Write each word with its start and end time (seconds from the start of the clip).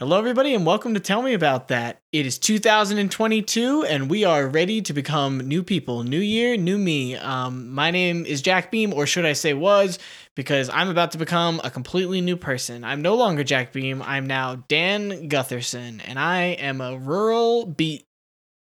Hello, 0.00 0.16
everybody, 0.16 0.54
and 0.54 0.64
welcome 0.64 0.94
to 0.94 1.00
Tell 1.00 1.22
Me 1.22 1.34
About 1.34 1.66
That. 1.66 2.00
It 2.12 2.24
is 2.24 2.38
2022, 2.38 3.82
and 3.82 4.08
we 4.08 4.22
are 4.22 4.46
ready 4.46 4.80
to 4.82 4.92
become 4.92 5.38
new 5.38 5.64
people. 5.64 6.04
New 6.04 6.20
year, 6.20 6.56
new 6.56 6.78
me. 6.78 7.16
Um, 7.16 7.70
my 7.70 7.90
name 7.90 8.24
is 8.24 8.40
Jack 8.40 8.70
Beam, 8.70 8.92
or 8.94 9.06
should 9.06 9.26
I 9.26 9.32
say 9.32 9.54
was, 9.54 9.98
because 10.36 10.70
I'm 10.70 10.88
about 10.88 11.10
to 11.12 11.18
become 11.18 11.60
a 11.64 11.70
completely 11.72 12.20
new 12.20 12.36
person. 12.36 12.84
I'm 12.84 13.02
no 13.02 13.16
longer 13.16 13.42
Jack 13.42 13.72
Beam. 13.72 14.00
I'm 14.00 14.28
now 14.28 14.62
Dan 14.68 15.28
Gutherson, 15.28 16.00
and 16.06 16.16
I 16.16 16.42
am 16.42 16.80
a 16.80 16.96
rural 16.96 17.66
beet 17.66 18.06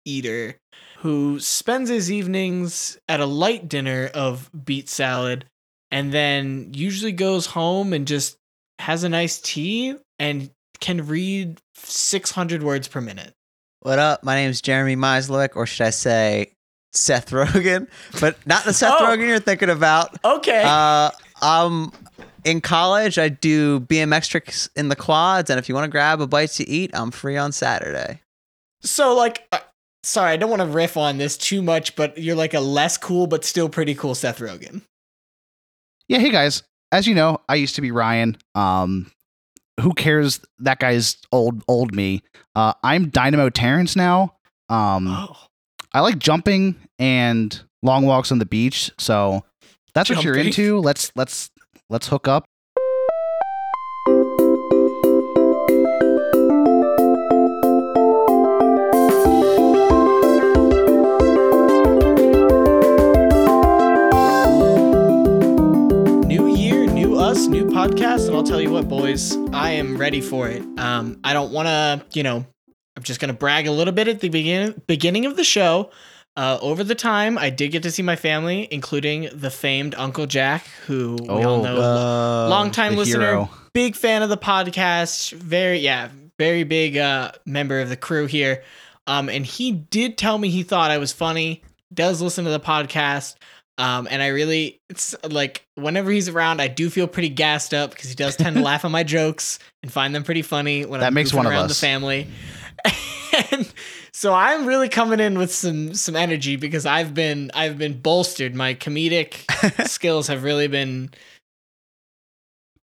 eater 0.04 0.56
who 0.98 1.40
spends 1.40 1.88
his 1.88 2.12
evenings 2.12 2.98
at 3.08 3.20
a 3.20 3.24
light 3.24 3.70
dinner 3.70 4.10
of 4.12 4.50
beet 4.66 4.90
salad, 4.90 5.46
and 5.90 6.12
then 6.12 6.72
usually 6.74 7.12
goes 7.12 7.46
home 7.46 7.94
and 7.94 8.06
just 8.06 8.36
has 8.80 9.02
a 9.02 9.08
nice 9.08 9.40
tea 9.40 9.96
and 10.18 10.50
can 10.82 11.06
read 11.06 11.58
600 11.76 12.62
words 12.62 12.88
per 12.88 13.00
minute. 13.00 13.32
What 13.80 13.98
up? 13.98 14.22
My 14.22 14.34
name 14.34 14.50
is 14.50 14.60
Jeremy 14.60 14.96
Meislick, 14.96 15.56
or 15.56 15.64
should 15.64 15.86
I 15.86 15.90
say 15.90 16.52
Seth 16.92 17.30
Rogen? 17.30 17.88
But 18.20 18.36
not 18.46 18.64
the 18.64 18.72
Seth 18.74 18.92
Oh. 18.98 19.06
Rogen 19.06 19.26
you're 19.28 19.40
thinking 19.40 19.70
about. 19.70 20.14
Okay. 20.24 20.62
Uh, 20.66 21.10
um, 21.40 21.92
in 22.44 22.60
college, 22.60 23.18
I 23.18 23.28
do 23.28 23.80
BMX 23.80 24.28
tricks 24.28 24.68
in 24.76 24.88
the 24.88 24.96
quads, 24.96 25.48
and 25.50 25.58
if 25.58 25.68
you 25.68 25.74
want 25.74 25.84
to 25.86 25.90
grab 25.90 26.20
a 26.20 26.26
bite 26.26 26.50
to 26.50 26.68
eat, 26.68 26.90
I'm 26.92 27.10
free 27.10 27.36
on 27.36 27.52
Saturday. 27.52 28.20
so, 28.82 29.14
like, 29.16 29.46
uh, 29.52 29.58
sorry, 30.02 30.32
I 30.32 30.36
don't 30.36 30.50
want 30.50 30.60
to 30.62 30.66
riff 30.66 30.96
on 30.96 31.18
this 31.18 31.36
too 31.38 31.62
much, 31.62 31.94
but 31.96 32.18
you're 32.18 32.36
like 32.36 32.54
a 32.54 32.60
less 32.60 32.98
cool 32.98 33.26
but 33.28 33.44
still 33.44 33.68
pretty 33.68 33.94
cool 33.94 34.14
Seth 34.14 34.38
Rogen. 34.40 34.82
Yeah, 36.08 36.18
hey 36.18 36.30
guys. 36.30 36.62
As 36.90 37.06
you 37.06 37.14
know, 37.14 37.40
I 37.48 37.54
used 37.54 37.76
to 37.76 37.80
be 37.80 37.90
Ryan. 37.90 38.36
Um, 38.54 39.10
who 39.80 39.92
cares? 39.94 40.40
That 40.58 40.78
guy's 40.78 41.16
old, 41.32 41.62
old 41.68 41.94
me. 41.94 42.22
Uh, 42.54 42.74
I'm 42.82 43.08
Dynamo 43.08 43.48
Terrence 43.50 43.96
now. 43.96 44.36
Um, 44.68 45.08
Oh. 45.08 45.36
I 45.94 46.00
like 46.00 46.18
jumping 46.18 46.76
and 46.98 47.62
long 47.82 48.06
walks 48.06 48.32
on 48.32 48.38
the 48.38 48.46
beach. 48.46 48.90
So 48.98 49.44
that's 49.94 50.08
what 50.08 50.24
you're 50.24 50.36
into. 50.38 50.78
Let's 50.78 51.12
let's 51.16 51.50
let's 51.90 52.08
hook 52.08 52.26
up. 52.28 52.44
I'll 68.42 68.48
tell 68.48 68.60
you 68.60 68.72
what, 68.72 68.88
boys, 68.88 69.36
I 69.52 69.70
am 69.70 69.96
ready 69.96 70.20
for 70.20 70.48
it. 70.48 70.64
Um, 70.76 71.20
I 71.22 71.32
don't 71.32 71.52
want 71.52 71.68
to, 71.68 72.04
you 72.12 72.24
know, 72.24 72.44
I'm 72.96 73.02
just 73.04 73.20
gonna 73.20 73.32
brag 73.34 73.68
a 73.68 73.70
little 73.70 73.94
bit 73.94 74.08
at 74.08 74.18
the 74.18 74.30
beginning 74.30 74.82
beginning 74.88 75.26
of 75.26 75.36
the 75.36 75.44
show. 75.44 75.92
Uh, 76.36 76.58
over 76.60 76.82
the 76.82 76.96
time, 76.96 77.38
I 77.38 77.50
did 77.50 77.70
get 77.70 77.84
to 77.84 77.92
see 77.92 78.02
my 78.02 78.16
family, 78.16 78.66
including 78.72 79.28
the 79.32 79.48
famed 79.48 79.94
Uncle 79.94 80.26
Jack, 80.26 80.66
who 80.88 81.18
we 81.22 81.28
all 81.28 81.60
Oh, 81.60 81.62
know, 81.62 81.80
Uh, 81.80 82.48
long 82.48 82.72
time 82.72 82.96
listener, 82.96 83.20
hero. 83.26 83.50
big 83.74 83.94
fan 83.94 84.22
of 84.24 84.28
the 84.28 84.36
podcast. 84.36 85.30
Very, 85.34 85.78
yeah, 85.78 86.08
very 86.36 86.64
big 86.64 86.96
uh, 86.96 87.30
member 87.46 87.80
of 87.80 87.90
the 87.90 87.96
crew 87.96 88.26
here. 88.26 88.64
Um, 89.06 89.28
and 89.28 89.46
he 89.46 89.70
did 89.70 90.18
tell 90.18 90.36
me 90.36 90.48
he 90.48 90.64
thought 90.64 90.90
I 90.90 90.98
was 90.98 91.12
funny. 91.12 91.62
Does 91.94 92.20
listen 92.20 92.44
to 92.46 92.50
the 92.50 92.58
podcast. 92.58 93.36
Um, 93.78 94.06
and 94.10 94.22
I 94.22 94.28
really, 94.28 94.80
it's 94.90 95.14
like 95.28 95.64
whenever 95.76 96.10
he's 96.10 96.28
around, 96.28 96.60
I 96.60 96.68
do 96.68 96.90
feel 96.90 97.06
pretty 97.08 97.30
gassed 97.30 97.72
up 97.72 97.90
because 97.90 98.08
he 98.10 98.14
does 98.14 98.36
tend 98.36 98.56
to 98.56 98.62
laugh 98.64 98.84
at 98.84 98.90
my 98.90 99.02
jokes 99.02 99.58
and 99.82 99.90
find 99.92 100.14
them 100.14 100.22
pretty 100.24 100.42
funny 100.42 100.84
when 100.84 101.00
That 101.00 101.06
I'm 101.08 101.14
makes 101.14 101.32
goofing 101.32 101.36
one 101.36 101.46
of 101.46 101.52
around 101.52 101.64
us. 101.70 101.80
the 101.80 101.86
family. 101.86 102.28
and 103.50 103.72
so 104.12 104.34
I'm 104.34 104.66
really 104.66 104.88
coming 104.90 105.20
in 105.20 105.38
with 105.38 105.52
some 105.52 105.94
some 105.94 106.16
energy 106.16 106.56
because 106.56 106.84
I've 106.84 107.14
been 107.14 107.50
I've 107.54 107.78
been 107.78 107.98
bolstered. 108.00 108.54
My 108.54 108.74
comedic 108.74 109.44
skills 109.88 110.26
have 110.28 110.42
really 110.44 110.68
been. 110.68 111.10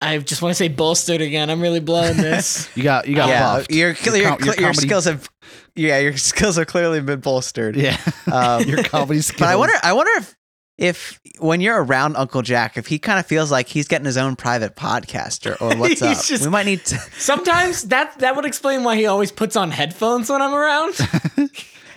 I 0.00 0.18
just 0.18 0.42
want 0.42 0.50
to 0.52 0.54
say 0.54 0.68
bolstered 0.68 1.20
again. 1.20 1.50
I'm 1.50 1.60
really 1.60 1.80
blowing 1.80 2.16
this. 2.16 2.68
You 2.76 2.84
got 2.84 3.08
you 3.08 3.16
got 3.16 3.28
yeah, 3.28 3.40
buffed. 3.56 3.70
your 3.72 3.88
Your 3.88 3.94
clear, 3.96 4.28
com- 4.28 4.38
your 4.38 4.46
your, 4.46 4.54
comedy- 4.54 4.86
skills 4.86 5.04
have, 5.06 5.28
yeah, 5.74 5.98
your 5.98 6.16
skills 6.16 6.56
have 6.56 6.68
clearly 6.68 7.00
been 7.00 7.18
bolstered. 7.20 7.74
Yeah, 7.76 7.98
Um, 8.32 8.62
your 8.62 8.84
comedy 8.84 9.20
skills. 9.22 9.40
But 9.40 9.48
I 9.48 9.56
wonder, 9.56 9.74
I 9.82 9.92
wonder 9.94 10.12
if, 10.18 10.36
if 10.78 11.20
when 11.40 11.60
you're 11.60 11.82
around 11.82 12.16
Uncle 12.16 12.40
Jack, 12.42 12.76
if 12.78 12.86
he 12.86 12.98
kind 12.98 13.18
of 13.18 13.26
feels 13.26 13.50
like 13.50 13.68
he's 13.68 13.86
getting 13.88 14.06
his 14.06 14.16
own 14.16 14.36
private 14.36 14.76
podcast 14.76 15.44
or, 15.50 15.54
or 15.62 15.76
what's 15.76 16.00
up, 16.02 16.24
just- 16.24 16.44
we 16.44 16.50
might 16.50 16.66
need 16.66 16.84
to. 16.86 16.96
Sometimes 17.18 17.82
that 17.88 18.18
that 18.20 18.36
would 18.36 18.44
explain 18.44 18.84
why 18.84 18.96
he 18.96 19.06
always 19.06 19.30
puts 19.32 19.56
on 19.56 19.70
headphones 19.72 20.30
when 20.30 20.40
I'm 20.40 20.54
around. 20.54 20.94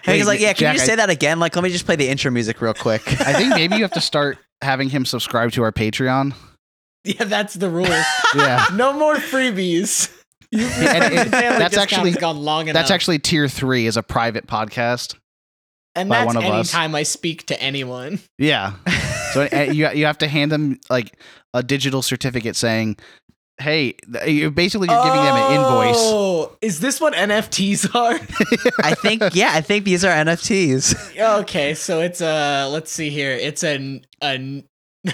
Hey, 0.04 0.18
he's 0.18 0.26
like, 0.26 0.40
yeah, 0.40 0.54
can 0.54 0.62
Jack, 0.62 0.74
you 0.74 0.80
just 0.80 0.90
I- 0.90 0.94
say 0.94 0.96
that 0.96 1.12
again? 1.12 1.40
Like, 1.40 1.56
let 1.56 1.62
me 1.64 1.70
just 1.70 1.86
play 1.86 1.96
the 1.96 2.10
intro 2.10 2.32
music 2.32 2.60
real 2.60 2.74
quick. 2.74 3.04
I 3.22 3.34
think 3.34 3.50
maybe 3.54 3.76
you 3.76 3.84
have 3.84 3.92
to 3.92 4.02
start 4.02 4.40
having 4.64 4.90
him 4.90 5.06
subscribe 5.06 5.52
to 5.52 5.62
our 5.62 5.72
Patreon. 5.72 6.34
yeah, 7.04 7.24
that's 7.26 7.54
the 7.54 7.70
rule. 7.70 7.86
Yeah. 8.36 8.66
No 8.74 8.94
more 8.94 9.18
freebies. 9.18 10.12
You, 10.50 10.66
And 10.66 11.14
it- 11.14 11.30
that's 11.30 11.78
actually- 11.78 12.14
gone 12.14 12.38
long 12.40 12.64
enough. 12.68 12.74
That's 12.82 12.90
actually 12.90 13.20
tier 13.20 13.48
three 13.48 13.86
is 13.86 13.96
a 13.96 14.02
private 14.02 14.48
podcast. 14.48 15.14
And 15.96 16.10
by 16.10 16.20
that's 16.24 16.28
one 16.28 16.38
of 16.38 16.44
us. 16.44 16.74
anytime 16.74 16.96
I 16.96 17.04
speak 17.04 17.46
to 17.48 17.62
anyone. 17.62 18.20
Yeah. 18.38 18.74
So 19.34 19.48
you 19.72 19.90
you 19.92 20.06
have 20.06 20.18
to 20.20 20.28
hand 20.28 20.52
them 20.52 20.80
like 20.90 21.18
a 21.54 21.62
digital 21.64 22.02
certificate 22.02 22.56
saying, 22.56 22.98
"Hey, 23.60 23.96
you 24.26 24.52
basically 24.52 24.88
you're 24.90 25.04
giving 25.04 25.22
them 25.22 25.36
an 25.36 25.54
invoice." 25.54 25.96
Oh, 25.98 26.58
is 26.62 26.80
this 26.80 27.00
what 27.02 27.14
NFTs 27.14 27.94
are? 27.96 28.14
I 28.84 28.94
think, 28.96 29.24
yeah, 29.34 29.52
I 29.54 29.62
think 29.62 29.86
these 29.86 30.04
are 30.06 30.12
NFTs. 30.14 31.18
okay, 31.42 31.74
so 31.74 32.00
it's 32.02 32.22
a 32.22 32.68
let's 32.70 32.92
see 32.92 33.10
here. 33.10 33.32
It's 33.32 33.64
an 33.64 34.06
a 34.24 34.64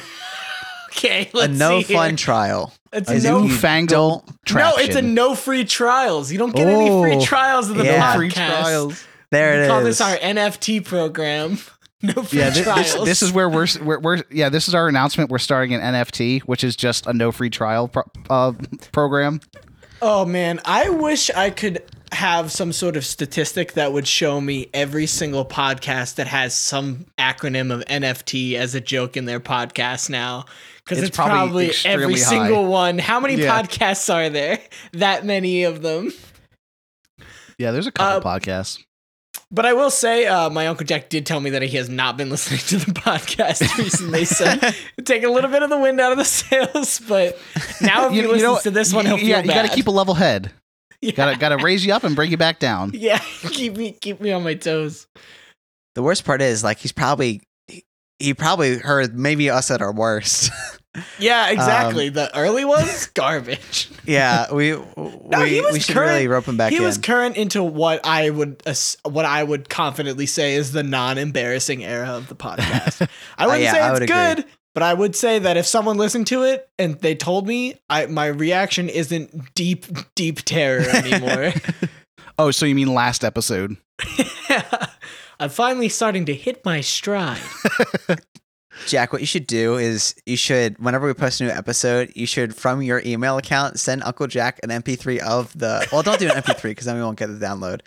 okay. 0.91 1.29
A 1.33 1.37
Let's 1.37 1.57
no 1.57 1.81
see 1.81 1.93
fun 1.93 2.09
Here. 2.11 2.17
trial. 2.17 2.73
It's 2.93 3.09
A 3.09 3.15
a 3.15 3.19
no. 3.21 3.41
newfangled 3.41 4.23
No, 4.53 4.73
it's 4.77 4.95
a 4.95 5.01
no 5.01 5.35
free 5.35 5.65
trials. 5.65 6.31
You 6.31 6.37
don't 6.37 6.55
get 6.55 6.67
any 6.67 6.89
free 6.89 7.15
Oh, 7.17 7.21
trials 7.25 7.69
of 7.69 7.77
the 7.77 7.83
yeah. 7.85 8.15
podcast. 8.15 9.05
There 9.31 9.59
we 9.59 9.65
it 9.65 9.67
call 9.67 9.79
is. 9.79 9.85
this 9.97 10.01
our 10.01 10.15
NFT 10.17 10.85
program. 10.85 11.57
No 12.03 12.13
free 12.21 12.37
Yeah, 12.37 12.51
thi- 12.51 12.61
trials. 12.61 12.93
this, 12.93 13.03
this 13.05 13.21
is 13.23 13.31
where 13.31 13.49
we're, 13.49 13.65
we're 13.81 13.99
we're 13.99 14.23
yeah 14.29 14.49
this 14.49 14.67
is 14.67 14.75
our 14.75 14.87
announcement. 14.87 15.31
We're 15.31 15.39
starting 15.39 15.73
an 15.73 15.81
NFT, 15.81 16.41
which 16.41 16.63
is 16.63 16.75
just 16.75 17.07
a 17.07 17.11
no 17.13 17.31
free 17.31 17.49
trial 17.49 17.87
pro- 17.87 18.03
uh, 18.29 18.53
program. 18.91 19.41
Oh 19.99 20.23
man, 20.23 20.59
I 20.63 20.89
wish 20.91 21.31
I 21.31 21.49
could 21.49 21.81
have 22.11 22.51
some 22.51 22.71
sort 22.71 22.97
of 22.97 23.03
statistic 23.03 23.73
that 23.73 23.93
would 23.93 24.07
show 24.07 24.39
me 24.39 24.69
every 24.75 25.07
single 25.07 25.43
podcast 25.43 26.15
that 26.17 26.27
has 26.27 26.55
some 26.55 27.07
acronym 27.17 27.73
of 27.73 27.83
NFT 27.85 28.53
as 28.53 28.75
a 28.75 28.79
joke 28.79 29.17
in 29.17 29.25
their 29.25 29.39
podcast 29.39 30.07
now. 30.07 30.45
Because 30.85 30.99
It's 30.99 31.07
it's, 31.07 31.17
probably, 31.17 31.33
probably 31.33 31.63
every 31.83 32.13
extremely 32.13 32.17
single 32.17 32.67
one. 32.67 32.99
How 32.99 33.19
many 33.19 33.37
Yeah. 33.41 33.59
podcasts 33.59 34.13
are 34.13 34.29
there? 34.29 34.59
That 34.93 35.25
many 35.25 35.63
of 35.63 35.81
them. 35.81 36.11
Yeah, 37.57 37.71
there's 37.71 37.87
a 37.87 37.91
couple 37.91 38.29
Uh, 38.29 38.39
podcasts. 38.39 38.83
But 39.49 39.65
I 39.65 39.73
will 39.73 39.89
say, 39.91 40.25
uh, 40.25 40.49
my 40.49 40.67
uncle 40.67 40.85
Jack 40.85 41.09
did 41.09 41.25
tell 41.25 41.39
me 41.39 41.51
that 41.51 41.61
he 41.61 41.77
has 41.77 41.89
not 41.89 42.17
been 42.17 42.29
listening 42.31 42.59
to 42.59 42.77
the 42.85 42.91
podcast 42.91 43.77
recently, 43.77 44.25
so 44.25 44.45
take 45.05 45.23
a 45.23 45.29
little 45.29 45.49
bit 45.49 45.63
of 45.63 45.69
the 45.69 45.77
wind 45.77 45.99
out 46.01 46.11
of 46.11 46.17
the 46.17 46.25
sails. 46.25 46.99
But 47.07 47.37
now, 47.81 48.07
if 48.07 48.13
he 48.13 48.25
listens 48.27 48.63
to 48.63 48.71
this 48.71 48.93
one, 48.93 49.05
he'll 49.05 49.17
feel 49.17 49.27
yeah, 49.27 49.41
you 49.41 49.47
got 49.47 49.67
to 49.67 49.73
keep 49.73 49.87
a 49.87 49.91
level 49.91 50.13
head. 50.13 50.51
yeah. 51.01 51.11
Got 51.11 51.33
to 51.33 51.39
got 51.39 51.49
to 51.49 51.57
raise 51.63 51.85
you 51.85 51.93
up 51.93 52.03
and 52.03 52.15
bring 52.15 52.31
you 52.31 52.37
back 52.37 52.59
down. 52.59 52.91
yeah, 52.93 53.19
keep 53.51 53.77
me 53.77 53.91
keep 53.93 54.19
me 54.19 54.31
on 54.31 54.43
my 54.43 54.53
toes. 54.55 55.07
The 55.95 56.03
worst 56.03 56.25
part 56.25 56.41
is, 56.41 56.63
like, 56.63 56.77
he's 56.77 56.91
probably, 56.91 57.41
he, 57.67 57.83
he 58.19 58.33
probably 58.33 58.77
heard 58.77 59.17
maybe 59.17 59.49
us 59.49 59.71
at 59.71 59.81
our 59.81 59.91
worst. 59.93 60.51
Yeah, 61.19 61.45
um, 61.45 61.53
exactly. 61.53 62.09
the 62.09 62.35
early 62.37 62.65
ones, 62.65 63.05
garbage. 63.13 63.89
yeah, 64.05 64.51
we, 64.53 64.69
he 64.75 64.75
we, 64.75 65.61
was 65.61 65.73
we 65.73 65.79
should 65.79 65.93
current- 65.95 66.11
really 66.11 66.27
rope 66.27 66.45
him 66.45 66.57
back 66.57 66.71
he 66.71 66.77
in. 66.77 66.83
was 66.83 66.97
current 66.97 67.37
into 67.37 67.63
what 67.63 68.05
I 68.05 68.29
would 68.29 68.61
what 69.03 69.25
I 69.25 69.43
would 69.43 69.69
confidently 69.69 70.25
say 70.25 70.55
is 70.55 70.71
the 70.71 70.83
non-embarrassing 70.83 71.83
era 71.83 72.09
of 72.09 72.27
the 72.27 72.35
podcast. 72.35 73.07
I 73.37 73.45
wouldn't 73.45 73.63
yeah, 73.63 73.73
say 73.73 73.83
it's 73.83 73.93
would 73.99 74.03
agree. 74.03 74.43
good, 74.43 74.45
but 74.73 74.83
I 74.83 74.93
would 74.93 75.15
say 75.15 75.39
that 75.39 75.57
if 75.57 75.65
someone 75.65 75.97
listened 75.97 76.27
to 76.27 76.43
it 76.43 76.69
and 76.79 76.99
they 77.01 77.15
told 77.15 77.47
me, 77.47 77.75
I 77.89 78.05
my 78.07 78.27
reaction 78.27 78.89
isn't 78.89 79.53
deep 79.55 79.85
deep 80.15 80.41
terror 80.43 80.81
anymore. 80.81 81.53
Oh, 82.39 82.51
so 82.51 82.65
you 82.65 82.75
mean 82.75 82.93
last 82.93 83.23
episode? 83.23 83.77
yeah. 84.49 84.87
I'm 85.39 85.49
finally 85.49 85.89
starting 85.89 86.25
to 86.25 86.33
hit 86.33 86.63
my 86.65 86.81
stride. 86.81 87.39
Jack, 88.85 89.11
what 89.11 89.21
you 89.21 89.27
should 89.27 89.47
do 89.47 89.75
is 89.77 90.15
you 90.25 90.37
should, 90.37 90.77
whenever 90.79 91.07
we 91.07 91.13
post 91.13 91.41
a 91.41 91.45
new 91.45 91.49
episode, 91.49 92.11
you 92.15 92.25
should, 92.25 92.55
from 92.55 92.81
your 92.81 93.01
email 93.05 93.37
account, 93.37 93.79
send 93.79 94.03
Uncle 94.03 94.27
Jack 94.27 94.59
an 94.63 94.69
MP3 94.69 95.19
of 95.19 95.57
the. 95.57 95.87
Well, 95.91 96.03
don't 96.03 96.19
do 96.19 96.27
an 96.29 96.35
MP3 96.41 96.61
because 96.63 96.85
then 96.85 96.95
we 96.95 97.01
won't 97.01 97.17
get 97.17 97.27
the 97.27 97.43
download. 97.45 97.81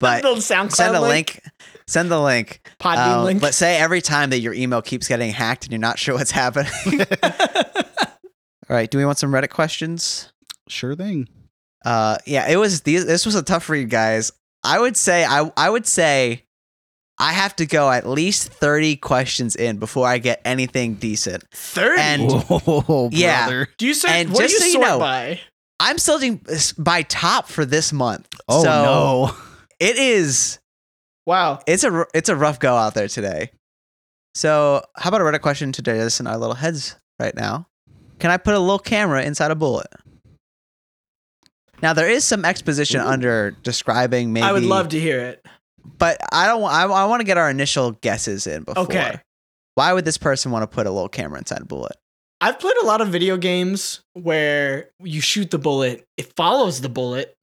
But 0.00 0.24
Little 0.24 0.38
SoundCloud 0.38 0.72
send 0.72 0.96
a 0.96 1.00
link. 1.00 1.40
Send 1.86 2.10
the 2.10 2.20
link. 2.20 2.60
Podbean 2.80 3.18
Um, 3.18 3.24
link. 3.24 3.40
But 3.40 3.54
say 3.54 3.76
every 3.76 4.00
time 4.00 4.30
that 4.30 4.40
your 4.40 4.52
email 4.52 4.82
keeps 4.82 5.06
getting 5.06 5.30
hacked 5.32 5.64
and 5.64 5.72
you're 5.72 5.78
not 5.78 5.96
sure 5.98 6.16
what's 6.16 6.32
happening. 6.32 6.72
All 7.22 8.76
right. 8.76 8.90
Do 8.90 8.98
we 8.98 9.04
want 9.04 9.18
some 9.18 9.30
Reddit 9.30 9.50
questions? 9.50 10.32
Sure 10.68 10.94
thing. 10.96 11.28
Uh, 11.84 12.16
yeah, 12.26 12.48
it 12.48 12.56
was. 12.56 12.82
These, 12.82 13.06
this 13.06 13.26
was 13.26 13.34
a 13.34 13.42
tough 13.42 13.68
read, 13.68 13.90
guys. 13.90 14.32
I 14.64 14.80
would 14.80 14.96
say. 14.96 15.24
I 15.24 15.50
I 15.56 15.70
would 15.70 15.86
say. 15.86 16.44
I 17.22 17.32
have 17.32 17.54
to 17.56 17.66
go 17.66 17.90
at 17.90 18.06
least 18.06 18.48
thirty 18.52 18.96
questions 18.96 19.54
in 19.56 19.78
before 19.78 20.06
I 20.08 20.18
get 20.18 20.40
anything 20.44 20.94
decent. 20.94 21.44
30. 21.52 22.00
And- 22.02 22.32
Whoa, 22.32 23.08
Yeah. 23.12 23.46
brother. 23.46 23.68
do 23.78 23.86
you 23.86 23.94
sort 23.94 24.12
and 24.12 24.30
what 24.30 24.46
do 24.48 24.52
you 24.52 24.58
so 24.58 24.64
you 24.66 24.72
sort 24.72 24.86
know- 24.86 24.98
by? 24.98 25.40
I'm 25.80 25.98
still 25.98 26.20
by 26.78 27.02
top 27.02 27.48
for 27.48 27.64
this 27.64 27.92
month. 27.92 28.28
Oh 28.48 28.62
so 28.62 28.68
no. 28.68 29.34
It 29.80 29.96
is. 29.98 30.58
Wow. 31.26 31.60
It's 31.66 31.82
a 31.84 31.90
r- 31.92 32.08
it's 32.14 32.28
a 32.28 32.36
rough 32.36 32.58
go 32.60 32.74
out 32.76 32.94
there 32.94 33.08
today. 33.08 33.50
So 34.34 34.84
how 34.96 35.08
about 35.08 35.20
a 35.20 35.24
Reddit 35.24 35.40
question 35.42 35.72
to 35.72 36.04
us 36.04 36.20
in 36.20 36.26
our 36.26 36.36
little 36.38 36.54
heads 36.54 36.96
right 37.20 37.34
now? 37.34 37.66
Can 38.20 38.30
I 38.30 38.36
put 38.36 38.54
a 38.54 38.58
little 38.60 38.78
camera 38.78 39.22
inside 39.24 39.50
a 39.50 39.54
bullet? 39.56 39.88
Now 41.82 41.92
there 41.92 42.08
is 42.08 42.24
some 42.24 42.44
exposition 42.44 43.00
Ooh. 43.00 43.04
under 43.06 43.50
describing 43.62 44.32
maybe. 44.32 44.44
I 44.44 44.52
would 44.52 44.62
love 44.64 44.88
to 44.90 45.00
hear 45.00 45.18
it. 45.20 45.44
But 45.98 46.18
I 46.32 46.46
don't. 46.46 46.60
wa- 46.62 46.70
I, 46.70 46.84
I 46.84 47.04
want 47.06 47.20
to 47.20 47.24
get 47.24 47.38
our 47.38 47.50
initial 47.50 47.92
guesses 47.92 48.46
in 48.46 48.64
before. 48.64 48.84
Okay. 48.84 49.20
Why 49.74 49.92
would 49.92 50.04
this 50.04 50.18
person 50.18 50.52
want 50.52 50.62
to 50.64 50.66
put 50.66 50.86
a 50.86 50.90
little 50.90 51.08
camera 51.08 51.38
inside 51.38 51.60
a 51.62 51.64
bullet? 51.64 51.96
I've 52.40 52.58
played 52.58 52.76
a 52.82 52.86
lot 52.86 53.00
of 53.00 53.08
video 53.08 53.36
games 53.36 54.00
where 54.14 54.90
you 55.02 55.20
shoot 55.20 55.50
the 55.50 55.58
bullet, 55.58 56.04
it 56.16 56.32
follows 56.36 56.80
the 56.80 56.88
bullet. 56.88 57.34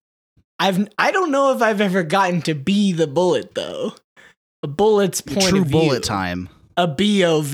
I've 0.60 0.90
I 0.98 1.12
don't 1.12 1.32
know 1.32 1.56
if 1.56 1.62
I've 1.62 1.80
ever 1.82 2.04
gotten 2.04 2.42
to 2.44 2.54
be 2.54 2.92
the 2.92 3.08
bullet 3.08 3.56
though. 3.56 3.94
A 4.62 4.68
bullet's 4.68 5.22
point 5.22 5.44
True 5.48 5.62
of 5.62 5.68
view. 5.68 5.80
bullet 5.80 6.04
time. 6.04 6.50
A 6.76 6.86
BOV. 6.86 7.52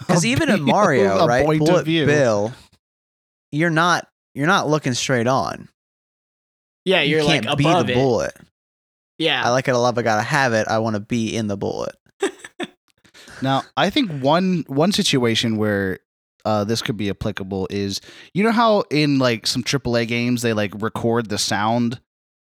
Because 0.00 0.26
even 0.26 0.48
in 0.50 0.62
Mario, 0.62 1.18
a 1.18 1.26
right, 1.28 1.46
point 1.46 1.62
of 1.62 1.66
bullet 1.68 1.84
view. 1.84 2.06
bill, 2.06 2.52
you're 3.52 3.70
not 3.70 4.08
you're 4.34 4.48
not 4.48 4.68
looking 4.68 4.94
straight 4.94 5.28
on. 5.28 5.68
Yeah, 6.84 7.02
You 7.02 7.16
you're 7.16 7.24
like 7.24 7.44
can't 7.44 7.56
be 7.58 7.64
above 7.64 7.86
the 7.86 7.92
it. 7.92 7.96
bullet. 7.96 8.36
Yeah. 9.18 9.42
I 9.44 9.50
like 9.50 9.68
it. 9.68 9.72
I 9.72 9.76
love. 9.76 9.98
I 9.98 10.02
gotta 10.02 10.22
have 10.22 10.52
it. 10.52 10.68
I 10.68 10.78
want 10.78 10.94
to 10.94 11.00
be 11.00 11.34
in 11.36 11.46
the 11.48 11.56
bullet. 11.56 11.94
Now, 13.40 13.62
I 13.76 13.90
think 13.90 14.10
one 14.20 14.64
one 14.66 14.90
situation 14.92 15.56
where 15.58 16.00
uh, 16.44 16.64
this 16.64 16.82
could 16.82 16.96
be 16.96 17.10
applicable 17.10 17.68
is 17.70 18.00
you 18.34 18.42
know 18.42 18.50
how 18.52 18.80
in 18.90 19.18
like 19.18 19.46
some 19.46 19.62
AAA 19.62 20.08
games 20.08 20.42
they 20.42 20.52
like 20.52 20.72
record 20.80 21.28
the 21.28 21.38
sound 21.38 22.00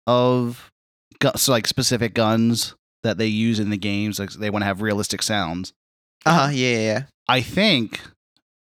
of 0.05 0.71
gu- 1.19 1.31
so 1.35 1.51
like 1.51 1.67
specific 1.67 2.13
guns 2.13 2.75
that 3.03 3.17
they 3.17 3.27
use 3.27 3.59
in 3.59 3.69
the 3.69 3.77
games 3.77 4.19
like 4.19 4.29
they 4.31 4.49
want 4.49 4.61
to 4.61 4.65
have 4.67 4.81
realistic 4.81 5.21
sounds. 5.21 5.73
Uh 6.25 6.45
huh. 6.47 6.49
Yeah, 6.51 6.71
yeah, 6.71 6.79
yeah. 6.79 7.03
I 7.27 7.41
think 7.41 7.99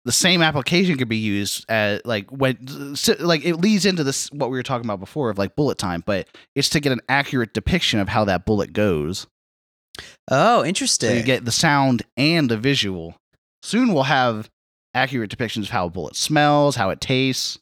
the 0.05 0.11
same 0.11 0.41
application 0.43 0.97
could 0.97 1.09
be 1.09 1.17
used 1.17 1.65
at 1.69 2.05
like 2.05 2.29
when 2.31 2.95
so, 2.95 3.15
like 3.19 3.43
it 3.43 3.55
leads 3.55 3.85
into 3.85 4.03
this 4.03 4.31
what 4.31 4.49
we 4.51 4.57
were 4.57 4.63
talking 4.63 4.85
about 4.85 4.99
before 4.99 5.29
of 5.31 5.37
like 5.37 5.55
bullet 5.55 5.77
time, 5.77 6.03
but 6.05 6.27
it's 6.55 6.69
to 6.69 6.79
get 6.79 6.91
an 6.91 7.01
accurate 7.09 7.53
depiction 7.53 7.99
of 7.99 8.07
how 8.09 8.23
that 8.25 8.45
bullet 8.45 8.71
goes. 8.71 9.27
Oh, 10.29 10.61
So 10.61 10.65
interesting. 10.65 11.17
you 11.17 11.23
get 11.23 11.45
the 11.45 11.51
sound 11.51 12.03
and 12.17 12.49
the 12.49 12.57
visual. 12.57 13.15
Soon 13.63 13.93
we'll 13.93 14.03
have 14.03 14.49
accurate 14.93 15.29
depictions 15.35 15.63
of 15.63 15.69
how 15.69 15.87
a 15.87 15.89
bullet 15.89 16.15
smells, 16.15 16.75
how 16.75 16.89
it 16.91 17.01
tastes. 17.01 17.57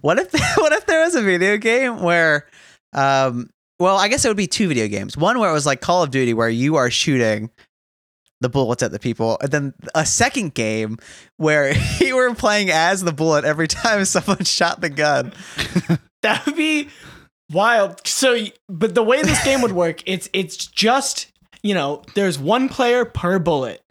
what 0.00 0.18
if 0.18 0.32
what 0.58 0.72
if 0.72 0.86
there 0.86 1.00
was 1.04 1.14
a 1.14 1.22
video 1.22 1.56
game 1.58 2.02
where, 2.02 2.46
um, 2.92 3.50
well, 3.78 3.96
I 3.96 4.08
guess 4.08 4.24
it 4.24 4.28
would 4.28 4.36
be 4.36 4.46
two 4.46 4.68
video 4.68 4.88
games. 4.88 5.16
One 5.16 5.38
where 5.38 5.48
it 5.48 5.54
was 5.54 5.64
like 5.66 5.80
Call 5.80 6.02
of 6.02 6.10
Duty, 6.10 6.34
where 6.34 6.48
you 6.50 6.76
are 6.76 6.90
shooting 6.90 7.50
the 8.40 8.48
bullets 8.48 8.82
at 8.82 8.90
the 8.92 8.98
people, 8.98 9.36
and 9.42 9.50
then 9.50 9.74
a 9.94 10.04
second 10.06 10.54
game 10.54 10.96
where 11.36 11.72
you 12.00 12.16
were 12.16 12.34
playing 12.34 12.70
as 12.70 13.02
the 13.02 13.12
bullet 13.12 13.44
every 13.44 13.68
time 13.68 14.04
someone 14.04 14.44
shot 14.44 14.80
the 14.80 14.88
gun. 14.90 15.32
That 16.22 16.44
would 16.44 16.54
be 16.56 16.88
wild. 17.50 18.06
So, 18.06 18.36
but 18.68 18.94
the 18.94 19.02
way 19.02 19.22
this 19.22 19.42
game 19.42 19.62
would 19.62 19.72
work, 19.72 20.02
it's 20.04 20.28
it's 20.34 20.56
just 20.66 21.28
you 21.62 21.72
know, 21.74 22.02
there's 22.14 22.38
one 22.38 22.68
player 22.68 23.04
per 23.06 23.38
bullet, 23.38 23.82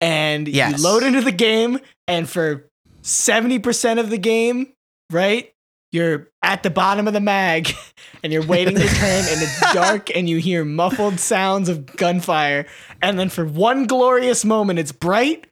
and 0.00 0.48
Yes. 0.48 0.78
you 0.78 0.84
load 0.84 1.02
into 1.02 1.22
the 1.22 1.32
game, 1.32 1.78
and 2.06 2.28
for 2.28 2.68
seventy 3.02 3.58
percent 3.58 4.00
of 4.00 4.10
the 4.10 4.18
game, 4.18 4.72
right, 5.10 5.50
you're 5.92 6.28
at 6.42 6.62
the 6.62 6.70
bottom 6.70 7.06
of 7.06 7.12
the 7.14 7.20
mag, 7.20 7.72
and 8.22 8.32
you're 8.32 8.44
waiting 8.44 8.74
to 8.74 8.86
turn, 8.86 9.24
and 9.28 9.42
it's 9.42 9.60
dark, 9.72 10.14
and 10.14 10.28
you 10.28 10.38
hear 10.38 10.64
muffled 10.64 11.20
sounds 11.20 11.68
of 11.68 11.86
gunfire, 11.96 12.66
and 13.02 13.18
then 13.18 13.28
for 13.28 13.44
one 13.44 13.86
glorious 13.86 14.44
moment, 14.44 14.78
it's 14.78 14.92
bright, 14.92 15.46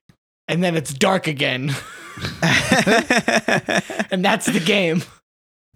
and 0.49 0.63
then 0.63 0.77
it's 0.77 0.93
dark 0.93 1.27
again, 1.27 1.71
and 4.11 4.25
that's 4.25 4.47
the 4.47 4.63
game. 4.65 5.03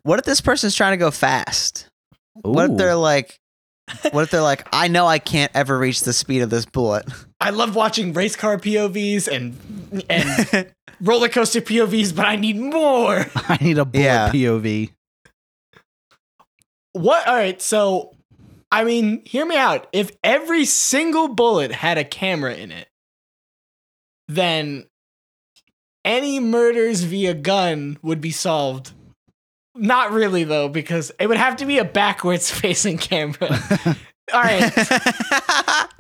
what 0.03 0.19
if 0.19 0.25
this 0.25 0.41
person's 0.41 0.75
trying 0.75 0.93
to 0.93 0.99
go 0.99 1.11
fast? 1.11 1.89
What 2.43 2.71
if 2.71 2.77
they're 2.77 2.95
like, 2.95 3.39
what 4.13 4.23
if 4.23 4.31
they're 4.31 4.41
like, 4.43 4.67
I 4.73 4.89
know 4.89 5.07
I 5.07 5.19
can't 5.19 5.51
ever 5.55 5.79
reach 5.79 6.03
the 6.03 6.13
speed 6.13 6.43
of 6.43 6.51
this 6.51 6.65
bullet. 6.67 7.07
I 7.41 7.51
love 7.51 7.75
watching 7.75 8.13
race 8.13 8.37
car 8.37 8.59
POVs 8.59 9.29
and 9.29 10.05
and 10.11 10.73
roller 11.01 11.29
coaster 11.29 11.61
POVs, 11.61 12.15
but 12.15 12.27
I 12.27 12.37
need 12.37 12.57
more. 12.59 13.27
I 13.37 13.59
need 13.61 13.79
a 13.79 13.85
bullet 13.85 14.03
Yeah. 14.05 14.31
POV. 14.31 14.91
What? 16.93 17.27
All 17.27 17.35
right, 17.37 17.61
so 17.63 18.15
I 18.71 18.85
mean, 18.85 19.23
hear 19.25 19.47
me 19.47 19.57
out. 19.57 19.87
If 19.93 20.11
every 20.23 20.65
single 20.65 21.29
bullet 21.29 21.73
had 21.73 21.97
a 21.99 22.05
camera 22.05 22.55
in 22.55 22.71
it, 22.73 22.89
then 24.27 24.87
any 26.05 26.39
murders 26.41 27.03
via 27.03 27.35
gun 27.35 27.99
would 28.03 28.21
be 28.21 28.31
solved. 28.31 28.93
Not 29.79 30.13
really 30.13 30.45
though, 30.45 30.69
because 30.69 31.13
it 31.21 31.27
would 31.29 31.37
have 31.39 31.57
to 31.59 31.67
be 31.67 31.79
a 31.79 31.85
backwards 31.85 32.51
facing 32.61 32.99
camera. 32.99 33.49
All 34.33 34.43
right, 34.43 34.61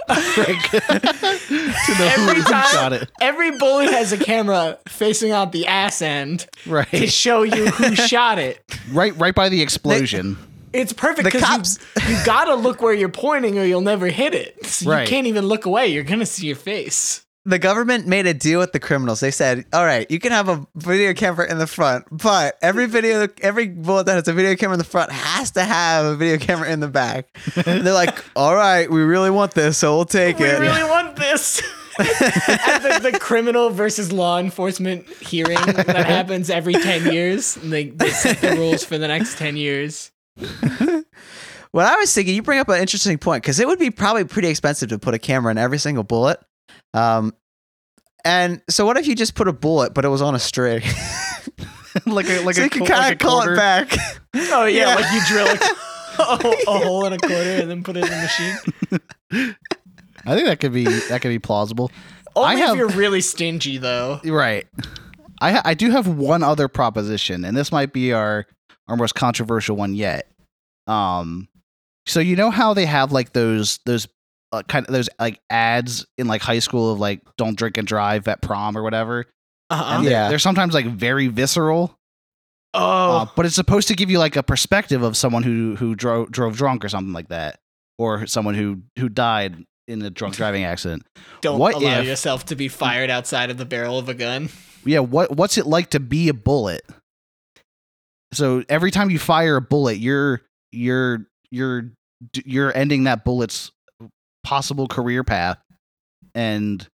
Right. 0.09 0.59
to 0.71 1.95
know 1.99 2.05
Every 2.05 2.35
who 2.35 2.43
time- 2.43 2.65
shot 2.73 2.93
it. 2.93 3.11
every 3.21 3.57
bullet 3.59 3.91
has 3.91 4.13
a 4.13 4.19
camera 4.19 4.79
facing 4.89 5.31
out 5.33 5.53
the 5.53 5.67
ass 5.67 6.03
end 6.03 6.47
right. 6.67 6.89
to 6.91 7.07
show 7.07 7.43
you 7.43 7.67
who 7.67 7.95
shot 8.07 8.39
it. 8.39 8.63
Right 8.91 9.17
right 9.19 9.35
by 9.35 9.49
the 9.49 9.63
explosion. 9.63 10.37
It's 10.75 10.93
perfect 10.93 11.25
because 11.33 11.79
you, 12.07 12.17
you 12.17 12.25
gotta 12.27 12.55
look 12.55 12.83
where 12.83 12.93
you're 12.93 13.09
pointing 13.09 13.59
or 13.59 13.65
you'll 13.65 13.81
never 13.81 14.09
hit 14.09 14.35
it. 14.35 14.67
So 14.67 14.91
Right. 14.91 15.03
You 15.03 15.09
can't 15.09 15.27
even 15.27 15.47
look 15.47 15.65
away. 15.65 15.89
You're 15.89 16.05
gonna 16.05 16.27
see 16.27 16.47
your 16.47 16.57
face. 16.57 17.25
The 17.49 17.59
government 17.59 18.07
made 18.07 18.27
a 18.27 18.35
deal 18.35 18.61
with 18.61 18.73
the 18.73 18.81
criminals. 18.81 19.21
They 19.21 19.31
said, 19.31 19.65
"All 19.73 19.85
right, 19.85 20.09
you 20.11 20.19
can 20.19 20.33
have 20.33 20.49
a 20.49 20.67
video 20.77 21.15
camera 21.15 21.51
in 21.51 21.59
the 21.59 21.67
front, 21.67 22.05
but 22.11 22.59
every 22.61 22.87
video, 22.87 23.27
every 23.41 23.69
bullet 23.69 24.05
that 24.07 24.17
has 24.17 24.29
a 24.29 24.35
video 24.35 24.55
camera 24.55 24.75
in 24.75 24.79
the 24.79 24.85
front 24.85 25.11
has 25.11 25.51
to 25.53 25.65
have 25.65 26.05
a 26.05 26.15
video 26.15 26.37
camera 26.37 26.71
in 26.71 26.81
the 26.81 26.89
back." 26.89 27.29
They're 27.55 27.93
like, 27.93 28.23
"All 28.37 28.55
right, 28.55 28.91
we 28.91 29.01
really 29.01 29.31
want 29.31 29.55
this, 29.55 29.79
so 29.79 29.97
we'll 29.97 30.05
take 30.05 30.39
We 30.39 30.45
it." 30.45 30.61
We 30.61 30.67
really 30.67 30.89
want 30.89 31.17
this. 31.17 31.63
At 31.99 32.79
the, 32.79 33.11
the 33.11 33.19
criminal 33.19 33.71
versus 33.71 34.13
law 34.13 34.39
enforcement 34.39 35.09
hearing 35.15 35.57
that 35.57 35.97
happens 36.07 36.49
every 36.49 36.75
10 36.75 37.13
years. 37.13 37.57
And 37.57 37.73
they, 37.73 37.87
they 37.87 38.11
set 38.11 38.41
the 38.41 38.55
rules 38.55 38.85
for 38.85 38.99
the 38.99 39.09
next 39.09 39.37
10 39.37 39.57
years. 39.57 40.13
What 41.73 41.87
I 41.87 41.97
was 41.97 42.15
thinking, 42.15 42.37
you 42.37 42.43
bring 42.43 42.61
up 42.61 42.69
an 42.69 42.81
interesting 42.81 43.19
point 43.19 43.43
because 43.43 43.59
it 43.59 43.67
would 43.67 43.81
be 43.81 43.91
probably 43.91 44.25
pretty 44.25 44.47
expensive 44.49 44.91
to 44.91 44.99
put 45.01 45.15
a 45.15 45.19
camera 45.19 45.51
in 45.51 45.59
every 45.59 45.79
single 45.79 46.05
bullet. 46.05 46.39
Um, 46.95 47.35
and 48.25 48.63
so 48.69 48.85
what 48.87 48.97
if 48.97 49.07
you 49.07 49.15
just 49.15 49.35
put 49.35 49.49
a 49.49 49.53
bullet, 49.53 49.95
but 49.95 50.05
it 50.05 50.09
was 50.09 50.23
on 50.23 50.35
a 50.35 50.39
string, 50.39 50.83
like 52.07 52.29
a 52.29 52.41
like 52.45 52.57
so 52.57 52.63
a 52.63 52.65
you 52.65 52.71
can 52.71 52.85
kind 52.87 53.01
like 53.01 53.13
of 53.15 53.19
call 53.19 53.43
it 53.49 53.57
back? 53.57 53.95
Oh, 54.51 54.67
yeah, 54.67 54.89
Yeah. 54.89 54.95
like 54.95 55.13
you 55.13 55.21
drill 55.27 55.47
a, 56.19 56.71
a, 56.71 56.79
hole 56.85 57.07
in 57.07 57.13
a 57.15 57.19
quarter 57.19 57.57
and 57.57 57.71
then 57.71 57.83
put 57.83 57.97
it 57.97 58.05
in 58.05 58.11
the 58.11 58.17
machine. 58.17 59.55
I 60.27 60.35
think 60.35 60.47
that 60.47 60.61
could 60.61 60.73
be 60.73 60.85
that 60.85 61.23
could 61.23 61.31
be 61.31 61.39
plausible. 61.39 61.91
Only 62.37 62.55
I 62.57 62.59
have- 62.59 62.71
if 62.73 62.77
you're 62.79 62.89
really 62.89 63.21
stingy, 63.21 63.79
though. 63.79 64.21
Right. 64.25 64.67
I 65.41 65.53
ha- 65.53 65.63
I 65.65 65.75
do 65.75 65.91
have 65.91 66.07
one 66.07 66.43
other 66.43 66.69
proposition, 66.69 67.45
and 67.45 67.57
this 67.57 67.73
might 67.73 67.93
be 67.93 68.13
our 68.13 68.47
our 68.87 68.97
most 68.97 69.15
controversial 69.15 69.77
one 69.77 69.95
yet. 69.95 70.31
Um, 70.87 71.49
so 72.07 72.21
you 72.21 72.37
know 72.37 72.51
how 72.51 72.75
they 72.75 72.87
have 72.87 73.11
like 73.13 73.33
those 73.33 73.79
those 73.87 74.07
uh, 74.53 74.63
kind 74.63 74.87
of 74.87 74.93
those 74.93 75.09
like 75.19 75.41
ads 75.51 76.07
in 76.17 76.27
like 76.27 76.43
high 76.43 76.59
school 76.59 76.93
of 76.93 76.99
like 77.01 77.21
don't 77.37 77.57
drink 77.57 77.77
and 77.79 77.87
drive 77.87 78.27
at 78.29 78.41
prom 78.43 78.77
or 78.77 78.83
whatever, 78.83 79.27
Uh-uh. 79.71 79.97
and 79.97 80.05
they're, 80.05 80.13
Yeah. 80.13 80.29
they're 80.29 80.39
sometimes 80.39 80.75
like 80.75 80.87
very 80.87 81.29
visceral. 81.29 81.95
Oh, 82.75 83.19
Uh, 83.19 83.27
but 83.35 83.47
it's 83.47 83.55
supposed 83.55 83.89
to 83.89 83.95
give 83.95 84.11
you 84.11 84.19
like 84.19 84.37
a 84.37 84.43
perspective 84.43 85.03
of 85.03 85.17
someone 85.17 85.43
who 85.43 85.77
who 85.77 85.95
drove 85.95 86.31
drove 86.31 86.57
drunk 86.57 86.85
or 86.85 86.89
something 86.89 87.13
like 87.13 87.29
that, 87.29 87.59
or 87.99 88.27
someone 88.27 88.55
who 88.55 88.83
who 88.99 89.09
died 89.09 89.65
in 89.87 90.03
a 90.03 90.11
drunk 90.11 90.35
driving 90.37 90.65
accident. 90.65 91.03
don't 91.41 91.59
what 91.59 91.75
allow 91.75 92.01
if- 92.01 92.07
yourself 92.07 92.45
to 92.47 92.57
be 92.57 92.69
fired 92.69 93.09
outside 93.11 93.51
of 93.51 93.57
the 93.57 93.65
barrel 93.65 93.99
of 93.99 94.09
a 94.11 94.15
gun. 94.15 94.49
yeah 94.85 94.99
what 95.01 95.35
what's 95.35 95.57
it 95.59 95.67
like 95.67 95.91
to 95.91 96.01
be 96.01 96.29
a 96.29 96.35
bullet 96.35 96.83
so 98.33 98.63
every 98.69 98.91
time 98.91 99.11
you 99.11 99.19
fire 99.19 99.57
a 99.57 99.61
bullet 99.63 99.99
you're 99.99 100.43
you're 100.73 101.27
you're 101.51 101.91
you're 102.45 102.77
ending 102.77 103.05
that 103.05 103.25
bullet's 103.25 103.73
possible 104.49 104.89
career 104.89 105.23
path 105.23 105.59
and 106.35 106.89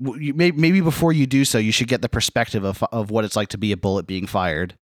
w- 0.00 0.26
you 0.26 0.34
may, 0.34 0.52
maybe 0.52 0.80
before 0.80 1.12
you 1.12 1.26
do 1.26 1.44
so 1.44 1.58
you 1.58 1.72
should 1.72 1.88
get 1.88 2.00
the 2.00 2.08
perspective 2.08 2.64
of 2.64 2.82
of 2.92 3.10
what 3.10 3.24
it's 3.24 3.34
like 3.34 3.48
to 3.48 3.58
be 3.58 3.72
a 3.72 3.76
bullet 3.76 4.06
being 4.06 4.26
fired 4.26 4.74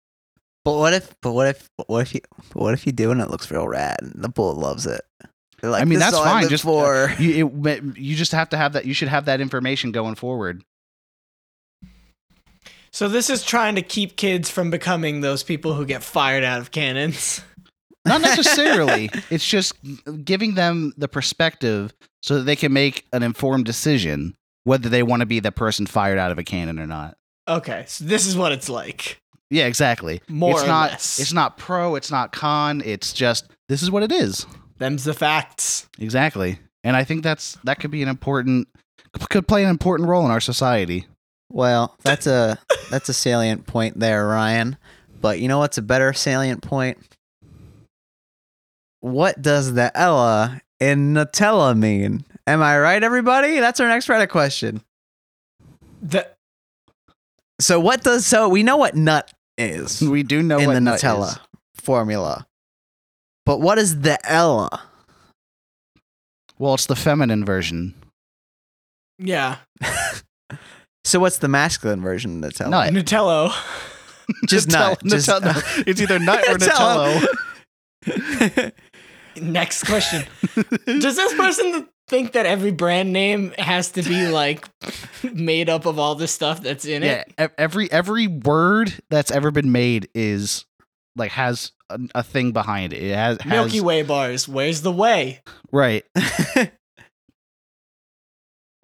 But 0.65 0.77
what 0.77 0.93
if? 0.93 1.15
But 1.21 1.33
what 1.33 1.47
if? 1.47 1.69
What 1.87 2.01
if 2.01 2.15
you? 2.15 2.21
What 2.53 2.73
if 2.73 2.85
you 2.85 2.91
do 2.93 3.11
and 3.11 3.21
it 3.21 3.29
looks 3.29 3.51
real 3.51 3.67
rad 3.67 3.97
and 4.01 4.23
the 4.23 4.29
bullet 4.29 4.57
loves 4.57 4.85
it? 4.85 5.01
Like, 5.61 5.81
I 5.81 5.85
mean, 5.85 5.99
that's 5.99 6.13
is 6.13 6.19
all 6.19 6.25
I 6.25 6.41
fine. 6.41 6.49
Just 6.49 6.63
for. 6.63 7.13
you, 7.19 7.51
it, 7.65 7.97
you 7.97 8.15
just 8.15 8.31
have 8.31 8.49
to 8.49 8.57
have 8.57 8.73
that. 8.73 8.85
You 8.85 8.93
should 8.93 9.07
have 9.07 9.25
that 9.25 9.41
information 9.41 9.91
going 9.91 10.15
forward. 10.15 10.63
So 12.91 13.09
this 13.09 13.29
is 13.29 13.43
trying 13.43 13.75
to 13.75 13.81
keep 13.81 14.15
kids 14.15 14.49
from 14.49 14.69
becoming 14.69 15.21
those 15.21 15.41
people 15.41 15.73
who 15.73 15.85
get 15.85 16.03
fired 16.03 16.43
out 16.43 16.59
of 16.59 16.71
cannons. 16.71 17.41
Not 18.05 18.21
necessarily. 18.21 19.09
it's 19.29 19.47
just 19.47 19.75
giving 20.23 20.55
them 20.55 20.93
the 20.97 21.07
perspective 21.07 21.93
so 22.21 22.37
that 22.37 22.43
they 22.43 22.55
can 22.55 22.73
make 22.73 23.05
an 23.13 23.23
informed 23.23 23.65
decision 23.65 24.35
whether 24.65 24.89
they 24.89 25.03
want 25.03 25.19
to 25.19 25.25
be 25.25 25.39
the 25.39 25.51
person 25.51 25.85
fired 25.85 26.17
out 26.17 26.31
of 26.31 26.37
a 26.37 26.43
cannon 26.43 26.79
or 26.79 26.87
not. 26.87 27.17
Okay, 27.47 27.83
so 27.87 28.05
this 28.05 28.25
is 28.25 28.37
what 28.37 28.51
it's 28.51 28.69
like. 28.69 29.17
Yeah, 29.49 29.65
exactly. 29.65 30.21
More 30.27 30.53
it's 30.53 30.63
or 30.63 30.67
not 30.67 30.91
less. 30.91 31.19
it's 31.19 31.33
not 31.33 31.57
pro, 31.57 31.95
it's 31.95 32.09
not 32.11 32.31
con, 32.31 32.81
it's 32.85 33.13
just 33.13 33.51
this 33.67 33.83
is 33.83 33.91
what 33.91 34.03
it 34.03 34.11
is. 34.11 34.45
Them's 34.79 35.03
the 35.03 35.13
facts. 35.13 35.87
Exactly. 35.99 36.59
And 36.83 36.95
I 36.95 37.03
think 37.03 37.23
that's 37.23 37.57
that 37.63 37.79
could 37.79 37.91
be 37.91 38.01
an 38.01 38.09
important 38.09 38.67
could 39.29 39.47
play 39.47 39.63
an 39.63 39.69
important 39.69 40.09
role 40.09 40.25
in 40.25 40.31
our 40.31 40.39
society. 40.39 41.07
Well, 41.49 41.95
that's 42.03 42.25
a 42.25 42.57
that's 42.89 43.09
a 43.09 43.13
salient 43.13 43.67
point 43.67 43.99
there, 43.99 44.27
Ryan. 44.27 44.77
But 45.21 45.39
you 45.39 45.47
know 45.47 45.59
what's 45.59 45.77
a 45.77 45.81
better 45.81 46.13
salient 46.13 46.63
point? 46.63 46.97
What 49.03 49.41
does 49.41 49.73
the 49.73 49.91
Ella 49.97 50.61
in 50.79 51.13
Nutella 51.13 51.77
mean? 51.77 52.23
Am 52.47 52.61
I 52.61 52.79
right, 52.79 53.03
everybody? 53.03 53.59
That's 53.59 53.81
our 53.81 53.87
next 53.89 54.07
Reddit 54.07 54.29
question. 54.29 54.81
The 56.01 56.25
So 57.59 57.81
what 57.81 58.01
does 58.03 58.25
so 58.25 58.47
we 58.47 58.63
know 58.63 58.77
what 58.77 58.95
nut 58.95 59.29
is 59.57 60.01
We 60.01 60.23
do 60.23 60.41
know 60.41 60.57
in 60.57 60.67
what 60.67 60.73
the 60.75 60.79
nut 60.81 61.01
Nutella 61.01 61.27
is. 61.33 61.39
formula. 61.75 62.47
But 63.45 63.59
what 63.59 63.77
is 63.77 63.99
the 63.99 64.17
Ella? 64.29 64.83
Well, 66.57 66.75
it's 66.75 66.85
the 66.85 66.95
feminine 66.95 67.43
version. 67.43 67.93
yeah, 69.19 69.57
So 71.03 71.19
what's 71.19 71.39
the 71.39 71.49
masculine 71.49 72.01
version 72.01 72.41
of 72.41 72.53
Nutella? 72.53 72.69
Nut. 72.69 72.93
Nutello. 72.93 73.53
Just 74.47 74.69
Nutella- 74.69 75.03
nut. 75.03 75.03
Just- 75.07 75.27
Nutella. 75.29 75.43
no, 75.77 75.83
it's 75.85 75.99
either 75.99 76.19
nut 76.19 76.47
or 76.47 76.55
Nutella. 76.57 77.27
Nutello. 78.05 78.71
Next 79.41 79.83
question. 79.83 80.23
Does 80.85 81.15
this 81.15 81.33
person 81.33 81.87
think 82.07 82.33
that 82.33 82.45
every 82.45 82.71
brand 82.71 83.13
name 83.13 83.51
has 83.57 83.91
to 83.91 84.03
be 84.03 84.27
like 84.27 84.67
made 85.33 85.69
up 85.69 85.85
of 85.85 85.97
all 85.99 86.15
the 86.15 86.27
stuff 86.27 86.61
that's 86.61 86.85
in 86.85 87.01
yeah, 87.03 87.23
it? 87.37 87.51
every 87.57 87.91
every 87.91 88.27
word 88.27 88.93
that's 89.09 89.31
ever 89.31 89.51
been 89.51 89.71
made 89.71 90.09
is 90.13 90.65
like 91.15 91.31
has 91.31 91.71
a, 91.89 91.99
a 92.15 92.23
thing 92.23 92.51
behind 92.51 92.93
it. 92.93 93.03
It 93.03 93.15
has, 93.15 93.41
has 93.41 93.49
Milky 93.49 93.81
Way 93.81 94.03
bars. 94.03 94.47
Where's 94.47 94.81
the 94.81 94.91
way? 94.91 95.41
right. 95.71 96.03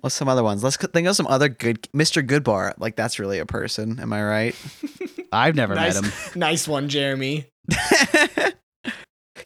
What's 0.01 0.15
some 0.15 0.29
other 0.29 0.43
ones? 0.43 0.63
Let's 0.63 0.77
think 0.77 1.07
of 1.07 1.15
some 1.17 1.27
other 1.27 1.49
good 1.49 1.81
Mr. 1.93 2.25
Goodbar. 2.25 2.73
Like 2.77 2.95
that's 2.95 3.19
really 3.19 3.39
a 3.39 3.45
person. 3.45 3.99
Am 3.99 4.13
I 4.13 4.23
right? 4.23 4.55
I've 5.31 5.55
never 5.55 5.75
nice, 5.75 6.01
met 6.01 6.11
him. 6.11 6.39
nice 6.39 6.67
one, 6.67 6.87
Jeremy. 6.89 7.47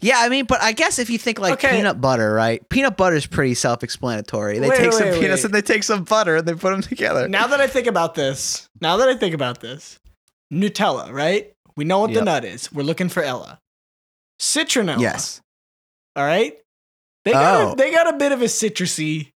yeah, 0.03 0.17
I 0.19 0.29
mean, 0.29 0.45
but 0.45 0.61
I 0.61 0.71
guess 0.73 0.99
if 0.99 1.09
you 1.09 1.17
think 1.17 1.39
like 1.39 1.53
Okay. 1.53 1.75
peanut 1.77 1.99
butter, 2.01 2.33
right? 2.33 2.67
Peanut 2.69 2.97
butter 2.97 3.15
is 3.15 3.25
pretty 3.25 3.53
self-explanatory. 3.55 4.59
They 4.59 4.69
Wait, 4.69 4.77
take 4.77 4.93
some 4.93 5.09
wait, 5.09 5.19
peanuts 5.19 5.41
wait. 5.41 5.45
and 5.45 5.53
they 5.53 5.61
take 5.61 5.83
some 5.83 6.03
butter 6.03 6.35
and 6.37 6.47
they 6.47 6.53
put 6.53 6.71
them 6.71 6.81
together. 6.81 7.27
Now 7.27 7.47
that 7.47 7.59
I 7.61 7.67
think 7.67 7.87
about 7.87 8.13
this, 8.15 8.67
now 8.81 8.97
that 8.97 9.09
I 9.09 9.15
think 9.15 9.33
about 9.33 9.59
this, 9.61 9.99
Nutella, 10.53 11.11
right? 11.11 11.51
We 11.75 11.85
know 11.85 11.99
what 11.99 12.13
the 12.13 12.21
nut 12.23 12.45
is. 12.45 12.71
We're 12.71 12.83
looking 12.83 13.09
for 13.09 13.23
Ella. 13.23 13.59
Citronella. 14.39 14.99
yes. 15.01 15.41
All 16.15 16.23
right. 16.25 16.57
They 17.25 17.31
got 17.31 17.61
Oh. 17.61 17.71
a, 17.71 17.75
they 17.75 17.91
got 17.91 18.13
a 18.13 18.17
bit 18.17 18.31
of 18.31 18.41
a 18.41 18.45
citrusy 18.45 19.31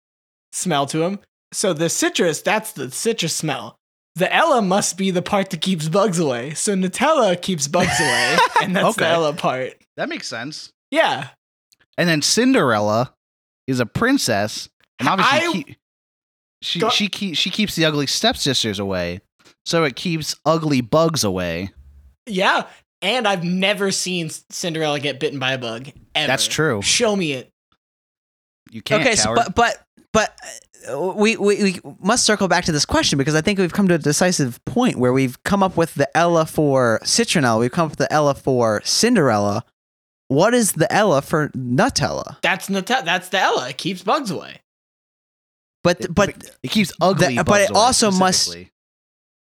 smell 0.52 0.86
to 0.88 0.98
them. 1.00 1.20
So 1.54 1.74
the 1.74 1.90
citrus, 1.90 2.42
that's 2.42 2.74
the 2.74 2.92
citrus 2.92 3.34
smell. 3.34 3.78
The 4.16 4.32
Ella 4.34 4.62
must 4.62 4.98
be 4.98 5.12
the 5.12 5.22
part 5.22 5.52
that 5.52 5.62
keeps 5.62 5.88
bugs 5.88 6.20
away. 6.20 6.54
So 6.56 6.76
Nutella 6.76 7.40
keeps 7.42 7.68
bugs 7.68 8.00
away, 8.00 8.38
and 8.62 8.76
that's 8.76 8.96
the 8.98 9.04
Okay. 9.06 9.14
Ella 9.14 9.34
part. 9.34 9.74
That 9.98 10.10
makes 10.10 10.28
sense. 10.28 10.72
Yeah. 10.92 11.30
And 11.98 12.08
then 12.08 12.22
Cinderella 12.22 13.14
is 13.68 13.80
a 13.80 13.86
princess, 13.86 14.70
and 15.00 15.10
obviously 15.10 15.40
I- 15.40 15.52
keep- 15.52 15.78
she 16.64 16.80
she 16.90 17.08
keep, 17.10 17.36
she 17.36 17.50
keeps 17.52 17.76
the 17.76 17.86
ugly 17.86 18.08
stepsisters 18.08 18.80
away, 18.80 19.22
so 19.66 19.84
it 19.84 19.96
keeps 19.96 20.36
ugly 20.46 20.82
bugs 20.82 21.24
away. 21.24 21.72
Yeah. 22.26 22.66
And 23.04 23.28
I've 23.28 23.44
never 23.44 23.92
seen 23.92 24.32
Cinderella 24.50 25.00
get 25.00 25.20
bitten 25.20 25.38
by 25.38 25.52
a 25.54 25.58
bug. 25.60 25.90
Ever. 26.16 26.28
That's 26.28 26.48
true. 26.48 26.82
Show 26.82 27.16
me 27.16 27.34
it. 27.34 27.50
You 28.72 28.82
can't. 28.82 29.02
okay, 29.02 29.16
so, 29.16 29.36
but 29.36 29.54
but 29.54 29.84
but 30.14 30.36
uh, 30.92 31.14
we, 31.14 31.38
we 31.38 31.62
we 31.62 31.80
must 32.00 32.26
circle 32.26 32.48
back 32.48 32.66
to 32.66 32.72
this 32.72 32.86
question 32.86 33.20
because 33.20 33.36
I 33.36 33.42
think 33.42 33.60
we've 33.60 33.72
come 33.72 33.88
to 33.90 33.94
a 33.94 34.00
decisive 34.00 34.64
point 34.66 34.98
where 34.98 35.14
we've 35.14 35.42
come 35.44 35.62
up 35.62 35.78
with 35.78 35.94
the 35.94 36.10
Ella 36.18 36.48
for 36.48 37.00
Citronella. 37.04 37.60
We've 37.60 37.72
come 37.72 37.86
up 37.86 37.92
with 37.92 38.00
the 38.00 38.12
Ella 38.12 38.34
for 38.34 38.82
Cinderella. 38.84 39.64
What 40.30 40.54
is 40.54 40.74
the 40.74 40.92
Ella 40.92 41.22
for 41.22 41.50
Nutella? 41.50 42.38
That's 42.42 42.68
Nutella. 42.68 43.06
That's 43.06 43.30
the 43.30 43.40
Ella. 43.40 43.70
It 43.70 43.78
keeps 43.78 44.04
bugs 44.04 44.30
away. 44.32 44.60
But 45.84 46.14
but 46.14 46.30
it 46.64 46.72
keeps 46.72 46.92
ugly. 47.00 47.36
but 47.38 47.46
bugs 47.46 47.64
it 47.64 47.70
away 47.72 47.80
also 47.80 48.12
must- 48.12 48.56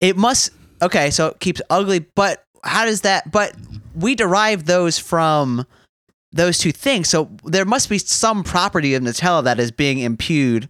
it 0.01 0.15
must 0.17 0.51
okay 0.81 1.09
so 1.09 1.27
it 1.27 1.39
keeps 1.39 1.61
ugly 1.69 1.99
but 2.15 2.43
how 2.63 2.85
does 2.85 3.01
that 3.01 3.31
but 3.31 3.55
we 3.95 4.13
derive 4.13 4.65
those 4.65 4.99
from 4.99 5.65
those 6.33 6.57
two 6.59 6.71
things 6.73 7.07
so 7.09 7.31
there 7.45 7.63
must 7.65 7.89
be 7.89 7.97
some 7.97 8.43
property 8.43 8.93
of 8.93 9.01
nutella 9.01 9.41
that 9.45 9.57
is 9.57 9.71
being 9.71 9.99
imputed 9.99 10.69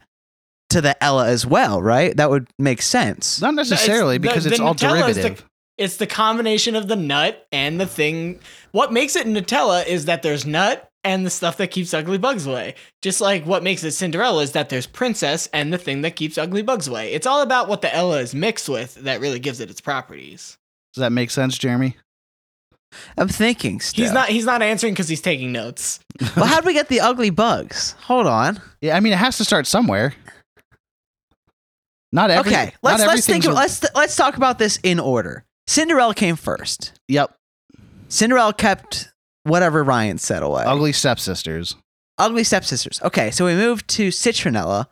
to 0.70 0.80
the 0.80 1.04
ella 1.04 1.28
as 1.28 1.44
well 1.46 1.82
right 1.82 2.16
that 2.18 2.30
would 2.30 2.48
make 2.60 2.82
sense 2.84 3.42
not 3.42 3.56
necessarily 3.56 4.18
the- 4.18 4.28
because 4.28 4.44
the 4.44 4.52
it's 4.52 4.60
all 4.60 4.76
Nutella 4.76 5.10
is 5.10 5.16
the- 5.16 5.22
derivative. 5.24 5.46
It's 5.78 5.98
the 5.98 6.08
combination 6.08 6.76
of 6.76 6.88
the 6.88 6.96
nut 6.96 7.48
and 7.52 7.80
the 7.80 7.86
thing. 7.86 8.40
What 8.72 8.94
makes 8.94 9.16
it 9.16 9.28
Nutella 9.28 9.86
is 9.86 10.06
that 10.06 10.24
there's 10.24 10.46
nut 10.46 10.90
and 11.04 11.26
the 11.26 11.30
stuff 11.30 11.58
that 11.58 11.68
keeps 11.68 11.94
ugly 11.94 12.18
bugs 12.18 12.48
away. 12.48 12.76
Just 13.02 13.22
like 13.22 13.46
what 13.46 13.64
makes 13.64 13.84
it 13.84 13.92
Cinderella 13.92 14.42
is 14.42 14.54
that 14.54 14.70
there's 14.70 14.88
princess 14.88 15.48
and 15.54 15.72
the 15.74 15.78
thing 15.78 16.02
that 16.02 16.16
keeps 16.16 16.38
ugly 16.38 16.62
bugs 16.62 16.88
away. 16.88 17.14
It's 17.14 17.28
all 17.28 17.42
about 17.42 17.68
what 17.68 17.82
the 17.82 17.94
Ella 17.94 18.20
is 18.20 18.34
mixed 18.34 18.70
with 18.70 18.96
that 18.96 19.20
really 19.20 19.40
gives 19.40 19.60
it 19.60 19.70
its 19.70 19.82
properties. 19.82 20.58
Does 20.94 21.02
that 21.02 21.12
make 21.12 21.30
sense, 21.32 21.58
Jeremy? 21.58 21.96
i'm 23.18 23.28
thinking 23.28 23.82
still. 23.82 24.06
He's 24.06 24.14
not 24.14 24.30
he's 24.30 24.46
not 24.46 24.62
answering 24.62 24.94
because 24.94 25.10
he's 25.10 25.20
taking 25.20 25.52
notes. 25.52 26.00
well 26.38 26.46
how 26.46 26.62
do 26.62 26.66
we 26.66 26.74
get 26.74 26.88
the 26.88 27.02
ugly 27.02 27.30
bugs 27.30 27.94
hold 28.00 28.26
on 28.26 28.62
Yeah, 28.80 28.96
I 28.96 29.02
mean 29.02 29.12
it 29.12 29.18
has 29.18 29.38
to 29.38 29.44
start 29.44 29.68
somewhere. 29.68 30.14
Not 32.14 32.32
every, 32.32 32.52
okay 32.52 32.74
let's 32.82 33.06
let's 33.06 33.26
think 33.26 33.46
of, 33.46 33.54
let's 33.54 33.84
let's 33.96 34.16
talk 34.16 34.38
about 34.38 34.60
this 34.60 34.80
in 34.82 35.02
order 35.02 35.44
cinderella 35.68 36.14
came 36.14 36.36
first 36.36 36.94
Yep, 37.08 37.36
cinderella 38.08 38.54
kept 38.54 39.10
whatever 39.44 39.84
ryan 39.84 40.18
said 40.18 40.44
away 40.44 40.64
ugly 40.66 40.92
stepsisters. 40.92 41.76
Ugly 42.18 42.46
stepsisters. 42.46 43.02
Okay, 43.02 43.30
so 43.32 43.46
we 43.46 43.56
moved 43.56 43.88
to 43.90 44.08
citronella. 44.08 44.88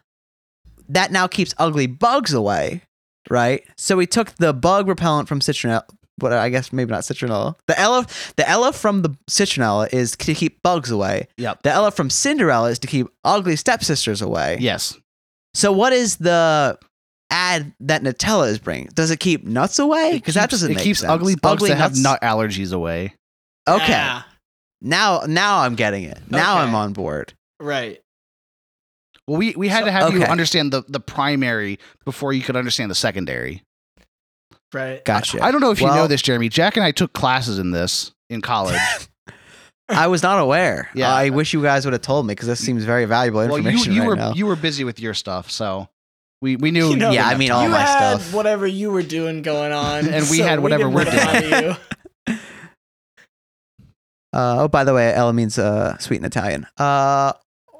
That 0.89 1.11
now 1.11 1.27
keeps 1.27 1.55
ugly 1.57 1.87
bugs 1.87 2.33
away, 2.33 2.81
right? 3.29 3.63
So 3.77 3.95
we 3.95 4.05
took 4.05 4.35
the 4.35 4.53
bug 4.53 4.89
repellent 4.89 5.29
from 5.29 5.39
citronella, 5.39 5.83
but 6.17 6.33
I 6.33 6.49
guess 6.49 6.73
maybe 6.73 6.91
not 6.91 7.03
citronella. 7.03 7.55
The 7.67 7.79
Ella, 7.79 8.05
the 8.35 8.47
Ella 8.47 8.73
from 8.73 9.03
the 9.03 9.15
citronella 9.29 9.91
is 9.93 10.17
to 10.17 10.33
keep 10.33 10.61
bugs 10.63 10.91
away. 10.91 11.27
Yep. 11.37 11.63
The 11.63 11.71
Ella 11.71 11.91
from 11.91 12.09
Cinderella 12.09 12.69
is 12.69 12.79
to 12.79 12.87
keep 12.87 13.07
ugly 13.23 13.55
stepsisters 13.55 14.21
away. 14.21 14.57
Yes. 14.59 14.97
So 15.53 15.71
what 15.71 15.93
is 15.93 16.17
the 16.17 16.77
ad 17.33 17.73
that 17.81 18.03
Nutella 18.03 18.47
is 18.49 18.59
bringing? 18.59 18.87
Does 18.93 19.09
it 19.11 19.19
keep 19.19 19.43
nuts 19.43 19.79
away? 19.79 20.13
Because 20.13 20.35
that 20.35 20.49
doesn't 20.49 20.71
It 20.71 20.75
make 20.75 20.83
keeps 20.83 20.99
sense. 20.99 21.11
ugly 21.11 21.35
bugs 21.35 21.67
that 21.67 21.77
have 21.77 21.97
nut 21.97 22.19
allergies 22.21 22.71
away. 22.71 23.15
Okay, 23.67 23.87
Yeah, 23.91 24.23
now 24.81 25.21
now 25.27 25.59
I'm 25.59 25.75
getting 25.75 26.03
it. 26.03 26.19
Now 26.29 26.57
Okay. 26.59 26.67
I'm 26.67 26.75
on 26.75 26.93
board. 26.93 27.33
right. 27.59 27.99
Well, 29.25 29.37
we, 29.37 29.53
we 29.55 29.69
had 29.69 29.79
So- 29.81 29.85
to 29.85 29.91
have 29.91 30.13
you 30.13 30.21
okay. 30.23 30.29
understand 30.31 30.73
the, 30.73 30.83
the 30.89 30.99
primary 30.99 31.79
before 32.03 32.33
you 32.33 32.41
could 32.41 32.57
understand 32.57 32.91
the 32.91 32.95
secondary. 32.95 33.63
Right. 34.73 35.03
Gotcha. 35.05 35.41
I 35.41 35.49
don't 35.51 35.61
know 35.61 35.71
if 35.71 35.79
you 35.79 35.87
know 35.87 35.93
Well- 35.93 36.07
this, 36.09 36.21
Jeremy. 36.21 36.49
Jack 36.49 36.75
and 36.75 36.83
I 36.83 36.91
took 36.91 37.13
classes 37.13 37.57
in 37.57 37.71
this 37.71 38.11
in 38.29 38.41
college. 38.41 38.77
I 39.89 40.07
was 40.07 40.23
not 40.23 40.39
aware. 40.39 40.89
Yeah. 40.93 41.13
I 41.13 41.29
wish 41.29 41.53
you 41.53 41.61
guys 41.61 41.85
would 41.85 41.93
have 41.93 42.01
told 42.01 42.25
me 42.25 42.31
because 42.33 42.47
this 42.49 42.59
seems 42.59 42.83
very 42.83 43.05
valuable 43.05 43.39
well, 43.39 43.51
you, 43.59 43.67
information 43.69 43.93
you 43.93 44.01
right 44.01 44.07
were 44.07 44.15
now. 44.17 44.33
you 44.33 44.45
were 44.45 44.55
busy 44.57 44.83
with 44.83 44.99
your 44.99 45.13
stuff, 45.13 45.49
so 45.51 45.87
we, 46.43 46.57
we 46.57 46.71
knew. 46.71 46.89
You 46.91 46.97
know- 46.97 47.11
Yeah, 47.11 47.25
I 47.27 47.35
mean, 47.37 47.49
all 47.51 47.63
you 47.63 47.69
my 47.69 47.79
had 47.79 48.19
stuff. 48.19 48.33
whatever 48.33 48.67
you 48.67 48.91
were 48.91 49.01
doing 49.01 49.41
going 49.41 49.71
on, 49.71 50.07
And 50.13 50.29
we 50.29 50.37
so 50.37 50.43
had 50.43 50.59
whatever 50.59 50.89
didn't 50.89 50.93
we're 50.93 51.49
doing. 51.49 51.75
Uh, 54.33 54.63
oh, 54.63 54.67
by 54.67 54.83
the 54.83 54.93
way, 54.95 55.13
Ella 55.13 55.31
means 55.31 55.59
uh, 55.59 55.95
sweet 55.99 56.17
in 56.17 56.25
Italian. 56.25 56.65
Uh, 56.77 57.33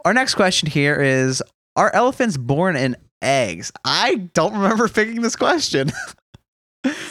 our 0.05 0.13
next 0.13 0.36
question 0.36 0.70
here 0.70 0.96
is: 1.01 1.41
Are 1.75 1.91
elephants 1.96 2.38
born 2.38 2.75
in 2.75 2.96
eggs? 3.24 3.72
I 3.84 4.29
don't 4.36 4.53
remember 4.53 4.88
picking 4.88 5.22
this 5.24 5.36
question. 5.36 5.91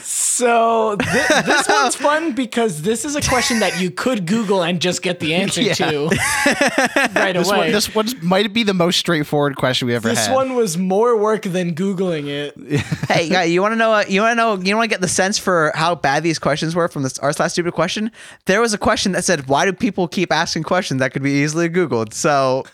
So 0.02 0.96
thi- 0.96 1.42
this 1.46 1.68
one's 1.68 1.94
fun 2.08 2.32
because 2.32 2.82
this 2.82 3.04
is 3.04 3.16
a 3.16 3.22
question 3.22 3.60
that 3.60 3.80
you 3.80 3.90
could 3.90 4.26
Google 4.26 4.62
and 4.62 4.80
just 4.80 5.02
get 5.02 5.20
the 5.20 5.34
answer 5.34 5.62
Yeah. 5.62 5.74
to 5.74 6.08
right 7.14 7.32
This 7.34 7.48
away. 7.48 7.58
one, 7.58 7.72
this 7.72 7.94
one 7.94 8.08
might 8.22 8.52
be 8.52 8.62
the 8.64 8.74
most 8.74 8.98
straightforward 8.98 9.56
question 9.56 9.88
we 9.88 9.94
ever 9.94 10.08
This 10.08 10.18
had. 10.18 10.30
This 10.30 10.34
one 10.34 10.54
was 10.54 10.76
more 10.76 11.16
work 11.16 11.42
than 11.42 11.74
googling 11.74 12.26
it. 12.28 12.80
hey, 13.08 13.28
guy, 13.28 13.44
you 13.44 13.62
want 13.62 13.72
to 13.72 13.76
know? 13.76 13.92
uh, 13.92 14.04
You 14.08 14.20
want 14.22 14.32
to 14.32 14.36
know? 14.36 14.56
You 14.56 14.76
want 14.76 14.84
to 14.90 14.94
get 14.94 15.00
the 15.00 15.08
sense 15.08 15.38
for 15.38 15.72
how 15.74 15.94
bad 15.94 16.22
these 16.22 16.38
questions 16.38 16.74
were 16.74 16.88
from 16.88 17.02
this 17.02 17.18
r 17.20 17.32
slash 17.32 17.52
stupid 17.52 17.72
question? 17.72 18.10
There 18.46 18.60
was 18.60 18.74
a 18.74 18.78
question 18.78 19.12
that 19.12 19.24
said, 19.24 19.48
"Why 19.48 19.64
do 19.64 19.72
people 19.72 20.08
keep 20.08 20.32
asking 20.32 20.64
questions 20.64 21.00
that 21.00 21.12
could 21.12 21.22
be 21.22 21.30
easily 21.42 21.68
googled?" 21.70 22.12
So 22.14 22.64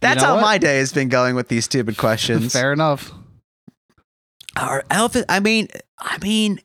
that's 0.00 0.22
know 0.22 0.26
how 0.28 0.34
what? 0.36 0.42
my 0.42 0.58
day 0.58 0.78
has 0.78 0.92
been 0.92 1.08
going 1.08 1.34
with 1.34 1.48
these 1.48 1.64
stupid 1.64 1.96
questions. 1.96 2.52
Fair 2.52 2.72
enough. 2.72 3.12
Are 4.56 4.84
elephant? 4.90 5.26
I 5.28 5.40
mean, 5.40 5.68
I 6.00 6.18
mean, 6.22 6.60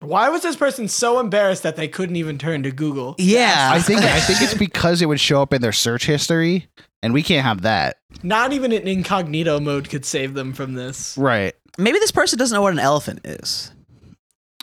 Why 0.00 0.28
was 0.30 0.42
this 0.42 0.56
person 0.56 0.88
so 0.88 1.18
embarrassed 1.20 1.62
that 1.62 1.76
they 1.76 1.88
couldn't 1.88 2.16
even 2.16 2.38
turn 2.38 2.62
to 2.64 2.70
Google? 2.70 3.14
yeah. 3.18 3.70
I 3.72 3.80
think 3.80 4.00
I 4.02 4.20
think 4.20 4.40
it's 4.42 4.54
because 4.58 5.02
it 5.02 5.06
would 5.06 5.20
show 5.20 5.42
up 5.42 5.52
in 5.52 5.60
their 5.62 5.72
search 5.72 6.06
history, 6.06 6.68
and 7.02 7.12
we 7.12 7.22
can't 7.22 7.44
have 7.44 7.62
that. 7.62 7.98
Not 8.22 8.52
even 8.52 8.72
an 8.72 8.86
incognito 8.88 9.60
mode 9.60 9.88
could 9.90 10.04
save 10.04 10.34
them 10.34 10.52
from 10.52 10.74
this. 10.74 11.16
Right. 11.18 11.54
maybe 11.78 11.98
this 11.98 12.10
person 12.12 12.38
doesn't 12.38 12.54
know 12.54 12.62
what 12.62 12.72
an 12.72 12.78
elephant 12.78 13.20
is. 13.24 13.72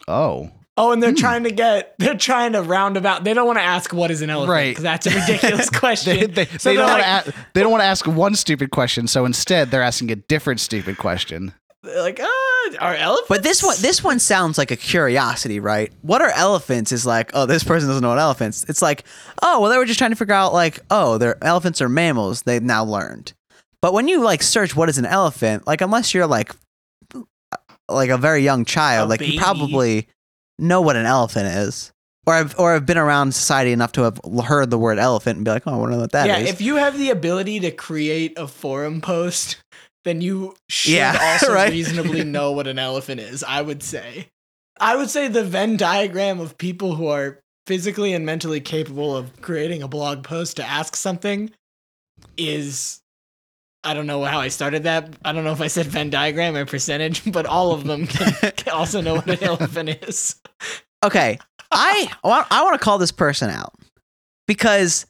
Oh. 0.08 0.52
Oh, 0.80 0.92
and 0.92 1.02
they're 1.02 1.10
Hmm. 1.10 1.16
trying 1.16 1.44
to 1.46 1.52
get, 1.52 1.96
they're 1.98 2.14
trying 2.18 2.54
to 2.54 2.62
roundabout. 2.62 3.24
They 3.24 3.34
don't 3.34 3.48
want 3.48 3.58
to 3.58 3.64
ask 3.64 3.92
what 3.94 4.12
is 4.12 4.22
an 4.22 4.30
elephant, 4.30 4.52
Right. 4.52 4.70
Because 4.70 4.84
that's 4.84 5.08
a 5.08 5.10
ridiculous 5.10 5.70
question. 5.72 6.18
They, 6.20 6.26
they, 6.28 6.46
So 6.58 6.70
they 6.70 6.76
don't 6.76 6.88
like, 6.88 7.04
want 7.04 7.26
to 7.26 7.34
they 7.56 7.62
don't 7.62 7.72
want 7.72 7.82
to 7.82 7.86
ask 7.88 8.06
one 8.06 8.36
stupid 8.36 8.70
question, 8.70 9.08
so 9.08 9.26
instead 9.26 9.72
they're 9.72 9.82
asking 9.82 10.12
a 10.12 10.16
different 10.16 10.60
stupid 10.60 10.98
question. 11.00 11.54
Like, 11.88 12.20
uh, 12.20 12.28
are 12.80 12.96
elephants? 12.96 13.30
But 13.30 13.44
this 13.44 13.64
one, 13.64 13.76
this 13.80 14.04
one 14.04 14.20
sounds 14.20 14.58
like 14.58 14.72
a 14.72 14.76
curiosity, 14.76 15.60
right? 15.60 15.92
What 16.02 16.22
are 16.22 16.30
elephants? 16.32 16.92
Is 16.92 17.06
like, 17.06 17.32
oh, 17.34 17.46
this 17.46 17.64
person 17.64 17.88
doesn't 17.88 18.02
know 18.02 18.10
what 18.10 18.20
elephants. 18.20 18.66
It's 18.68 18.82
like, 18.82 19.04
oh, 19.42 19.62
well, 19.62 19.72
they 19.72 19.78
were 19.78 19.86
just 19.86 19.98
trying 19.98 20.12
to 20.12 20.16
figure 20.18 20.34
out, 20.36 20.54
like, 20.54 20.80
oh, 20.92 21.18
they're 21.18 21.42
elephants 21.44 21.82
are 21.82 21.90
mammals. 21.90 22.42
They've 22.44 22.62
now 22.62 22.84
learned. 22.84 23.34
But 23.82 23.94
when 23.94 24.08
you 24.08 24.22
like 24.22 24.44
search 24.44 24.76
what 24.76 24.90
is 24.90 24.98
an 24.98 25.06
elephant, 25.06 25.66
like, 25.68 25.82
unless 25.82 26.14
you're 26.14 26.28
like, 26.28 26.52
like 27.90 28.10
a 28.10 28.18
very 28.18 28.44
young 28.44 28.66
child, 28.66 29.08
A 29.08 29.10
like 29.10 29.20
baby. 29.20 29.34
you 29.34 29.40
probably 29.40 30.08
know 30.60 30.82
what 30.82 30.96
an 30.96 31.06
elephant 31.06 31.48
is, 31.48 31.92
or 32.26 32.34
I've 32.34 32.60
or 32.60 32.74
I've 32.76 32.86
been 32.86 32.98
around 32.98 33.34
society 33.34 33.72
enough 33.72 33.94
to 33.94 34.02
have 34.04 34.20
heard 34.46 34.70
the 34.72 34.78
word 34.78 35.00
elephant 35.00 35.38
and 35.38 35.46
be 35.46 35.52
like, 35.52 35.64
oh, 35.68 35.74
I 35.74 35.78
want 35.78 35.92
to 35.92 35.96
know 35.96 36.02
what 36.02 36.12
that 36.12 36.28
is. 36.30 36.44
yeah, 36.44 36.50
if 36.50 36.60
you 36.60 36.76
have 36.76 36.98
the 36.98 37.12
ability 37.12 37.60
to 37.62 37.72
create 37.72 38.38
a 38.38 38.48
forum 38.48 39.00
post, 39.00 39.58
then 40.08 40.22
you 40.22 40.56
should 40.70 40.94
Yeah, 40.94 41.18
also 41.42 41.54
right. 41.54 41.72
reasonably 41.72 42.24
know 42.24 42.52
what 42.52 42.68
an 42.68 42.80
elephant 42.80 43.20
is, 43.22 43.44
I 43.44 43.62
would 43.62 43.84
say. 43.84 44.30
I 44.80 44.96
would 44.96 45.10
say 45.10 45.28
the 45.28 45.44
Venn 45.44 45.76
diagram 45.78 46.40
of 46.40 46.58
people 46.58 46.96
who 46.96 47.08
are 47.08 47.40
physically 47.66 48.14
and 48.14 48.26
mentally 48.26 48.62
capable 48.62 49.16
of 49.16 49.42
creating 49.42 49.84
a 49.84 49.88
blog 49.88 50.24
post 50.24 50.58
to 50.58 50.64
ask 50.64 50.96
something 50.96 51.52
is 52.38 53.02
I 53.84 53.94
don't 53.94 54.08
know 54.08 54.24
how 54.24 54.40
I 54.40 54.50
started 54.50 54.84
that. 54.84 55.16
I 55.24 55.32
don't 55.34 55.44
know 55.44 55.52
if 55.52 55.62
I 55.62 55.68
said 55.68 55.86
Venn 55.88 56.10
diagram 56.10 56.56
or 56.56 56.66
percentage, 56.66 57.30
but 57.32 57.46
all 57.46 57.72
of 57.72 57.86
them 57.86 58.08
can, 58.08 58.52
can 58.56 58.74
also 58.74 59.02
know 59.02 59.16
what 59.16 59.30
an 59.30 59.44
elephant 59.44 59.90
is. 60.04 60.36
Okay, 61.04 61.40
I 61.72 62.12
I 62.24 62.64
want 62.64 62.74
to 62.74 62.84
call 62.84 62.98
this 62.98 63.12
person 63.12 63.50
out 63.50 63.74
because 64.48 65.06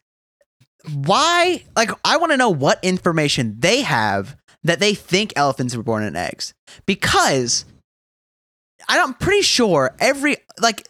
why? 0.94 1.64
Like, 1.76 1.92
I 2.06 2.18
want 2.18 2.32
to 2.32 2.38
know 2.38 2.50
what 2.50 2.80
information 2.84 3.56
they 3.60 3.82
have 3.82 4.37
that 4.64 4.80
they 4.80 4.94
think 4.94 5.34
elephants 5.36 5.76
were 5.76 5.84
born 5.84 6.04
in 6.04 6.16
eggs. 6.16 6.54
Because 6.86 7.66
I'm 8.90 9.14
pretty 9.16 9.42
sure 9.42 9.96
every 10.00 10.38
like. 10.60 10.88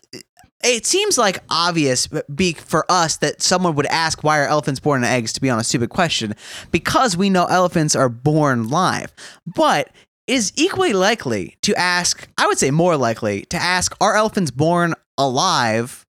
It 0.63 0.87
seems 0.87 1.19
like 1.19 1.43
obvious 1.51 2.07
be 2.33 2.53
for 2.53 2.83
us 2.89 3.17
that 3.17 3.43
someone 3.43 3.75
would 3.75 3.85
ask 3.85 4.23
why 4.23 4.39
are 4.39 4.47
elephants 4.47 4.79
born 4.79 5.03
in 5.03 5.09
eggs 5.09 5.31
to 5.33 5.41
be 5.41 5.51
on 5.51 5.59
a 5.59 5.63
stupid 5.63 5.91
question 5.91 6.33
because 6.71 7.15
we 7.15 7.29
know 7.29 7.45
elephants 7.45 7.95
are 7.95 8.09
born 8.09 8.67
live. 8.69 9.13
But 9.45 9.91
is 10.25 10.51
equally 10.55 10.93
likely 10.93 11.57
to 11.61 11.75
ask, 11.75 12.27
I 12.39 12.47
would 12.47 12.57
say 12.57 12.71
more 12.71 12.97
likely 12.97 13.43
to 13.45 13.57
ask, 13.57 13.95
are 14.01 14.15
elephants 14.15 14.49
born 14.49 14.95
alive 15.17 16.05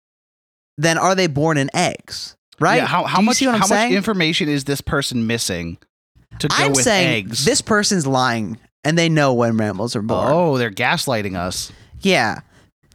than 0.77 0.97
are 0.97 1.15
they 1.15 1.27
born 1.27 1.57
in 1.57 1.69
eggs? 1.73 2.35
Right? 2.59 2.77
Yeah, 2.77 2.85
how 2.85 3.05
how 3.05 3.21
much 3.21 3.37
see 3.37 3.47
what 3.47 3.55
I'm 3.55 3.61
how 3.61 3.67
much 3.67 3.91
information 3.91 4.49
is 4.49 4.65
this 4.65 4.81
person 4.81 5.25
missing 5.25 5.77
to 6.39 6.47
go 6.47 6.55
I'm 6.57 6.71
with 6.71 6.81
saying 6.83 7.25
eggs? 7.27 7.45
this 7.45 7.61
person's 7.61 8.05
lying 8.07 8.57
and 8.83 8.97
they 8.97 9.09
know 9.09 9.33
when 9.33 9.55
mammals 9.55 9.95
are 9.95 10.01
born. 10.01 10.31
oh, 10.31 10.57
they're 10.57 10.71
gaslighting 10.71 11.35
us. 11.37 11.71
Yeah. 12.01 12.41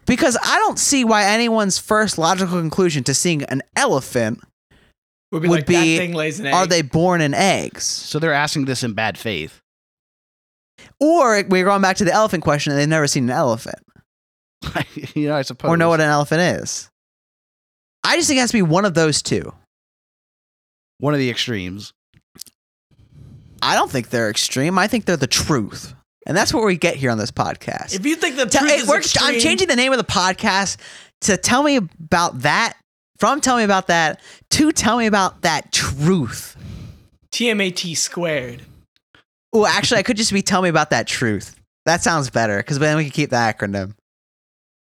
Because 0.07 0.37
I 0.43 0.59
don't 0.59 0.79
see 0.79 1.05
why 1.05 1.25
anyone's 1.25 1.79
first 1.79 2.19
logical 2.19 2.59
conclusion 2.59 3.05
to 3.05 3.15
seeing 3.15 3.43
an 3.45 3.63
elephant 3.77 4.41
Would 5.33 5.43
be 5.43 5.49
Would 5.49 5.59
like 5.61 5.67
be, 5.67 5.75
that 5.75 6.03
thing 6.03 6.13
lays 6.15 6.41
an 6.41 6.47
egg. 6.47 6.55
are 6.55 6.67
they 6.67 6.83
born 6.83 7.21
in 7.21 7.35
eggs? 7.35 7.85
So 7.85 8.19
they're 8.19 8.33
asking 8.33 8.65
this 8.67 8.83
in 8.83 8.95
bad 8.95 9.19
faith. 9.19 9.61
Or 11.01 11.43
we're 11.49 11.65
going 11.65 11.83
back 11.83 11.97
to 11.99 12.05
the 12.05 12.13
elephant 12.13 12.43
question 12.43 12.73
and 12.73 12.81
they've 12.81 12.89
never 12.89 13.07
seen 13.07 13.25
an 13.25 13.31
elephant 13.37 13.79
you 15.15 15.29
know, 15.29 15.37
I 15.37 15.43
suppose. 15.43 15.69
or 15.71 15.77
know 15.77 15.89
what 15.89 16.01
an 16.01 16.09
elephant 16.09 16.41
is. 16.63 16.89
I 18.05 18.17
just 18.17 18.29
think 18.29 18.39
it 18.39 18.41
has 18.41 18.51
to 18.51 18.57
be 18.57 18.63
one 18.63 18.85
of 18.85 18.95
those 18.95 19.23
two. 19.23 19.53
one 20.99 21.15
of 21.15 21.21
the 21.21 21.31
extremes. 21.31 21.93
I 23.63 23.75
don't 23.75 23.91
think 23.91 24.11
they're 24.11 24.31
extreme. 24.31 24.79
I 24.79 24.87
think 24.87 25.05
they're 25.05 25.17
the 25.17 25.27
truth. 25.27 25.95
And 26.27 26.37
that's 26.37 26.53
what 26.53 26.65
we 26.65 26.77
get 26.77 26.97
here 26.97 27.11
on 27.11 27.19
this 27.19 27.31
podcast. 27.31 27.95
If 27.95 28.05
you 28.05 28.15
think 28.17 28.37
the 28.37 28.47
Tell- 28.47 28.61
truth 28.61 28.73
it 28.73 28.81
is 28.81 28.89
works- 28.89 29.17
I'm 29.21 29.41
changing 29.41 29.69
the 29.69 29.77
name 29.77 29.93
of 29.93 29.99
the 29.99 30.05
podcast 30.05 30.77
to 31.23 31.37
tell 31.37 31.63
me 31.63 31.77
about 31.77 32.41
that, 32.41 32.75
from 33.19 33.41
tell 33.41 33.57
me 33.57 33.65
about 33.65 33.87
that, 33.87 34.21
to 34.51 34.71
tell 34.73 34.99
me 34.99 35.07
about 35.07 35.43
that 35.43 35.73
truth. 35.73 36.57
TMAT 37.33 37.97
squared. 37.97 38.63
Well, 39.53 39.67
actually, 39.67 39.99
I 39.99 40.03
could 40.03 40.17
just 40.17 40.33
be 40.33 40.43
tell 40.43 40.61
me 40.61 40.69
about 40.69 40.91
that 40.91 41.07
truth. 41.07 41.57
That 41.87 42.03
sounds 42.03 42.29
better 42.29 42.59
because 42.59 42.79
then 42.79 42.97
we 42.99 43.05
can 43.05 43.13
keep 43.13 43.31
the 43.31 43.37
acronym. 43.37 43.95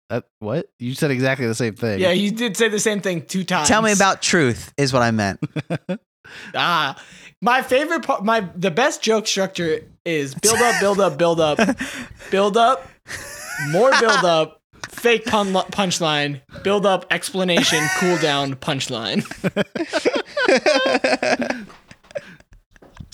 Uh, 0.08 0.22
what? 0.38 0.66
You 0.78 0.94
said 0.94 1.10
exactly 1.10 1.46
the 1.46 1.54
same 1.54 1.74
thing. 1.74 2.00
Yeah, 2.00 2.12
you 2.12 2.30
did 2.30 2.56
say 2.56 2.68
the 2.68 2.78
same 2.78 3.00
thing 3.00 3.22
two 3.26 3.44
times. 3.44 3.68
Tell 3.68 3.82
me 3.82 3.92
about 3.92 4.22
truth 4.22 4.72
is 4.78 4.92
what 4.92 5.02
I 5.02 5.10
meant. 5.10 5.40
ah. 6.54 6.96
My 7.44 7.61
favorite 7.61 8.04
part, 8.04 8.24
my 8.24 8.48
the 8.57 8.70
best 8.70 9.02
joke 9.02 9.26
structure 9.26 9.83
is 10.07 10.35
build 10.35 10.62
up, 10.62 10.80
build 10.80 10.98
up, 10.98 11.18
build 11.18 11.40
up, 11.40 11.59
build 12.30 12.57
up, 12.57 12.88
more 13.68 13.90
build 14.00 14.24
up, 14.24 14.62
fake 14.88 15.26
pun 15.26 15.52
punchline, 15.52 16.40
build 16.62 16.87
up, 16.87 17.04
explanation, 17.11 17.87
cool 17.98 18.16
down, 18.16 18.54
punchline. 18.54 19.20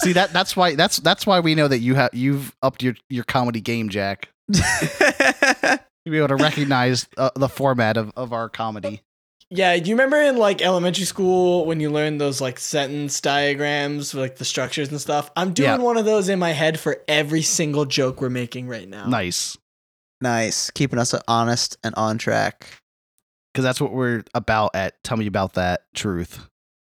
See 0.00 0.12
that 0.12 0.32
that's 0.32 0.56
why 0.56 0.76
that's 0.76 0.98
that's 0.98 1.26
why 1.26 1.40
we 1.40 1.56
know 1.56 1.66
that 1.66 1.80
you 1.80 1.96
have 1.96 2.10
you've 2.12 2.54
upped 2.62 2.84
your 2.84 2.94
your 3.08 3.24
comedy 3.24 3.60
game, 3.60 3.88
Jack. 3.88 4.28
To 6.06 6.10
be 6.10 6.16
able 6.16 6.28
to 6.28 6.36
recognize 6.36 7.06
uh, 7.18 7.28
the 7.36 7.46
format 7.46 7.98
of, 7.98 8.10
of 8.16 8.32
our 8.32 8.48
comedy. 8.48 9.02
Yeah, 9.52 9.76
do 9.78 9.90
you 9.90 9.94
remember 9.96 10.16
in 10.20 10.36
like 10.36 10.62
elementary 10.62 11.04
school 11.04 11.66
when 11.66 11.80
you 11.80 11.90
learned 11.90 12.20
those 12.20 12.40
like 12.40 12.58
sentence 12.60 13.20
diagrams, 13.20 14.14
like 14.14 14.36
the 14.36 14.44
structures 14.44 14.90
and 14.90 15.00
stuff? 15.00 15.30
I'm 15.36 15.52
doing 15.52 15.68
Yeah. 15.70 15.76
one 15.78 15.96
of 15.96 16.04
those 16.04 16.28
in 16.28 16.38
my 16.38 16.52
head 16.52 16.78
for 16.78 16.98
every 17.08 17.42
single 17.42 17.84
joke 17.84 18.20
we're 18.20 18.30
making 18.30 18.68
right 18.68 18.88
now. 18.88 19.06
Nice. 19.08 19.56
nice. 20.20 20.70
Keeping 20.70 20.98
us 21.00 21.14
honest 21.26 21.76
and 21.82 21.94
on 21.96 22.16
track. 22.18 22.66
Because 23.52 23.64
that's 23.64 23.80
what 23.80 23.92
we're 23.92 24.22
about 24.34 24.70
at 24.76 25.02
Tell 25.02 25.16
Me 25.16 25.26
About 25.26 25.54
That 25.54 25.82
Truth. 25.94 26.46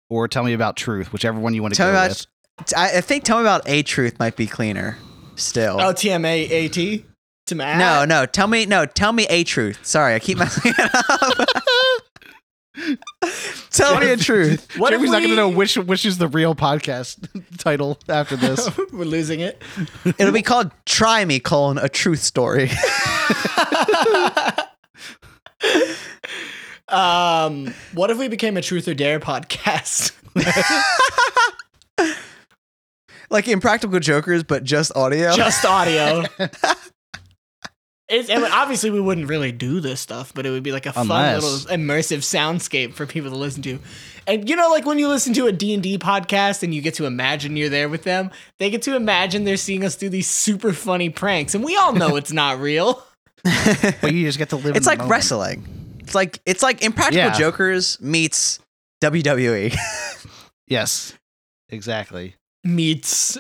Or 0.10 0.28
Tell 0.30 0.44
Me 0.46 0.54
About 0.54 0.78
Truth, 0.78 1.12
whichever 1.12 1.38
one 1.40 1.54
you 1.54 1.62
want 1.62 1.74
to 1.74 1.78
Tell 1.78 1.88
go 1.92 1.94
me 2.00 2.06
about. 2.06 2.26
with. 2.60 2.74
I, 2.78 3.00
I 3.00 3.02
think 3.02 3.26
tell 3.26 3.38
me 3.38 3.44
about 3.44 3.64
a 3.66 3.84
truth 3.84 4.18
might 4.18 4.38
be 4.38 4.48
cleaner. 4.48 4.98
Still. 5.36 5.82
Oh, 5.82 5.92
TMA 5.92 6.66
AT? 6.68 7.04
To 7.48 7.56
Matt? 7.56 7.78
no, 7.78 8.06
no. 8.06 8.26
Tell 8.26 8.48
me. 8.48 8.66
No. 8.66 8.86
Tell 8.86 9.12
me 9.12 9.26
a 9.30 9.44
truth. 9.44 9.80
Sorry, 9.86 10.16
I 10.16 10.20
keep 10.20 10.38
messing 10.38 10.72
it 10.78 10.90
up. 11.12 11.64
tell 13.72 14.00
me 14.00 14.10
a 14.10 14.18
truth. 14.18 14.78
What 14.78 14.90
Jeremy's 14.92 15.12
not 15.12 15.20
going 15.20 15.30
to 15.30 15.36
know 15.36 15.50
which 15.50 15.78
which 15.78 16.06
is 16.06 16.18
the 16.18 16.28
real 16.28 16.56
podcast 16.56 17.28
title 17.58 18.00
after 18.10 18.36
this. 18.36 18.70
we're 18.94 19.06
losing 19.06 19.40
it. 19.40 19.62
It'll 20.18 20.32
be 20.32 20.42
called 20.42 20.72
"Try 20.86 21.26
Me: 21.26 21.40
colon 21.40 21.78
a 21.78 21.90
Truth 21.90 22.22
Story." 22.22 22.70
um, 26.90 27.74
what 27.94 28.10
if 28.12 28.18
we 28.18 28.28
became 28.28 28.58
a 28.58 28.62
truth 28.62 28.88
or 28.88 28.94
dare 28.94 29.20
podcast? 29.20 30.12
like 33.30 33.48
Impractical 33.48 34.00
Jokers, 34.00 34.44
but 34.44 34.64
just 34.64 34.96
audio. 34.96 35.34
Just 35.34 35.66
audio. 35.66 36.24
It's, 38.08 38.30
and 38.30 38.44
obviously, 38.46 38.92
we 38.92 39.02
wouldn't 39.02 39.28
really 39.28 39.52
do 39.52 39.80
this 39.80 40.00
stuff, 40.00 40.32
but 40.36 40.46
it 40.46 40.52
would 40.52 40.62
be 40.62 40.72
like 40.72 40.86
a 40.86 40.94
fun 40.94 41.06
Unless- 41.06 41.42
little 41.44 41.78
immersive 41.78 42.20
soundscape 42.20 42.94
for 42.94 43.06
people 43.08 43.32
to 43.32 43.36
listen 43.36 43.64
to. 43.64 43.80
And 44.28 44.48
you 44.50 44.56
know, 44.56 44.70
like 44.70 44.86
when 44.86 45.00
you 45.00 45.08
listen 45.08 45.34
to 45.34 45.48
a 45.48 45.52
D&D 45.52 45.98
podcast 45.98 46.62
and 46.64 46.74
you 46.74 46.82
get 46.82 46.94
to 46.96 47.06
imagine 47.06 47.58
you're 47.58 47.70
there 47.70 47.90
with 47.90 48.04
them, 48.04 48.30
they 48.60 48.70
get 48.70 48.82
to 48.84 48.96
imagine 48.96 49.44
they're 49.44 49.58
seeing 49.58 49.84
us 49.84 49.96
do 49.96 50.08
these 50.10 50.28
super 50.28 50.72
funny 50.74 51.10
pranks. 51.10 51.56
And 51.56 51.64
we 51.64 51.76
all 51.78 51.94
know 51.94 52.16
it's 52.16 52.32
not 52.32 52.60
real. 52.60 53.04
but 53.44 54.14
you 54.14 54.26
just 54.26 54.38
get 54.38 54.50
to 54.50 54.56
live. 54.56 54.76
it's 54.76 54.86
the 54.86 54.92
like 54.92 55.00
moment. 55.00 55.12
wrestling. 55.12 55.98
It's 56.00 56.14
like 56.16 56.40
it's 56.46 56.62
like 56.64 56.84
Impractical 56.84 57.28
Yeah. 57.30 57.38
Jokers 57.38 58.00
meets. 58.02 58.60
WWE. 59.04 59.76
Yes, 60.68 61.14
exactly. 61.70 62.36
Meets 62.64 63.38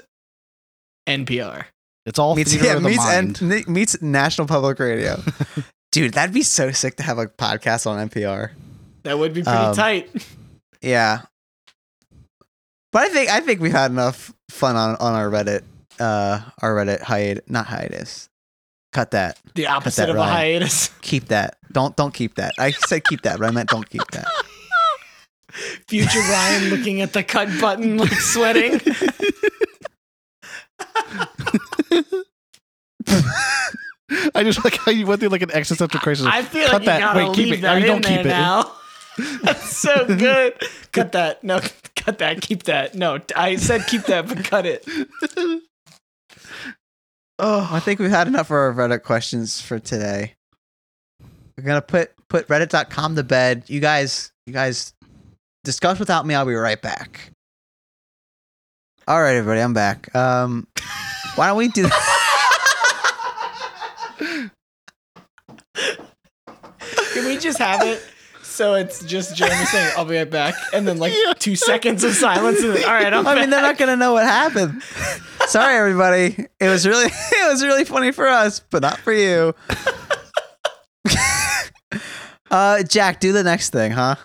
NPR. 1.07 1.65
It's 2.05 2.19
all 2.19 2.35
meets 2.35 2.51
theater 2.51 2.67
yeah, 2.67 2.73
of 2.75 2.83
the 2.83 2.89
meets 2.89 3.03
mind. 3.03 3.41
and 3.41 3.67
meets 3.67 4.01
National 4.01 4.47
Public 4.47 4.79
Radio. 4.79 5.21
Dude, 5.91 6.13
that'd 6.13 6.33
be 6.33 6.43
so 6.43 6.71
sick 6.71 6.97
to 6.97 7.03
have 7.03 7.17
a 7.17 7.27
podcast 7.27 7.87
on 7.87 8.09
NPR. 8.09 8.51
That 9.03 9.17
would 9.17 9.33
be 9.33 9.41
pretty 9.43 9.57
Um, 9.57 9.75
tight. 9.75 10.09
Yeah. 10.81 11.21
But 12.91 13.03
I 13.03 13.09
think 13.09 13.29
I 13.29 13.39
think 13.39 13.59
we've 13.61 13.71
had 13.71 13.91
enough 13.91 14.33
fun 14.49 14.75
on, 14.75 14.95
on 14.97 15.13
our 15.13 15.29
Reddit 15.29 15.63
uh 15.99 16.41
our 16.61 16.75
Reddit 16.75 17.01
hiatus 17.01 17.43
not 17.47 17.65
hiatus. 17.65 18.29
Cut 18.93 19.11
that. 19.11 19.39
The 19.55 19.67
opposite 19.67 20.07
that 20.07 20.09
of 20.09 20.15
a 20.17 20.23
hiatus. 20.23 20.89
Keep 21.01 21.29
that. 21.29 21.57
Don't 21.71 21.95
don't 21.95 22.13
keep 22.13 22.35
that. 22.35 22.53
I 22.59 22.71
said 22.71 23.03
keep 23.03 23.21
that, 23.23 23.39
but 23.39 23.47
I 23.47 23.51
meant 23.51 23.69
don't 23.69 23.89
keep 23.89 24.05
that. 24.11 24.27
Future 25.87 26.19
Ryan 26.19 26.69
looking 26.69 27.01
at 27.01 27.13
the 27.13 27.23
cut 27.23 27.49
button, 27.59 27.97
like 27.97 28.11
sweating. 28.11 28.79
I 34.35 34.43
just 34.43 34.63
like 34.63 34.77
how 34.77 34.91
you 34.91 35.05
went 35.07 35.19
through 35.19 35.29
like 35.29 35.41
an 35.41 35.51
existential 35.51 35.99
crisis. 35.99 36.25
I 36.27 36.43
feel 36.43 36.65
Cut 36.67 36.73
like 36.73 36.81
you 36.81 36.85
that. 36.87 36.99
gotta 36.99 37.19
Wait, 37.27 37.35
keep 37.35 37.45
leave 37.45 37.53
it. 37.59 37.61
that 37.61 37.75
Or 37.75 37.79
you 37.79 37.85
in 37.85 37.91
don't 37.91 38.03
there 38.05 38.17
keep 38.17 38.25
it. 38.25 38.29
now. 38.29 38.71
That's 39.43 39.77
so 39.77 40.05
good. 40.05 40.61
cut 40.91 41.11
that. 41.13 41.43
No, 41.43 41.59
cut 41.95 42.17
that. 42.19 42.41
Keep 42.41 42.63
that. 42.63 42.95
No, 42.95 43.19
I 43.35 43.55
said 43.55 43.85
keep 43.87 44.03
that, 44.03 44.27
but 44.27 44.43
cut 44.43 44.65
it. 44.65 44.85
Oh, 47.39 47.67
I 47.71 47.79
think 47.79 47.99
we've 47.99 48.09
had 48.09 48.27
enough 48.27 48.47
of 48.47 48.51
our 48.51 48.73
Reddit 48.73 49.03
questions 49.03 49.59
for 49.61 49.79
today. 49.79 50.33
We're 51.57 51.63
gonna 51.63 51.81
put 51.81 52.11
put 52.29 52.47
Reddit.com 52.47 53.15
to 53.15 53.23
bed. 53.23 53.63
You 53.67 53.79
guys, 53.79 54.31
you 54.45 54.53
guys 54.53 54.93
discuss 55.63 55.97
without 55.99 56.25
me. 56.25 56.35
I'll 56.35 56.45
be 56.45 56.53
right 56.53 56.81
back. 56.81 57.31
All 59.07 59.21
right, 59.21 59.35
everybody, 59.35 59.61
I'm 59.61 59.73
back. 59.73 60.13
Um, 60.15 60.67
why 61.35 61.47
don't 61.47 61.57
we 61.57 61.69
do? 61.69 61.83
That? 61.83 62.11
Can 67.13 67.25
we 67.25 67.37
just 67.37 67.59
have 67.59 67.81
it 67.83 68.01
so 68.55 68.73
it's 68.75 69.03
just 69.03 69.35
Jeremy 69.35 69.65
saying, 69.65 69.91
"I'll 69.97 70.05
be 70.05 70.15
right 70.15 70.29
back," 70.29 70.55
and 70.71 70.87
then 70.87 70.97
like 70.97 71.11
two 71.39 71.57
seconds 71.57 72.05
of 72.05 72.13
silence, 72.13 72.63
and 72.63 72.73
then, 72.73 72.85
all 72.85 72.93
right, 72.93 73.13
I'm 73.13 73.27
I 73.27 73.35
mean, 73.35 73.49
they're 73.49 73.61
not 73.61 73.77
gonna 73.77 73.97
know 73.97 74.13
what 74.13 74.23
happened. 74.23 74.81
Sorry, 75.47 75.75
everybody. 75.75 76.47
It 76.61 76.69
was 76.69 76.87
really, 76.87 77.07
it 77.11 77.51
was 77.51 77.65
really 77.65 77.83
funny 77.83 78.13
for 78.13 78.29
us, 78.29 78.61
but 78.71 78.81
not 78.81 78.97
for 78.99 79.11
you. 79.11 79.53
uh, 82.49 82.83
Jack, 82.83 83.19
do 83.19 83.33
the 83.33 83.43
next 83.43 83.71
thing, 83.71 83.91
huh? 83.91 84.15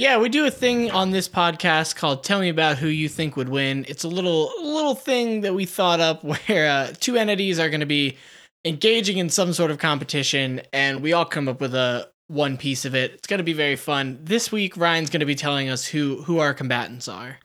Yeah, 0.00 0.16
we 0.16 0.30
do 0.30 0.46
a 0.46 0.50
thing 0.50 0.90
on 0.92 1.10
this 1.10 1.28
podcast 1.28 1.94
called 1.94 2.24
"Tell 2.24 2.40
Me 2.40 2.48
About 2.48 2.78
Who 2.78 2.86
You 2.86 3.06
Think 3.06 3.36
Would 3.36 3.50
Win." 3.50 3.84
It's 3.86 4.02
a 4.02 4.08
little 4.08 4.50
little 4.62 4.94
thing 4.94 5.42
that 5.42 5.52
we 5.52 5.66
thought 5.66 6.00
up 6.00 6.24
where 6.46 6.70
uh, 6.70 6.94
two 7.00 7.18
entities 7.18 7.60
are 7.60 7.68
going 7.68 7.80
to 7.80 7.86
be 7.86 8.16
engaging 8.64 9.18
in 9.18 9.28
some 9.28 9.52
sort 9.52 9.70
of 9.70 9.76
competition, 9.76 10.62
and 10.72 11.02
we 11.02 11.12
all 11.12 11.26
come 11.26 11.48
up 11.48 11.60
with 11.60 11.74
a 11.74 12.08
one 12.28 12.56
piece 12.56 12.86
of 12.86 12.94
it. 12.94 13.12
It's 13.12 13.26
going 13.26 13.40
to 13.40 13.44
be 13.44 13.52
very 13.52 13.76
fun. 13.76 14.18
This 14.22 14.50
week, 14.50 14.74
Ryan's 14.74 15.10
going 15.10 15.20
to 15.20 15.26
be 15.26 15.34
telling 15.34 15.68
us 15.68 15.84
who 15.84 16.22
who 16.22 16.38
our 16.38 16.54
combatants 16.54 17.06
are. 17.06 17.36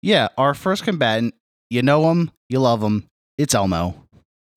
yeah, 0.00 0.28
our 0.38 0.54
first 0.54 0.84
combatant. 0.84 1.34
You 1.68 1.82
know 1.82 2.10
him, 2.10 2.30
you 2.48 2.58
love 2.58 2.82
him. 2.82 3.04
It's 3.36 3.54
Elmo. 3.54 4.06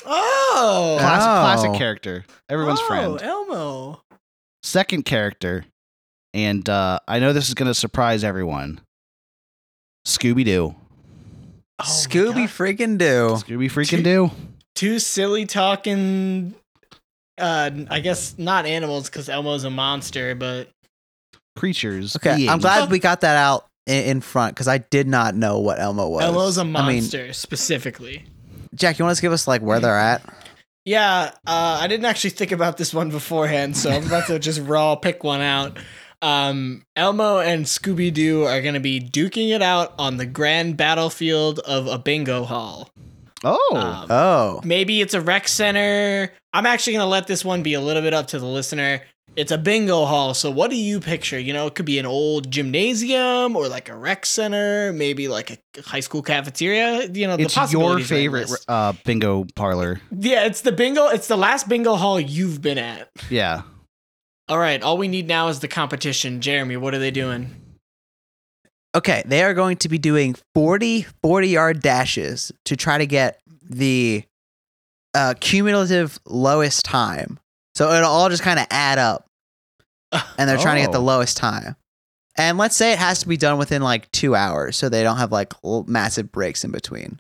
Oh, 0.06 0.96
Classic, 1.02 1.28
Oh. 1.28 1.42
classic 1.42 1.74
character. 1.74 2.24
Everyone's 2.48 2.80
oh, 2.82 2.88
friend. 2.88 3.22
Elmo. 3.22 4.02
Second 4.64 5.04
character, 5.04 5.66
and 6.34 6.68
uh, 6.68 7.00
I 7.08 7.20
know 7.20 7.34
this 7.34 7.48
is 7.48 7.54
going 7.54 7.68
to 7.68 7.74
surprise 7.74 8.24
everyone. 8.24 8.82
Scooby 10.06 10.46
Doo. 10.46 10.76
Oh 11.80 11.84
Scooby 11.84 12.34
God. 12.34 12.50
freaking 12.50 12.98
do. 12.98 13.36
Scooby 13.36 13.66
freaking 13.72 14.04
Doo. 14.04 14.32
two 14.76 15.00
silly 15.00 15.46
talking. 15.46 16.54
Uh, 17.38 17.72
I 17.90 18.00
guess 18.00 18.38
not 18.38 18.66
animals 18.66 19.10
because 19.10 19.28
Elmo's 19.28 19.64
a 19.64 19.70
monster, 19.70 20.36
but 20.36 20.70
Creatures. 21.56 22.16
Okay, 22.16 22.48
I'm 22.48 22.60
glad 22.60 22.90
we 22.90 23.00
got 23.00 23.22
that 23.22 23.38
out 23.38 23.68
in, 23.86 24.04
in 24.06 24.22
front 24.22 24.56
because 24.56 24.68
I 24.68 24.80
did 24.80 25.08
not 25.08 25.36
know 25.36 25.60
what 25.60 25.80
Elmo 25.80 26.10
was. 26.10 26.24
Elmo's 26.24 26.58
a 26.58 26.62
I 26.62 26.64
mean, 26.64 26.74
monster 26.74 27.32
specifically. 27.34 28.26
Jack, 28.76 28.98
you 28.98 29.06
want 29.06 29.16
to 29.16 29.22
give 29.22 29.32
us 29.32 29.48
like 29.48 29.62
where 29.62 29.80
they're 29.80 29.98
at? 29.98 30.24
Yeah, 30.86 31.32
uh, 31.48 31.80
I 31.82 31.88
didn't 31.88 32.06
actually 32.06 32.32
think 32.32 32.52
about 32.52 32.78
this 32.78 32.94
one 32.94 33.10
beforehand, 33.10 33.78
so 33.78 33.90
I'm 33.92 34.06
about 34.06 34.28
to 34.28 34.40
just 34.40 34.62
raw 34.62 34.96
pick 34.96 35.24
one 35.24 35.42
out. 35.42 35.78
Um, 36.24 36.86
Elmo 36.96 37.40
and 37.40 37.66
Scooby 37.66 38.14
Doo 38.14 38.44
are 38.46 38.62
going 38.62 38.76
to 38.76 38.80
be 38.80 39.00
duking 39.02 39.54
it 39.54 39.62
out 39.62 39.94
on 40.00 40.18
the 40.18 40.26
grand 40.26 40.78
battlefield 40.78 41.60
of 41.60 41.86
a 41.88 41.98
bingo 41.98 42.46
hall. 42.46 42.90
Oh, 43.44 43.76
Um, 43.76 44.08
Oh, 44.10 44.62
maybe 44.64 45.02
it's 45.02 45.14
a 45.14 45.20
rec 45.22 45.50
center. 45.50 46.32
I'm 46.54 46.66
actually 46.66 46.94
going 46.94 47.04
to 47.06 47.10
let 47.10 47.28
this 47.28 47.44
one 47.44 47.62
be 47.62 47.74
a 47.74 47.82
little 47.82 48.02
bit 48.02 48.14
up 48.14 48.28
to 48.28 48.40
the 48.40 48.46
listener. 48.46 49.02
It's 49.36 49.52
a 49.52 49.58
bingo 49.58 50.06
hall, 50.06 50.34
so 50.36 50.52
what 50.52 50.70
do 50.70 50.78
you 50.78 51.00
picture? 51.00 51.40
You 51.40 51.54
know, 51.54 51.66
it 51.66 51.74
could 51.76 51.88
be 51.88 51.98
an 51.98 52.06
old 52.06 52.52
gymnasium 52.52 53.56
or 53.56 53.68
like 53.68 53.90
a 53.90 53.96
rec 53.96 54.26
center, 54.28 54.94
maybe 54.94 55.28
like 55.28 55.50
a 55.52 55.82
high 55.82 56.02
school 56.02 56.22
cafeteria. 56.22 57.08
You 57.12 57.28
know, 57.28 57.36
the 57.38 57.44
it's 57.44 57.72
your 57.74 58.00
favorite 58.00 58.52
uh, 58.68 58.94
bingo 59.04 59.46
parlor. 59.56 60.00
Yeah, 60.18 60.46
it's 60.46 60.62
the 60.62 60.72
bingo. 60.72 61.08
It's 61.08 61.28
the 61.28 61.36
last 61.38 61.68
bingo 61.68 61.96
hall 61.96 62.20
you've 62.20 62.62
been 62.62 62.78
at. 62.78 63.10
Yeah. 63.30 63.64
All 64.50 64.58
right, 64.60 64.82
all 64.82 64.98
we 64.98 65.08
need 65.08 65.28
now 65.28 65.48
is 65.48 65.60
the 65.62 65.68
competition. 65.68 66.42
Jeremy, 66.42 66.78
what 66.78 66.94
are 66.94 67.00
they 67.00 67.12
doing? 67.12 67.56
okay. 68.96 69.24
They 69.26 69.42
are 69.44 69.54
going 69.56 69.78
to 69.78 69.90
be 69.90 69.98
doing 69.98 70.36
40 70.54 71.04
40 71.24 71.48
yard 71.48 71.82
dashes 71.82 72.52
to 72.66 72.76
try 72.76 72.98
to 73.00 73.06
get 73.08 73.40
the 73.68 74.24
uh, 75.16 75.34
cumulative 75.40 76.20
lowest 76.26 76.86
time. 76.86 77.40
So 77.76 77.92
it'll 77.92 78.10
all 78.10 78.30
just 78.30 78.44
kind 78.44 78.60
of 78.60 78.68
add 78.70 79.00
up, 79.00 79.26
and 80.38 80.48
they're 80.50 80.58
trying 80.58 80.76
to 80.78 80.82
get 80.82 80.92
the 80.92 81.00
Oh. 81.00 81.04
lowest 81.04 81.38
time. 81.38 81.76
And 82.36 82.58
let's 82.58 82.76
say 82.76 82.92
it 82.94 83.00
has 83.00 83.20
to 83.20 83.28
be 83.28 83.38
done 83.38 83.58
within 83.58 83.82
like 83.82 84.12
two 84.12 84.36
hours, 84.36 84.76
so 84.76 84.90
they 84.90 85.04
don't 85.04 85.18
have 85.18 85.32
like 85.32 85.54
massive 85.88 86.32
breaks 86.32 86.64
in 86.64 86.72
between. 86.72 87.20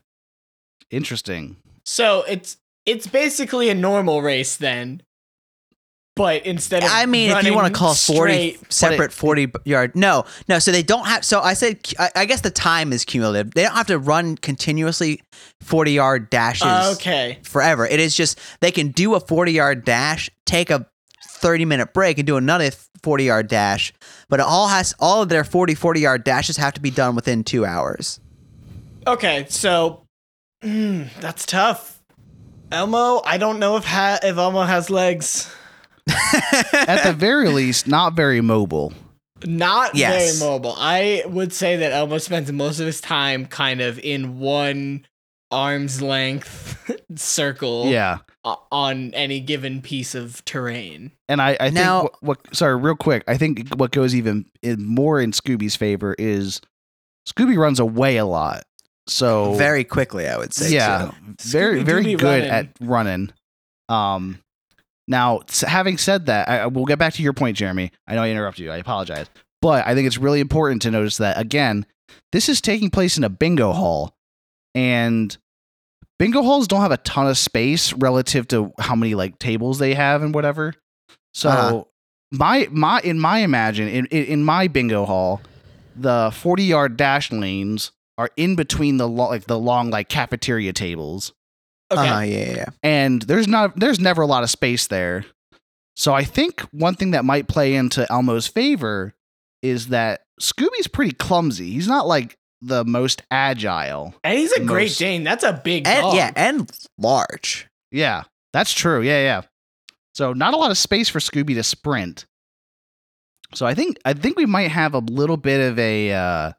Interesting. 0.91 1.55
So 1.85 2.23
it's 2.27 2.57
it's 2.85 3.07
basically 3.07 3.69
a 3.69 3.75
normal 3.75 4.21
race 4.21 4.55
then, 4.57 5.01
but 6.15 6.45
instead 6.45 6.83
of 6.83 6.89
I 6.91 7.05
mean, 7.07 7.31
if 7.31 7.43
you 7.43 7.53
want 7.55 7.73
to 7.73 7.77
call 7.77 7.93
40 7.95 8.33
straight- 8.33 8.73
separate 8.73 9.11
40 9.11 9.51
yard, 9.65 9.95
no, 9.95 10.25
no. 10.47 10.59
So 10.59 10.71
they 10.71 10.83
don't 10.83 11.05
have, 11.05 11.25
so 11.25 11.39
I 11.39 11.53
said, 11.53 11.79
I, 11.97 12.11
I 12.15 12.25
guess 12.25 12.41
the 12.41 12.51
time 12.51 12.93
is 12.93 13.03
cumulative. 13.03 13.53
They 13.53 13.63
don't 13.63 13.73
have 13.75 13.87
to 13.87 13.97
run 13.97 14.35
continuously 14.37 15.21
40 15.61 15.91
yard 15.91 16.29
dashes 16.29 16.95
okay, 16.97 17.39
forever. 17.43 17.87
It 17.87 17.99
is 17.99 18.15
just, 18.15 18.39
they 18.61 18.71
can 18.71 18.89
do 18.89 19.15
a 19.15 19.19
40 19.19 19.51
yard 19.51 19.85
dash, 19.85 20.29
take 20.45 20.69
a 20.69 20.85
30 21.27 21.65
minute 21.65 21.93
break 21.93 22.19
and 22.19 22.27
do 22.27 22.37
another 22.37 22.69
40 23.01 23.23
yard 23.23 23.47
dash. 23.47 23.91
But 24.29 24.39
it 24.39 24.45
all 24.45 24.67
has, 24.67 24.93
all 24.99 25.23
of 25.23 25.29
their 25.29 25.43
40, 25.43 25.73
40 25.73 25.99
yard 25.99 26.23
dashes 26.23 26.57
have 26.57 26.73
to 26.75 26.81
be 26.81 26.91
done 26.91 27.15
within 27.15 27.43
two 27.43 27.65
hours. 27.65 28.19
okay. 29.07 29.45
So 29.49 30.05
mm, 30.63 31.07
that's 31.19 31.45
tough. 31.47 32.01
Elmo, 32.71 33.21
I 33.25 33.37
don't 33.37 33.59
know 33.59 33.77
if 33.77 33.83
ha- 33.83 34.19
if 34.23 34.37
Elmo 34.37 34.61
has 34.61 34.89
legs. 34.89 35.51
At 36.07 37.03
the 37.03 37.13
very 37.17 37.49
least, 37.49 37.87
not 37.87 38.13
very 38.13 38.41
mobile. 38.41 38.93
Not 39.45 39.95
Yes. 39.95 40.37
very 40.39 40.49
mobile. 40.51 40.75
I 40.77 41.23
would 41.25 41.51
say 41.53 41.75
that 41.77 41.91
Elmo 41.91 42.17
spends 42.17 42.51
most 42.51 42.79
of 42.79 42.85
his 42.85 43.01
time 43.01 43.45
kind 43.45 43.81
of 43.81 43.99
in 43.99 44.39
one 44.39 45.05
arm's 45.51 46.01
length 46.01 46.79
circle 47.15 47.87
Yeah. 47.87 48.19
on 48.71 49.13
any 49.13 49.39
given 49.39 49.81
piece 49.81 50.15
of 50.15 50.43
terrain. 50.45 51.11
And 51.29 51.41
I, 51.41 51.51
I 51.59 51.65
think 51.65 51.73
Now- 51.75 52.03
what, 52.03 52.23
what 52.23 52.55
sorry, 52.55 52.75
real 52.77 52.95
quick, 52.95 53.23
I 53.27 53.37
think 53.37 53.69
what 53.75 53.91
goes 53.91 54.15
even 54.15 54.45
in, 54.61 54.85
more 54.85 55.19
in 55.19 55.31
Scooby's 55.31 55.75
favor 55.75 56.15
is 56.17 56.61
Scooby 57.27 57.57
runs 57.57 57.79
away 57.79 58.17
a 58.17 58.25
lot. 58.25 58.63
So 59.07 59.53
Very 59.55 59.83
quickly, 59.83 60.27
I 60.29 60.37
would 60.37 60.53
say. 60.53 60.73
yeah, 60.73 61.11
too. 61.11 61.35
very 61.41 61.81
Scooby-Doo 61.81 61.85
very 61.85 62.03
good 62.15 62.23
running. 62.23 62.49
at 62.49 62.67
running. 62.79 63.33
Um, 63.89 64.39
now 65.07 65.41
having 65.61 65.97
said 65.97 66.27
that, 66.27 66.47
I, 66.49 66.67
we'll 66.67 66.85
get 66.85 66.99
back 66.99 67.13
to 67.15 67.23
your 67.23 67.33
point, 67.33 67.57
Jeremy. 67.57 67.91
I 68.07 68.15
know 68.15 68.23
I 68.23 68.29
interrupted 68.29 68.63
you. 68.65 68.71
I 68.71 68.77
apologize, 68.77 69.27
but 69.61 69.85
I 69.87 69.93
think 69.95 70.07
it's 70.07 70.17
really 70.17 70.39
important 70.39 70.81
to 70.83 70.91
notice 70.91 71.17
that 71.17 71.37
again, 71.39 71.85
this 72.31 72.49
is 72.49 72.61
taking 72.61 72.89
place 72.89 73.17
in 73.17 73.23
a 73.23 73.29
bingo 73.29 73.71
hall, 73.73 74.15
and 74.75 75.35
bingo 76.19 76.41
halls 76.41 76.67
don't 76.67 76.81
have 76.81 76.91
a 76.91 76.97
ton 76.97 77.27
of 77.27 77.37
space 77.37 77.93
relative 77.93 78.47
to 78.49 78.71
how 78.79 78.95
many 78.95 79.15
like 79.15 79.39
tables 79.39 79.79
they 79.79 79.93
have 79.93 80.21
and 80.23 80.33
whatever. 80.33 80.73
So 81.33 81.49
Uh-huh. 81.49 81.83
my 82.31 82.67
my 82.71 82.99
in 83.01 83.19
my 83.19 83.39
imagine 83.39 83.87
in, 83.87 84.05
in 84.07 84.43
my 84.43 84.67
bingo 84.67 85.05
hall, 85.05 85.41
the 85.95 86.31
forty 86.33 86.63
yard 86.63 86.97
dash 86.97 87.31
lanes 87.31 87.91
are 88.17 88.29
in 88.37 88.55
between 88.55 88.97
the 88.97 89.07
lo- 89.07 89.29
like 89.29 89.45
the 89.45 89.57
long 89.59 89.89
like 89.89 90.07
cafeteria 90.09 90.71
tables. 90.73 91.33
Okay. 91.99 92.09
Uh, 92.09 92.21
yeah, 92.21 92.45
yeah, 92.45 92.55
yeah. 92.55 92.65
and 92.83 93.21
there's 93.23 93.47
not 93.47 93.79
there's 93.79 93.99
never 93.99 94.21
a 94.21 94.27
lot 94.27 94.43
of 94.43 94.49
space 94.49 94.87
there. 94.87 95.25
So 95.95 96.13
I 96.13 96.23
think 96.23 96.61
one 96.71 96.95
thing 96.95 97.11
that 97.11 97.23
might 97.25 97.47
play 97.47 97.75
into 97.75 98.05
Elmo's 98.11 98.47
favor 98.47 99.13
is 99.61 99.87
that 99.89 100.21
Scooby's 100.41 100.87
pretty 100.87 101.11
clumsy. 101.13 101.71
He's 101.71 101.87
not 101.87 102.07
like 102.07 102.35
the 102.61 102.83
most 102.85 103.21
agile. 103.29 104.15
and 104.23 104.37
he's 104.37 104.51
a 104.53 104.61
Great 104.63 104.85
most- 104.89 104.97
Dane. 104.99 105.23
That's 105.23 105.43
a 105.43 105.53
big 105.53 105.85
And 105.87 106.01
dog. 106.01 106.15
yeah, 106.15 106.31
and 106.35 106.71
large. 106.97 107.67
Yeah, 107.91 108.23
that's 108.53 108.73
true. 108.73 109.01
Yeah, 109.01 109.21
yeah. 109.21 109.41
So 110.15 110.33
not 110.33 110.53
a 110.53 110.57
lot 110.57 110.71
of 110.71 110.77
space 110.77 111.09
for 111.09 111.19
Scooby 111.19 111.53
to 111.55 111.63
sprint. 111.63 112.25
So 113.53 113.65
I 113.67 113.75
think 113.75 113.97
I 114.05 114.13
think 114.13 114.37
we 114.37 114.45
might 114.47 114.69
have 114.71 114.93
a 114.95 114.99
little 114.99 115.37
bit 115.37 115.59
of 115.61 115.77
a 115.77 116.11
uh, 116.11 116.51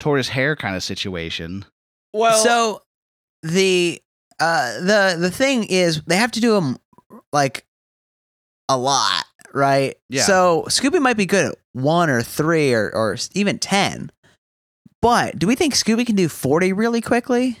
tortoise 0.00 0.28
hare 0.28 0.56
kind 0.56 0.76
of 0.76 0.82
situation. 0.82 1.64
well, 2.12 2.36
so 2.42 2.82
the 3.42 4.00
uh 4.40 4.80
the 4.80 5.16
the 5.18 5.30
thing 5.30 5.64
is 5.64 6.02
they 6.06 6.16
have 6.16 6.32
to 6.32 6.40
do 6.40 6.52
them 6.54 6.78
like 7.32 7.64
a 8.68 8.76
lot, 8.78 9.24
right? 9.52 9.96
Yeah. 10.08 10.22
So 10.22 10.64
Scooby 10.68 11.00
might 11.00 11.16
be 11.16 11.26
good 11.26 11.46
at 11.52 11.58
one 11.72 12.08
or 12.10 12.22
three 12.22 12.72
or 12.72 12.90
or 12.94 13.16
even 13.34 13.58
ten. 13.58 14.10
But 15.02 15.38
do 15.38 15.46
we 15.46 15.54
think 15.54 15.74
Scooby 15.74 16.06
can 16.06 16.16
do 16.16 16.28
forty 16.28 16.72
really 16.72 17.00
quickly? 17.00 17.58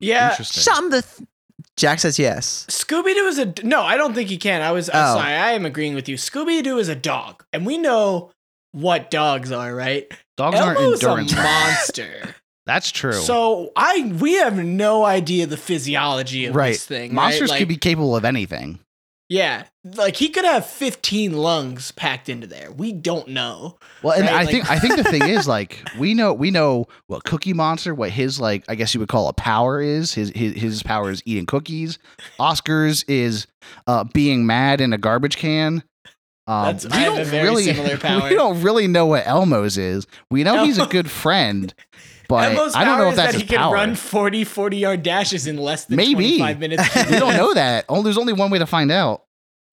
yeah, 0.00 0.30
Interesting. 0.30 0.62
Something 0.62 1.00
to 1.02 1.08
th- 1.08 1.28
Jack 1.76 1.98
says 2.00 2.18
yes. 2.18 2.66
Scooby 2.68 3.14
Doo 3.14 3.26
is 3.26 3.38
a 3.38 3.52
no. 3.62 3.82
I 3.82 3.96
don't 3.96 4.14
think 4.14 4.28
he 4.30 4.36
can. 4.38 4.62
I 4.62 4.72
was. 4.72 4.88
I'm 4.88 4.96
Oh. 4.96 5.18
sorry. 5.18 5.32
I 5.32 5.52
am 5.52 5.64
agreeing 5.66 5.94
with 5.94 6.08
you. 6.08 6.16
Scooby 6.16 6.62
Doo 6.62 6.78
is 6.78 6.88
a 6.88 6.94
dog, 6.94 7.44
and 7.52 7.64
we 7.66 7.76
know 7.78 8.30
what 8.72 9.10
dogs 9.10 9.52
are, 9.52 9.74
right? 9.74 10.10
Dogs 10.36 10.58
aren't 10.58 10.78
Elmo's 10.80 11.02
endurance. 11.02 11.32
a 11.32 11.36
monster. 11.42 12.34
That's 12.66 12.90
true. 12.90 13.12
so 13.12 13.72
I 13.76 14.12
we 14.20 14.34
have 14.34 14.56
no 14.58 15.04
idea 15.04 15.46
the 15.46 15.56
physiology 15.56 16.46
of 16.46 16.56
right. 16.56 16.72
this 16.72 16.84
thing. 16.84 17.14
Monsters 17.14 17.50
right? 17.50 17.58
could 17.58 17.68
be 17.68 17.76
capable 17.76 18.16
of 18.16 18.24
anything. 18.24 18.80
yeah, 19.28 19.64
like 19.84 20.16
he 20.16 20.28
could 20.28 20.44
have 20.44 20.66
15 20.66 21.32
lungs 21.32 21.90
packed 21.92 22.28
into 22.28 22.46
there. 22.46 22.70
We 22.72 22.92
don't 22.92 23.28
know. 23.28 23.76
Well, 24.02 24.14
and 24.14 24.24
Right, 24.24 24.32
I 24.34 24.42
like- 24.42 24.50
think 24.50 24.70
I 24.70 24.78
think 24.80 24.96
the 24.96 25.04
thing 25.04 25.22
is 25.28 25.46
like 25.48 25.80
we 25.98 26.12
know 26.14 26.32
we 26.32 26.50
know 26.50 26.86
what 27.06 27.22
Cookie 27.24 27.52
Monster, 27.52 27.94
what 27.94 28.10
his 28.10 28.40
like 28.40 28.64
I 28.68 28.74
guess 28.74 28.94
you 28.94 29.00
would 29.00 29.08
call 29.08 29.28
a 29.28 29.32
power 29.32 29.80
is. 29.80 30.14
His 30.14 30.30
his 30.30 30.54
his 30.54 30.82
power 30.82 31.10
is 31.10 31.22
eating 31.24 31.46
cookies. 31.46 31.98
Oscars 32.40 33.04
is 33.08 33.46
uh, 33.86 34.04
being 34.12 34.44
mad 34.46 34.80
in 34.80 34.92
a 34.92 34.98
garbage 34.98 35.36
can. 35.36 35.82
Um, 36.48 36.76
That's- 36.76 36.86
I 36.86 36.98
have 36.98 37.18
a 37.18 37.24
very 37.24 37.62
similar 37.64 37.96
power. 37.98 38.28
We 38.28 38.34
don't 38.36 38.62
really 38.62 38.86
know 38.86 39.06
what 39.06 39.26
Elmo's 39.26 39.76
is. 39.78 40.06
We 40.30 40.44
know 40.44 40.64
he's 40.64 40.78
a 40.78 40.86
good 40.86 41.10
friend, 41.22 41.74
but 42.28 42.44
Elmo's 42.56 42.74
I 42.74 42.84
don't 42.84 42.94
power 42.94 43.02
know 43.02 43.06
if 43.08 43.12
is 43.12 43.16
that's 43.16 43.32
that 43.34 43.40
he 43.40 43.46
can 43.46 43.58
power. 43.58 43.74
run 43.74 43.94
40 43.94 44.44
40 44.44 44.76
yard 44.76 45.02
dashes 45.02 45.46
in 45.46 45.56
less 45.56 45.84
than 45.84 45.96
Maybe. 45.96 46.38
25 46.38 46.58
minutes. 46.60 46.96
we 47.10 47.18
don't 47.18 47.36
know 47.36 47.54
that. 47.54 47.84
Oh, 47.88 48.02
there's 48.02 48.18
only 48.18 48.32
one 48.32 48.50
way 48.50 48.58
to 48.58 48.66
find 48.66 48.90
out. 48.90 49.24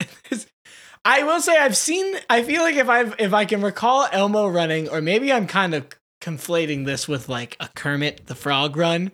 I 1.06 1.22
will 1.22 1.40
say 1.40 1.56
I've 1.58 1.76
seen. 1.76 2.16
I 2.30 2.42
feel 2.42 2.62
like 2.62 2.76
if 2.76 2.88
I 2.88 3.00
if 3.18 3.34
I 3.34 3.44
can 3.44 3.60
recall 3.62 4.08
Elmo 4.10 4.46
running, 4.48 4.88
or 4.88 5.02
maybe 5.02 5.32
I'm 5.32 5.46
kind 5.46 5.74
of 5.74 5.86
conflating 6.22 6.86
this 6.86 7.06
with 7.06 7.28
like 7.28 7.56
a 7.60 7.68
Kermit 7.74 8.26
the 8.26 8.34
Frog 8.34 8.76
run, 8.76 9.12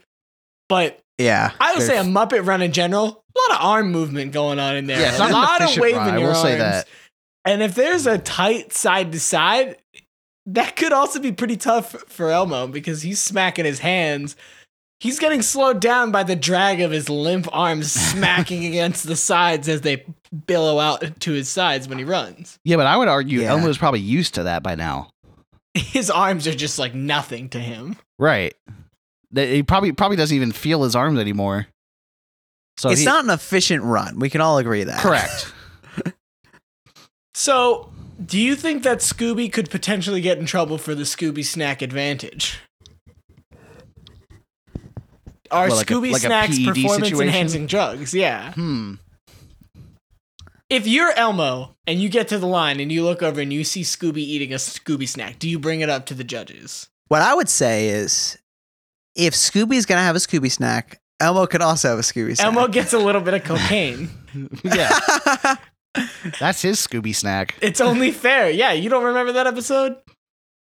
but 0.68 1.00
Yeah. 1.18 1.50
I 1.60 1.74
would 1.74 1.82
say 1.82 1.98
a 1.98 2.02
Muppet 2.04 2.46
run 2.46 2.62
in 2.62 2.72
general. 2.72 3.06
A 3.06 3.52
lot 3.52 3.58
of 3.60 3.64
arm 3.66 3.90
movement 3.90 4.32
going 4.32 4.58
on 4.60 4.76
in 4.76 4.86
there. 4.86 5.00
Yeah, 5.00 5.16
a 5.28 5.30
lot 5.32 5.62
of 5.62 5.76
waving 5.78 5.96
run, 5.96 6.08
I 6.14 6.18
your 6.18 6.28
will 6.28 6.36
arms. 6.36 6.42
say 6.42 6.58
that. 6.58 6.86
And 7.44 7.62
if 7.62 7.74
there's 7.74 8.06
a 8.06 8.18
tight 8.18 8.72
side 8.72 9.10
to 9.12 9.18
side, 9.20 9.76
that 10.54 10.76
could 10.76 10.92
also 10.92 11.18
be 11.20 11.32
pretty 11.32 11.56
tough 11.56 11.92
for 12.08 12.30
Elmo 12.30 12.66
because 12.66 13.02
he's 13.02 13.20
smacking 13.20 13.64
his 13.64 13.78
hands. 13.80 14.36
He's 15.00 15.18
getting 15.18 15.40
slowed 15.42 15.80
down 15.80 16.10
by 16.10 16.24
the 16.24 16.36
drag 16.36 16.80
of 16.82 16.90
his 16.90 17.08
limp 17.08 17.48
arms 17.52 17.90
smacking 18.12 18.64
against 18.66 19.06
the 19.06 19.16
sides 19.16 19.68
as 19.68 19.80
they 19.80 20.04
billow 20.46 20.78
out 20.78 21.20
to 21.20 21.32
his 21.32 21.48
sides 21.48 21.88
when 21.88 21.98
he 21.98 22.04
runs. 22.04 22.58
Yeah, 22.64 22.76
but 22.76 22.86
I 22.86 22.96
would 22.96 23.08
argue 23.08 23.40
Yeah. 23.40 23.50
Elmo's 23.52 23.78
probably 23.78 24.00
used 24.00 24.34
to 24.34 24.42
that 24.44 24.62
by 24.62 24.74
now. 24.74 25.10
His 25.74 26.10
arms 26.10 26.46
are 26.46 26.54
just 26.54 26.78
like 26.78 26.94
nothing 26.94 27.48
to 27.50 27.58
him. 27.58 27.96
Right. 28.18 28.54
He 29.34 29.62
probably 29.62 29.92
probably 29.92 30.16
doesn't 30.16 30.34
even 30.36 30.52
feel 30.52 30.82
his 30.82 30.94
arms 30.96 31.18
anymore. 31.18 31.68
So 32.76 32.90
it's 32.90 33.00
he- 33.00 33.06
not 33.06 33.24
an 33.24 33.30
efficient 33.30 33.84
run. 33.84 34.18
We 34.18 34.28
can 34.30 34.40
all 34.40 34.58
agree 34.58 34.84
that. 34.84 35.00
correct. 35.00 35.52
So, 37.34 37.90
do 38.24 38.38
you 38.38 38.54
think 38.56 38.82
that 38.82 38.98
Scooby 38.98 39.52
could 39.52 39.70
potentially 39.70 40.20
get 40.20 40.38
in 40.38 40.46
trouble 40.46 40.78
for 40.78 40.94
the 40.94 41.02
Scooby 41.04 41.44
snack 41.44 41.82
advantage? 41.82 42.58
Are 45.50 45.68
Well, 45.68 45.76
like 45.78 45.90
a- 45.90 45.94
Scooby 45.94 46.12
like 46.12 46.22
snacks 46.22 46.58
performance 46.58 46.92
situation? 47.08 47.22
enhancing 47.22 47.66
drugs? 47.66 48.14
Yeah. 48.14 48.52
Hmm. 48.52 48.94
If 50.68 50.86
you're 50.86 51.12
Elmo 51.16 51.74
and 51.88 52.00
you 52.00 52.08
get 52.08 52.28
to 52.28 52.38
the 52.38 52.46
line 52.46 52.78
and 52.78 52.92
you 52.92 53.02
look 53.02 53.22
over 53.24 53.40
and 53.40 53.52
you 53.52 53.64
see 53.64 53.82
Scooby 53.82 54.18
eating 54.18 54.52
a 54.52 54.56
Scooby 54.56 55.08
snack, 55.08 55.40
do 55.40 55.48
you 55.48 55.58
bring 55.58 55.80
it 55.80 55.90
up 55.90 56.06
to 56.06 56.14
the 56.14 56.22
judges? 56.22 56.88
What 57.08 57.22
I 57.22 57.34
would 57.34 57.48
say 57.48 57.88
is 57.88 58.38
if 59.16 59.34
Scooby's 59.34 59.86
gonna 59.86 60.02
have 60.02 60.14
a 60.14 60.20
Scooby 60.20 60.52
snack, 60.52 61.00
Elmo 61.18 61.46
could 61.48 61.60
also 61.62 61.88
have 61.88 61.98
a 61.98 62.02
Scooby 62.02 62.36
snack. 62.36 62.46
Elmo 62.46 62.68
gets 62.68 62.92
a 62.92 62.98
little 62.98 63.20
bit 63.20 63.34
of 63.34 63.42
cocaine. 63.44 64.10
Yeah, 64.62 64.96
that's 66.38 66.62
his 66.62 66.78
Scooby 66.84 67.14
snack. 67.14 67.56
It's 67.60 67.80
only 67.80 68.10
fair. 68.12 68.50
Yeah, 68.50 68.72
you 68.72 68.88
don't 68.88 69.04
remember 69.04 69.32
that 69.32 69.46
episode? 69.46 69.96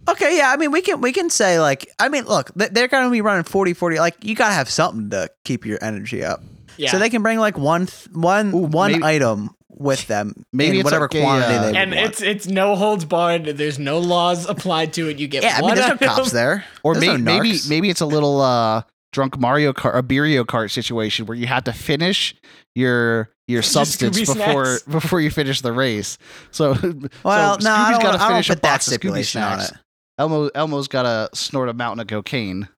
okay, 0.08 0.38
yeah, 0.38 0.52
I 0.52 0.58
mean 0.58 0.72
we 0.72 0.82
can 0.82 1.02
we 1.02 1.12
can 1.12 1.30
say 1.30 1.60
like 1.60 1.88
I 2.00 2.10
mean 2.10 2.26
look, 2.26 2.52
they're 2.56 2.88
gonna 2.88 3.10
be 3.10 3.22
running 3.22 3.44
40 3.44 3.74
40 3.74 4.00
like 4.00 4.16
you 4.24 4.34
gotta 4.36 4.54
have 4.54 4.70
something 4.70 5.10
to 5.12 5.30
keep 5.46 5.66
your 5.66 5.78
energy 5.82 6.24
up. 6.24 6.42
Yeah. 6.78 6.92
So 6.92 7.00
they 7.00 7.10
can 7.10 7.22
bring 7.22 7.40
like 7.40 7.58
one 7.58 7.88
th- 7.88 8.08
one 8.14 8.54
Ooh, 8.54 8.60
one 8.60 8.94
maybe- 8.94 9.04
item 9.04 9.50
with 9.72 10.08
them 10.08 10.34
Maybe 10.52 10.80
in 10.80 10.84
whatever 10.84 11.06
like 11.06 11.16
a, 11.16 11.22
quantity 11.22 11.54
uh, 11.54 11.62
they 11.62 11.68
would 11.68 11.76
and 11.78 11.92
want. 11.94 12.06
it's 12.08 12.22
it's 12.22 12.48
no 12.48 12.76
holds 12.76 13.06
barred. 13.06 13.46
There's 13.46 13.78
no 13.80 14.00
laws 14.00 14.46
applied 14.48 14.94
to 14.94 15.10
it. 15.10 15.20
You 15.20 15.28
get 15.28 15.44
yeah, 15.44 15.58
I 15.58 15.62
mean 15.62 15.76
there's 15.76 15.88
no 15.88 15.98
cops 16.08 16.32
there. 16.32 16.64
Or 16.84 16.96
There's 16.96 17.06
may- 17.06 17.18
no 17.18 17.42
maybe 17.42 17.58
maybe 17.68 17.90
it's 17.90 18.02
a 18.02 18.06
little 18.06 18.40
uh 18.42 18.84
drunk 19.12 19.40
Mario 19.40 19.74
Kart 19.74 19.96
or 19.96 20.04
Beerio 20.04 20.44
Kart 20.46 20.72
situation 20.72 21.26
where 21.26 21.38
you 21.38 21.48
had 21.48 21.66
to 21.66 21.74
finish 21.74 22.36
your 22.76 23.30
your 23.48 23.62
substance 23.62 24.18
Scooby 24.20 24.28
before 24.38 24.66
snacks. 24.66 24.84
before 24.88 25.22
you 25.22 25.32
finish 25.32 25.62
the 25.62 25.74
race. 25.74 26.18
So 26.52 26.70
Well, 26.74 26.80
so 26.82 26.90
no, 26.90 26.94
I 26.94 26.98
Scooby's 27.14 27.60
don't, 27.60 27.66
gotta 27.66 28.04
wanna- 28.04 28.08
I 28.08 28.18
don't 28.18 28.28
finish 28.30 28.50
a 28.50 28.54
put 28.54 28.62
that 28.62 28.72
box 28.74 28.88
of 28.88 28.92
Scooby 28.94 28.96
stipulation 28.96 29.42
on 29.42 29.60
snacks. 29.60 29.72
it. 29.72 29.78
Elmo 30.20 30.50
Elmo's 30.54 30.88
got 30.90 31.04
to 31.04 31.30
snort 31.36 31.70
a 31.70 31.74
mountain 31.74 32.02
of 32.02 32.08
cocaine. 32.08 32.68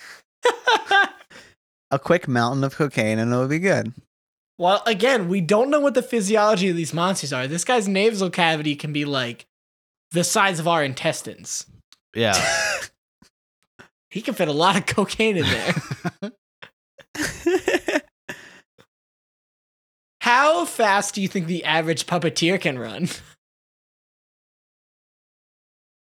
A 1.93 1.99
quick 1.99 2.25
mountain 2.27 2.63
of 2.63 2.75
cocaine 2.75 3.19
and 3.19 3.33
it'll 3.33 3.47
be 3.49 3.59
good. 3.59 3.93
Well, 4.57 4.81
again, 4.85 5.27
we 5.27 5.41
don't 5.41 5.69
know 5.69 5.81
what 5.81 5.93
the 5.93 6.01
physiology 6.03 6.69
of 6.69 6.75
these 6.77 6.93
monsters 6.93 7.33
are. 7.33 7.47
This 7.47 7.65
guy's 7.65 7.85
nasal 7.87 8.29
cavity 8.29 8.75
can 8.77 8.93
be 8.93 9.03
like 9.03 9.45
the 10.11 10.23
size 10.23 10.57
of 10.59 10.67
our 10.69 10.83
intestines. 10.85 11.65
Yeah. 12.15 12.33
He 14.11 14.21
can 14.21 14.33
fit 14.33 14.47
a 14.47 14.53
lot 14.53 14.77
of 14.77 14.85
cocaine 14.95 15.37
in 15.37 15.45
there. 15.45 15.73
How 20.21 20.65
fast 20.65 21.15
do 21.15 21.21
you 21.21 21.27
think 21.27 21.47
the 21.47 21.63
average 21.65 22.05
puppeteer 22.05 22.59
can 22.61 22.77
run? 22.77 23.07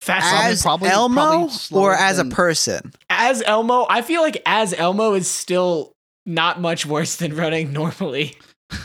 Fast 0.01 0.45
as 0.45 0.61
probably- 0.63 0.89
Elmo 0.89 1.47
probably 1.47 1.57
or 1.73 1.93
as 1.93 2.17
a 2.19 2.25
person? 2.25 2.91
as 3.09 3.41
Elmo, 3.43 3.85
I 3.89 4.01
feel 4.01 4.21
like 4.21 4.41
as 4.45 4.73
Elmo 4.73 5.13
is 5.13 5.29
still 5.29 5.93
not 6.25 6.59
much 6.59 6.85
worse 6.85 7.15
than 7.17 7.35
running 7.35 7.71
normally. 7.71 8.35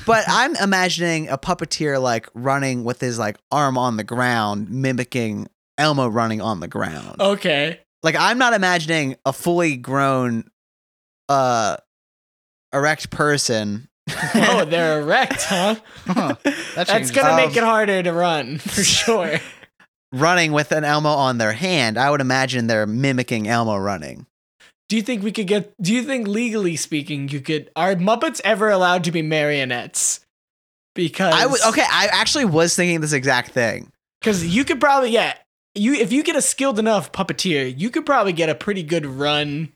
But 0.07 0.24
I'm 0.29 0.55
imagining 0.57 1.29
a 1.29 1.38
puppeteer 1.38 2.00
like 2.00 2.29
running 2.35 2.85
with 2.85 3.00
his 3.00 3.18
like 3.18 3.38
arm 3.50 3.79
on 3.79 3.96
the 3.96 4.05
ground, 4.05 4.70
mimicking 4.70 5.48
Elmo 5.79 6.07
running 6.09 6.40
on 6.42 6.61
the 6.61 6.68
ground. 6.68 7.20
Okay. 7.20 7.81
Like 8.07 8.14
I'm 8.16 8.38
not 8.38 8.55
imagining 8.55 9.16
a 9.27 9.33
fully 9.33 9.77
grown, 9.77 10.45
uh, 11.29 11.77
erect 12.73 13.11
person. 13.11 13.88
Oh, 14.35 14.64
they're 14.64 15.01
erect, 15.01 15.42
huh? 15.42 15.75
Huh. 16.07 16.37
That 16.45 16.87
That's 16.87 17.11
gonna 17.11 17.31
Um, 17.31 17.37
make 17.37 17.57
it 17.57 17.64
harder 17.64 18.03
to 18.05 18.12
run 18.12 18.59
for 18.75 18.85
sure. 18.85 19.40
running 20.12 20.53
with 20.53 20.71
an 20.71 20.85
Elmo 20.85 21.09
on 21.11 21.38
their 21.38 21.53
hand. 21.53 21.99
I 21.99 22.11
would 22.11 22.21
imagine 22.21 22.69
they're 22.69 22.87
mimicking 22.87 23.49
Elmo 23.49 23.77
running. 23.77 24.27
Do 24.88 24.95
you 24.95 25.03
think 25.03 25.25
we 25.25 25.33
could 25.33 25.49
get? 25.49 25.75
Do 25.83 25.92
you 25.92 26.05
think 26.05 26.29
legally 26.29 26.77
speaking, 26.77 27.29
you 27.29 27.40
could? 27.40 27.71
Are 27.75 27.97
Muppets 27.97 28.40
ever 28.45 28.71
allowed 28.71 29.03
to 29.05 29.11
be 29.11 29.23
marionettes? 29.23 30.21
Because 30.95 31.35
I 31.35 31.47
would 31.47 31.61
okay. 31.71 31.83
I 31.85 32.09
actually 32.12 32.45
was 32.45 32.77
thinking 32.77 33.01
this 33.01 33.12
exact 33.12 33.51
thing. 33.51 33.90
because 34.21 34.47
you 34.47 34.64
could 34.64 34.79
probably 34.81 35.11
yeah 35.11 35.35
you 35.76 35.94
if 35.94 36.12
you 36.12 36.22
get 36.22 36.36
a 36.36 36.42
skilled 36.42 36.78
enough 36.78 37.12
puppeteer, 37.12 37.72
you 37.78 37.90
could 37.90 38.06
probably 38.06 38.32
get 38.32 38.48
a 38.48 38.54
pretty 38.54 38.82
good 38.82 39.06
run 39.06 39.72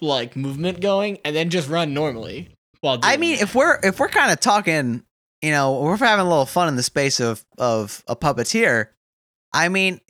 like 0.00 0.36
movement 0.36 0.80
going, 0.80 1.18
and 1.24 1.34
then 1.34 1.50
just 1.50 1.68
run 1.68 1.94
normally. 1.94 2.48
While 2.80 2.98
I 3.02 3.16
mean, 3.16 3.36
that. 3.36 3.42
if 3.42 3.54
we're 3.54 3.78
if 3.82 4.00
we're 4.00 4.08
kind 4.08 4.32
of 4.32 4.40
talking, 4.40 5.04
you 5.40 5.50
know, 5.50 5.80
we're 5.80 5.96
having 5.96 6.26
a 6.26 6.28
little 6.28 6.46
fun 6.46 6.68
in 6.68 6.76
the 6.76 6.82
space 6.82 7.20
of 7.20 7.44
of 7.58 8.02
a 8.08 8.16
puppeteer. 8.16 8.88
I 9.52 9.68
mean, 9.68 10.00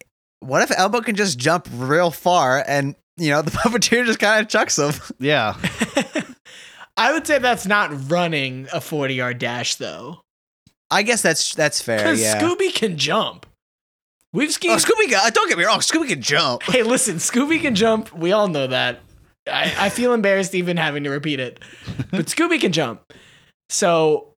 what 0.41 0.63
if 0.63 0.77
Elmo 0.77 1.01
can 1.01 1.17
just 1.17 1.39
jump 1.39 1.69
real 1.73 2.11
far 2.11 2.65
and 2.67 2.95
you 3.17 3.31
know 3.31 3.43
the 3.43 3.51
puppeteer 3.51 4.07
just 4.07 4.19
kind 4.19 4.41
of 4.41 4.49
chucks 4.49 4.79
him? 4.79 4.93
Yeah. 5.19 5.57
I 6.97 7.13
would 7.13 7.27
say 7.27 7.39
that's 7.39 7.67
not 7.67 8.11
running 8.11 8.69
a 8.73 8.81
40 8.81 9.15
yard 9.15 9.39
dash 9.39 9.77
though. 9.77 10.21
I 10.91 11.03
guess 11.03 11.23
that's 11.23 11.55
that's 11.55 11.81
fair. 11.81 11.99
Because 11.99 12.21
Yeah. 12.21 12.41
Scooby 12.41 12.73
can 12.73 12.97
jump. 12.99 13.47
We've 14.33 14.49
oh, 14.49 14.53
skied. 14.53 14.71
oh. 14.71 14.77
Scooby, 14.77 15.11
can- 15.11 15.33
don't 15.33 15.49
get 15.49 15.59
me 15.59 15.65
wrong. 15.65 15.81
Scooby 15.81 16.09
can 16.09 16.23
jump. 16.23 16.63
hey, 16.65 16.83
listen, 16.83 17.17
Scooby 17.17 17.61
can 17.61 17.75
jump. 17.75 18.13
We 18.13 18.33
all 18.33 18.49
know 18.49 18.67
that. 18.67 19.01
I, 19.47 19.75
I 19.79 19.89
feel 19.89 20.13
embarrassed 20.15 20.55
even 20.55 20.77
having 20.77 21.05
to 21.05 21.11
repeat 21.11 21.41
it. 21.41 21.61
But 22.11 22.27
Scooby 22.27 22.61
can 22.61 22.73
jump. 22.73 23.13
So 23.69 24.35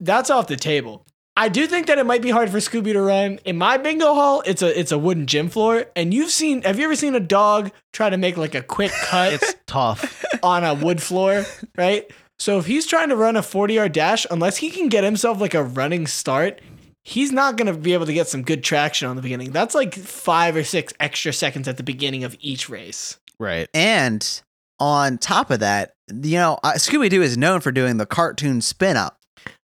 that's 0.00 0.30
off 0.30 0.46
the 0.46 0.56
table. 0.56 1.04
I 1.36 1.48
do 1.48 1.66
think 1.66 1.86
that 1.86 1.98
it 1.98 2.04
might 2.04 2.22
be 2.22 2.30
hard 2.30 2.50
for 2.50 2.58
Scooby 2.58 2.92
to 2.92 3.00
run. 3.00 3.38
In 3.44 3.56
my 3.56 3.76
bingo 3.78 4.14
hall, 4.14 4.42
it's 4.44 4.62
a 4.62 4.78
it's 4.78 4.92
a 4.92 4.98
wooden 4.98 5.26
gym 5.26 5.48
floor. 5.48 5.86
And 5.94 6.12
you've 6.12 6.30
seen 6.30 6.62
have 6.62 6.78
you 6.78 6.84
ever 6.84 6.96
seen 6.96 7.14
a 7.14 7.20
dog 7.20 7.70
try 7.92 8.10
to 8.10 8.16
make 8.16 8.36
like 8.36 8.54
a 8.54 8.62
quick 8.62 8.92
cut 8.92 9.34
It's 9.34 9.54
tough. 9.66 10.24
on 10.42 10.64
a 10.64 10.74
wood 10.74 11.00
floor, 11.02 11.44
right? 11.76 12.10
So 12.38 12.58
if 12.58 12.66
he's 12.66 12.86
trying 12.86 13.10
to 13.10 13.16
run 13.16 13.36
a 13.36 13.42
40 13.42 13.74
yard 13.74 13.92
dash, 13.92 14.26
unless 14.30 14.56
he 14.58 14.70
can 14.70 14.88
get 14.88 15.04
himself 15.04 15.40
like 15.40 15.54
a 15.54 15.62
running 15.62 16.06
start, 16.06 16.60
he's 17.04 17.32
not 17.32 17.56
going 17.56 17.72
to 17.72 17.78
be 17.78 17.92
able 17.94 18.06
to 18.06 18.12
get 18.12 18.28
some 18.28 18.42
good 18.42 18.62
traction 18.64 19.08
on 19.08 19.16
the 19.16 19.22
beginning. 19.22 19.50
That's 19.52 19.74
like 19.74 19.94
five 19.94 20.56
or 20.56 20.64
six 20.64 20.92
extra 21.00 21.32
seconds 21.32 21.66
at 21.68 21.76
the 21.76 21.82
beginning 21.82 22.24
of 22.24 22.36
each 22.40 22.68
race. 22.68 23.18
Right. 23.38 23.68
And 23.74 24.42
on 24.78 25.18
top 25.18 25.50
of 25.50 25.60
that, 25.60 25.94
you 26.10 26.36
know, 26.36 26.58
uh, 26.62 26.72
Scooby 26.74 27.08
Doo 27.10 27.22
is 27.22 27.36
known 27.38 27.60
for 27.60 27.72
doing 27.72 27.96
the 27.96 28.06
cartoon 28.06 28.60
spin 28.60 28.96
up, 28.96 29.18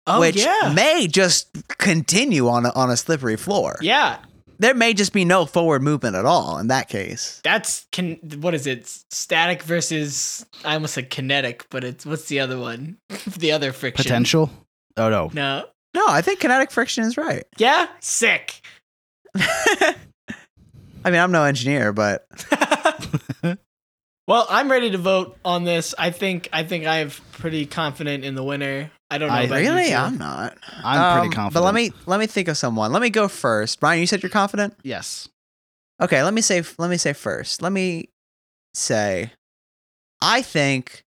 Oh, 0.07 0.21
which 0.21 0.37
yeah. 0.37 0.73
may 0.75 1.07
just 1.07 1.49
continue 1.77 2.49
on 2.49 2.65
a, 2.67 2.71
on 2.71 2.91
a 2.91 2.97
slippery 2.97 3.37
floor. 3.37 3.77
yeah. 3.83 4.19
There 4.61 4.75
may 4.75 4.93
just 4.93 5.13
be 5.13 5.25
no 5.25 5.47
forward 5.47 5.83
movement 5.83 6.17
at 6.17 6.25
all 6.25 6.59
in 6.59 6.67
that 6.67 6.89
case. 6.89 7.41
That's 7.45 7.87
can 7.93 8.15
what 8.41 8.55
is 8.55 8.67
it? 8.67 8.89
Static 9.09 9.63
versus 9.63 10.45
I 10.65 10.75
almost 10.75 10.95
said 10.95 11.11
kinetic, 11.11 11.65
but 11.71 11.85
it's 11.85 12.05
what's 12.05 12.25
the 12.25 12.41
other 12.41 12.59
one? 12.59 12.97
the 13.39 13.53
other 13.53 13.71
friction. 13.73 14.03
Potential. 14.03 14.51
Oh 14.97 15.11
no. 15.11 15.31
No. 15.33 15.67
No, 15.95 16.05
I 16.09 16.21
think 16.23 16.41
kinetic 16.41 16.71
friction 16.71 17.05
is 17.05 17.17
right. 17.17 17.45
Yeah? 17.57 17.87
Sick. 18.01 18.61
I 19.37 19.95
mean, 21.07 21.17
I'm 21.17 21.33
no 21.33 21.45
engineer, 21.45 21.93
but 21.93 22.27
well, 24.27 24.47
I'm 24.51 24.71
ready 24.71 24.91
to 24.91 24.99
vote 24.99 25.39
on 25.45 25.65
this. 25.65 25.95
I 25.99 26.11
think 26.11 26.49
I 26.53 26.65
think 26.65 26.87
I'm 26.87 27.11
pretty 27.33 27.67
confident 27.67 28.25
in 28.25 28.35
the 28.35 28.43
winner. 28.45 28.91
I 29.11 29.19
don't 29.19 29.29
know 29.29 29.35
I- 29.35 29.43
about 29.43 29.61
really, 29.61 29.89
two. 29.89 29.95
I'm 29.95 30.19
not. 30.19 30.57
I'm 30.85 31.21
pretty 31.21 31.29
Um, 31.29 31.33
confident. 31.33 31.55
But 31.55 31.63
let 31.63 31.75
me 31.75 31.93
let 32.07 32.21
me 32.21 32.27
think 32.27 32.49
of 32.49 32.57
someone. 32.59 32.93
Let 32.93 33.01
me 33.01 33.11
go 33.11 33.29
first. 33.29 33.81
Brian, 33.81 34.01
you 34.01 34.07
said 34.07 34.23
you're 34.23 34.31
confident. 34.31 34.75
Yes. 34.83 35.29
Okay, 36.01 36.23
let 36.23 36.35
me 36.35 36.41
say 36.43 36.63
let 36.79 36.91
me 36.91 36.97
say 36.97 37.13
first. 37.13 37.63
Let 37.63 37.73
me 37.73 38.09
say 38.75 39.33
I 40.21 40.43
think 40.43 41.05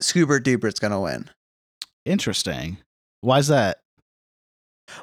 Scuba 0.00 0.40
Dupert's 0.40 0.78
gonna 0.80 1.00
win. 1.00 1.28
Interesting. 2.04 2.78
Why 3.24 3.38
is 3.38 3.48
that? 3.48 3.78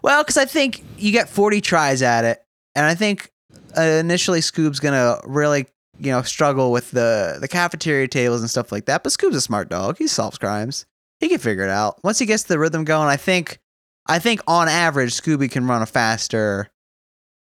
Well, 0.03 0.23
because 0.23 0.37
I 0.37 0.45
think 0.45 0.83
you 0.97 1.11
get 1.11 1.27
40 1.27 1.59
tries 1.61 2.01
at 2.01 2.23
it, 2.23 2.41
and 2.75 2.85
I 2.85 2.93
think 2.93 3.31
uh, 3.75 3.81
initially 3.81 4.39
Scoob's 4.39 4.79
gonna 4.79 5.19
really, 5.25 5.65
you 5.97 6.11
know, 6.11 6.21
struggle 6.21 6.71
with 6.71 6.91
the 6.91 7.37
the 7.41 7.47
cafeteria 7.47 8.07
tables 8.07 8.41
and 8.41 8.49
stuff 8.49 8.71
like 8.71 8.85
that. 8.85 9.03
But 9.03 9.11
Scoob's 9.11 9.35
a 9.35 9.41
smart 9.41 9.69
dog; 9.69 9.97
he 9.97 10.07
solves 10.07 10.37
crimes. 10.37 10.85
He 11.19 11.29
can 11.29 11.39
figure 11.39 11.63
it 11.63 11.69
out. 11.69 11.99
Once 12.03 12.19
he 12.19 12.25
gets 12.25 12.43
the 12.43 12.59
rhythm 12.59 12.83
going, 12.83 13.07
I 13.07 13.17
think, 13.17 13.59
I 14.07 14.19
think 14.19 14.41
on 14.47 14.67
average, 14.67 15.13
Scooby 15.13 15.49
can 15.49 15.67
run 15.67 15.81
a 15.81 15.87
faster 15.87 16.69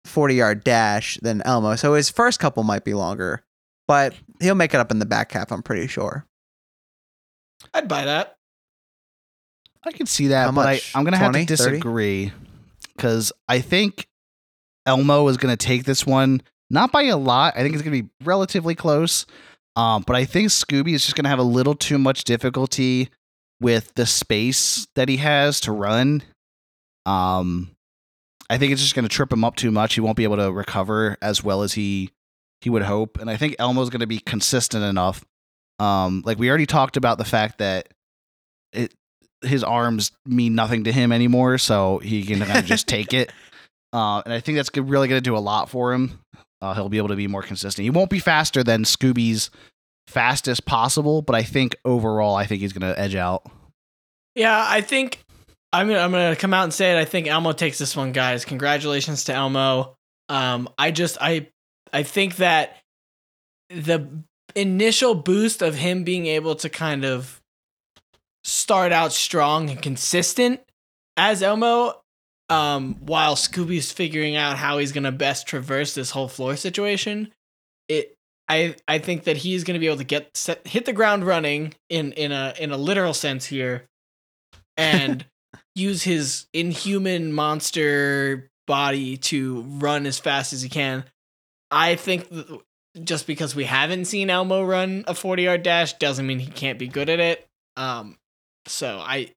40 0.05 0.35
yard 0.35 0.63
dash 0.63 1.17
than 1.21 1.41
Elmo. 1.43 1.75
So 1.75 1.93
his 1.93 2.09
first 2.09 2.39
couple 2.39 2.63
might 2.63 2.83
be 2.83 2.93
longer, 2.93 3.43
but 3.87 4.13
he'll 4.39 4.55
make 4.55 4.73
it 4.73 4.79
up 4.79 4.91
in 4.91 4.99
the 4.99 5.05
back 5.05 5.31
half. 5.31 5.51
I'm 5.51 5.63
pretty 5.63 5.87
sure. 5.87 6.25
I'd 7.73 7.87
buy 7.87 8.05
that. 8.05 8.37
I 9.83 9.91
can 9.91 10.05
see 10.05 10.27
that, 10.27 10.45
How 10.45 10.51
but 10.51 10.65
much? 10.65 10.91
I, 10.93 10.99
I'm 10.99 11.03
going 11.03 11.13
to 11.13 11.17
have 11.19 11.31
20, 11.31 11.45
to 11.47 11.57
30? 11.57 11.71
disagree 11.71 12.31
because 12.95 13.31
I 13.47 13.59
think 13.61 14.07
Elmo 14.85 15.27
is 15.27 15.37
going 15.37 15.55
to 15.55 15.65
take 15.65 15.85
this 15.85 16.05
one, 16.05 16.41
not 16.69 16.91
by 16.91 17.03
a 17.03 17.17
lot. 17.17 17.53
I 17.55 17.61
think 17.61 17.73
it's 17.73 17.83
going 17.83 17.95
to 17.97 18.03
be 18.03 18.09
relatively 18.23 18.75
close. 18.75 19.25
Um, 19.75 20.03
but 20.05 20.15
I 20.15 20.25
think 20.25 20.49
Scooby 20.49 20.93
is 20.93 21.03
just 21.03 21.15
going 21.15 21.23
to 21.23 21.29
have 21.29 21.39
a 21.39 21.43
little 21.43 21.75
too 21.75 21.97
much 21.97 22.25
difficulty 22.25 23.09
with 23.61 23.93
the 23.95 24.05
space 24.05 24.87
that 24.95 25.07
he 25.07 25.17
has 25.17 25.59
to 25.61 25.71
run. 25.71 26.23
Um, 27.05 27.71
I 28.49 28.57
think 28.57 28.73
it's 28.73 28.81
just 28.81 28.95
going 28.95 29.07
to 29.07 29.09
trip 29.09 29.31
him 29.31 29.43
up 29.43 29.55
too 29.55 29.71
much. 29.71 29.93
He 29.93 30.01
won't 30.01 30.17
be 30.17 30.25
able 30.25 30.37
to 30.37 30.51
recover 30.51 31.17
as 31.21 31.43
well 31.43 31.63
as 31.63 31.73
he 31.73 32.11
he 32.59 32.69
would 32.69 32.83
hope. 32.83 33.17
And 33.19 33.29
I 33.29 33.37
think 33.37 33.55
Elmo's 33.57 33.89
going 33.89 34.01
to 34.01 34.07
be 34.07 34.19
consistent 34.19 34.83
enough. 34.83 35.23
Um, 35.79 36.21
like 36.25 36.37
we 36.37 36.49
already 36.49 36.67
talked 36.67 36.97
about 36.97 37.17
the 37.17 37.25
fact 37.25 37.57
that 37.59 37.87
it 38.73 38.93
his 39.41 39.63
arms 39.63 40.11
mean 40.25 40.55
nothing 40.55 40.83
to 40.85 40.91
him 40.91 41.11
anymore, 41.11 41.57
so 41.57 41.99
he 41.99 42.23
can 42.23 42.39
kind 42.39 42.59
of 42.59 42.65
just 42.65 42.87
take 42.87 43.13
it. 43.13 43.31
Uh, 43.93 44.21
and 44.23 44.33
I 44.33 44.39
think 44.39 44.57
that's 44.57 44.69
really 44.75 45.07
going 45.07 45.17
to 45.17 45.29
do 45.29 45.35
a 45.35 45.39
lot 45.39 45.69
for 45.69 45.93
him. 45.93 46.19
Uh, 46.61 46.73
he'll 46.73 46.89
be 46.89 46.97
able 46.97 47.09
to 47.09 47.15
be 47.15 47.27
more 47.27 47.41
consistent. 47.41 47.83
He 47.83 47.89
won't 47.89 48.09
be 48.09 48.19
faster 48.19 48.63
than 48.63 48.83
Scooby's 48.83 49.49
fastest 50.07 50.65
possible, 50.65 51.21
but 51.21 51.35
I 51.35 51.43
think 51.43 51.75
overall, 51.83 52.35
I 52.35 52.45
think 52.45 52.61
he's 52.61 52.73
going 52.73 52.93
to 52.93 52.99
edge 52.99 53.15
out. 53.15 53.49
Yeah, 54.35 54.65
I 54.67 54.81
think 54.81 55.23
I'm 55.73 55.87
gonna 55.87 55.99
I'm 55.99 56.11
gonna 56.11 56.35
come 56.35 56.53
out 56.53 56.63
and 56.63 56.73
say 56.73 56.95
it. 56.95 56.99
I 56.99 57.05
think 57.05 57.27
Elmo 57.27 57.51
takes 57.51 57.77
this 57.77 57.95
one, 57.95 58.11
guys. 58.11 58.45
Congratulations 58.45 59.25
to 59.25 59.33
Elmo. 59.33 59.95
Um, 60.29 60.69
I 60.77 60.91
just 60.91 61.17
I 61.19 61.47
I 61.91 62.03
think 62.03 62.37
that 62.37 62.77
the 63.69 64.07
initial 64.55 65.15
boost 65.15 65.61
of 65.61 65.75
him 65.75 66.03
being 66.03 66.27
able 66.27 66.55
to 66.55 66.69
kind 66.69 67.03
of 67.03 67.40
start 68.43 68.91
out 68.91 69.11
strong 69.13 69.69
and 69.69 69.81
consistent 69.81 70.61
as 71.17 71.43
Elmo, 71.43 72.01
um, 72.49 72.95
while 72.99 73.35
Scooby's 73.35 73.91
figuring 73.91 74.35
out 74.35 74.57
how 74.57 74.77
he's 74.77 74.91
gonna 74.91 75.11
best 75.11 75.47
traverse 75.47 75.93
this 75.93 76.11
whole 76.11 76.27
floor 76.27 76.55
situation, 76.55 77.33
it 77.87 78.17
I 78.49 78.75
I 78.87 78.99
think 78.99 79.23
that 79.23 79.37
he's 79.37 79.63
gonna 79.63 79.79
be 79.79 79.87
able 79.87 79.97
to 79.97 80.03
get 80.03 80.35
set, 80.35 80.65
hit 80.67 80.85
the 80.85 80.93
ground 80.93 81.25
running 81.25 81.73
in 81.89 82.11
in 82.13 82.31
a 82.31 82.53
in 82.59 82.71
a 82.71 82.77
literal 82.77 83.13
sense 83.13 83.45
here, 83.45 83.87
and 84.75 85.25
use 85.75 86.03
his 86.03 86.47
inhuman 86.53 87.31
monster 87.31 88.49
body 88.67 89.17
to 89.17 89.61
run 89.61 90.05
as 90.05 90.19
fast 90.19 90.53
as 90.53 90.61
he 90.61 90.69
can. 90.69 91.05
I 91.69 91.95
think 91.95 92.29
th- 92.29 92.45
just 93.03 93.25
because 93.25 93.55
we 93.55 93.63
haven't 93.63 94.05
seen 94.05 94.29
Elmo 94.29 94.63
run 94.63 95.05
a 95.07 95.15
40 95.15 95.43
yard 95.43 95.63
dash 95.63 95.93
doesn't 95.93 96.27
mean 96.27 96.39
he 96.39 96.51
can't 96.51 96.77
be 96.77 96.87
good 96.87 97.09
at 97.09 97.19
it. 97.21 97.47
Um, 97.77 98.17
so 98.67 98.99
I 98.99 99.31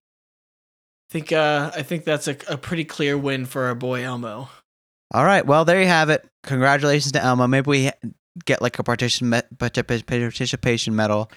think 1.10 1.32
uh, 1.32 1.70
I 1.74 1.82
think 1.82 2.04
that's 2.04 2.28
a, 2.28 2.36
a 2.48 2.56
pretty 2.56 2.84
clear 2.84 3.16
win 3.16 3.46
for 3.46 3.64
our 3.64 3.74
boy 3.74 4.04
Elmo. 4.04 4.48
All 5.12 5.24
right. 5.24 5.46
Well, 5.46 5.64
there 5.64 5.80
you 5.80 5.86
have 5.86 6.10
it. 6.10 6.26
Congratulations 6.44 7.12
to 7.12 7.22
Elmo. 7.22 7.46
Maybe 7.46 7.68
we 7.70 7.90
get 8.44 8.60
like 8.60 8.78
a 8.78 8.82
partition 8.82 9.30
me- 9.30 9.42
participation 9.58 10.96
medal 10.96 11.30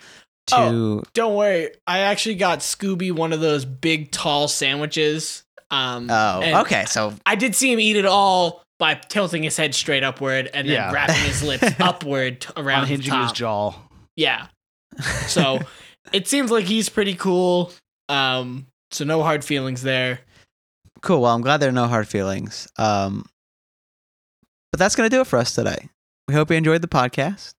to. 0.47 0.55
Oh. 0.57 1.03
Don't 1.13 1.35
worry, 1.35 1.71
I 1.85 1.99
actually 1.99 2.35
got 2.35 2.59
Scooby 2.59 3.11
one 3.11 3.33
of 3.33 3.39
those 3.41 3.65
big 3.65 4.11
tall 4.11 4.47
sandwiches. 4.47 5.43
Um, 5.69 6.07
Oh, 6.09 6.61
okay. 6.61 6.85
So 6.85 7.13
I 7.25 7.35
did 7.35 7.53
see 7.53 7.71
him 7.71 7.79
eat 7.79 7.97
it 7.97 8.05
all 8.05 8.63
by 8.79 8.93
tilting 8.95 9.43
his 9.43 9.57
head 9.57 9.75
straight 9.75 10.03
upward 10.03 10.49
and 10.53 10.67
then 10.67 10.73
Yeah. 10.75 10.91
wrapping 10.91 11.15
his 11.15 11.43
lips 11.43 11.67
upward 11.79 12.45
around 12.55 12.87
his 12.87 13.05
his 13.05 13.31
jaw. 13.33 13.73
Yeah. 14.15 14.47
So 15.27 15.59
it 16.13 16.27
seems 16.27 16.51
like 16.51 16.65
he's 16.65 16.89
pretty 16.89 17.15
cool. 17.15 17.71
Um, 18.09 18.67
so 18.91 19.03
no 19.05 19.21
hard 19.23 19.43
feelings 19.43 19.81
there. 19.81 20.19
cool. 21.01 21.21
Well, 21.21 21.33
I'm 21.35 21.41
glad 21.41 21.57
there 21.57 21.69
are 21.69 21.73
no 21.73 21.87
hard 21.87 22.07
feelings. 22.07 22.67
Um, 22.77 23.25
but 24.71 24.79
that's 24.79 24.95
gonna 24.95 25.09
do 25.09 25.21
it 25.21 25.27
for 25.27 25.37
us 25.39 25.53
today. 25.53 25.89
We 26.27 26.33
hope 26.33 26.49
you 26.49 26.57
enjoyed 26.57 26.81
the 26.81 26.87
podcast. 26.87 27.53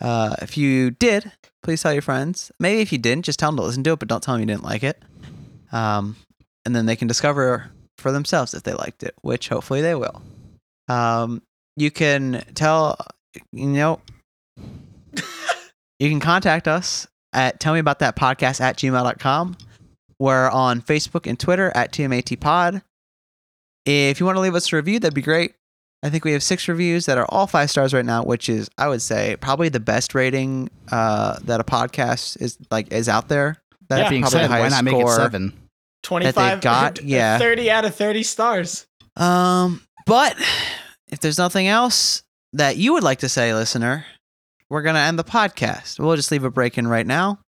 Uh, 0.00 0.34
if 0.42 0.56
you 0.56 0.90
did, 0.90 1.30
please 1.62 1.82
tell 1.82 1.92
your 1.92 2.02
friends. 2.02 2.50
Maybe 2.58 2.80
if 2.80 2.92
you 2.92 2.98
didn't, 2.98 3.24
just 3.24 3.38
tell 3.38 3.50
them 3.50 3.56
to 3.58 3.62
listen 3.62 3.84
to 3.84 3.92
it, 3.92 3.98
but 3.98 4.08
don't 4.08 4.22
tell 4.22 4.34
them 4.34 4.40
you 4.40 4.46
didn't 4.46 4.64
like 4.64 4.82
it. 4.82 5.00
Um, 5.70 6.16
and 6.64 6.74
then 6.74 6.86
they 6.86 6.96
can 6.96 7.08
discover 7.08 7.70
for 7.98 8.10
themselves 8.10 8.54
if 8.54 8.62
they 8.64 8.74
liked 8.74 9.02
it, 9.02 9.14
which 9.22 9.48
hopefully 9.48 9.80
they 9.80 9.94
will. 9.94 10.22
Um, 10.88 11.42
you 11.76 11.90
can 11.90 12.44
tell, 12.54 12.98
you 13.52 13.66
know, 13.66 14.00
you 15.98 16.10
can 16.10 16.20
contact 16.20 16.66
us 16.66 17.06
at 17.32 17.60
tell 17.60 17.72
me 17.74 17.80
about 17.80 17.98
that 18.00 18.16
podcast 18.16 18.60
at 18.60 18.76
gmail.com. 18.76 19.56
We're 20.18 20.50
on 20.50 20.82
Facebook 20.82 21.26
and 21.28 21.38
Twitter 21.38 21.72
at 21.74 21.92
TMAT 21.92 22.38
Pod. 22.38 22.82
If 23.84 24.20
you 24.20 24.26
want 24.26 24.36
to 24.36 24.40
leave 24.40 24.54
us 24.54 24.72
a 24.72 24.76
review, 24.76 25.00
that'd 25.00 25.14
be 25.14 25.22
great. 25.22 25.54
I 26.04 26.10
think 26.10 26.24
we 26.24 26.32
have 26.32 26.42
six 26.42 26.68
reviews 26.68 27.06
that 27.06 27.18
are 27.18 27.26
all 27.28 27.46
five 27.46 27.70
stars 27.70 27.94
right 27.94 28.04
now, 28.04 28.24
which 28.24 28.48
is, 28.48 28.68
I 28.76 28.88
would 28.88 29.02
say, 29.02 29.36
probably 29.40 29.68
the 29.68 29.80
best 29.80 30.14
rating 30.14 30.68
uh, 30.90 31.38
that 31.44 31.60
a 31.60 31.64
podcast 31.64 32.40
is 32.40 32.58
like 32.70 32.92
is 32.92 33.08
out 33.08 33.28
there. 33.28 33.58
That's 33.88 33.98
Yeah. 33.98 34.04
That 34.04 34.10
being 34.10 34.22
probably 34.22 34.38
the 34.38 34.42
said, 34.44 34.50
why 34.50 34.58
highest 34.58 34.76
not 34.76 34.84
make 34.84 34.94
it 34.96 35.08
seven? 35.08 35.52
25 36.02 36.60
got, 36.60 37.02
yeah. 37.02 37.38
30 37.38 37.70
out 37.70 37.84
of 37.84 37.94
30 37.94 38.22
stars. 38.24 38.86
Um, 39.16 39.82
but 40.06 40.36
if 41.10 41.20
there's 41.20 41.38
nothing 41.38 41.68
else 41.68 42.22
that 42.52 42.76
you 42.76 42.92
would 42.94 43.04
like 43.04 43.20
to 43.20 43.28
say, 43.28 43.54
listener, 43.54 44.04
we're 44.72 44.80
going 44.80 44.94
to 44.94 45.00
end 45.02 45.18
the 45.18 45.24
podcast. 45.24 46.00
We'll 46.00 46.16
just 46.16 46.30
leave 46.30 46.44
a 46.44 46.50
break 46.50 46.78
in 46.78 46.88
right 46.88 47.06
now. 47.06 47.40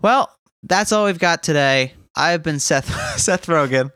Well, 0.00 0.32
that's 0.62 0.92
all 0.92 1.06
we've 1.06 1.18
got 1.18 1.42
today. 1.42 1.94
I've 2.14 2.44
been 2.44 2.60
Seth 2.60 2.86
Seth 3.18 3.46
Rogen. 3.46 3.90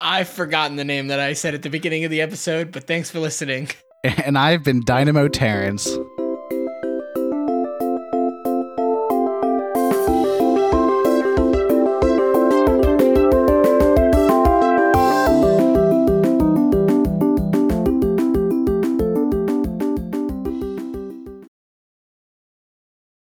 I've 0.00 0.28
forgotten 0.28 0.76
the 0.76 0.84
name 0.84 1.08
that 1.08 1.20
I 1.20 1.34
said 1.34 1.52
at 1.52 1.62
the 1.62 1.68
beginning 1.68 2.04
of 2.04 2.10
the 2.10 2.22
episode, 2.22 2.72
but 2.72 2.86
thanks 2.86 3.10
for 3.10 3.20
listening. 3.20 3.68
And 4.22 4.36
I've 4.36 4.62
been 4.62 4.82
Dynamo 4.84 5.28
Terrence. 5.28 5.88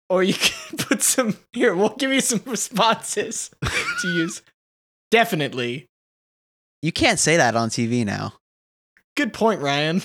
Or 0.09 0.23
you 0.23 0.33
can 0.39 0.77
put 0.77 1.03
some 1.03 1.37
here, 1.53 1.75
we'll 1.75 1.95
give 1.95 2.11
you 2.11 2.21
some 2.21 2.41
responses 2.45 3.51
to 4.01 4.07
use. 4.07 4.41
Definitely. 5.11 5.87
You 6.81 6.91
can't 6.91 7.19
say 7.19 7.37
that 7.37 7.55
on 7.55 7.69
TV 7.69 8.05
now. 8.05 8.33
Good 9.15 9.33
point, 9.33 9.61
Ryan. 9.61 10.01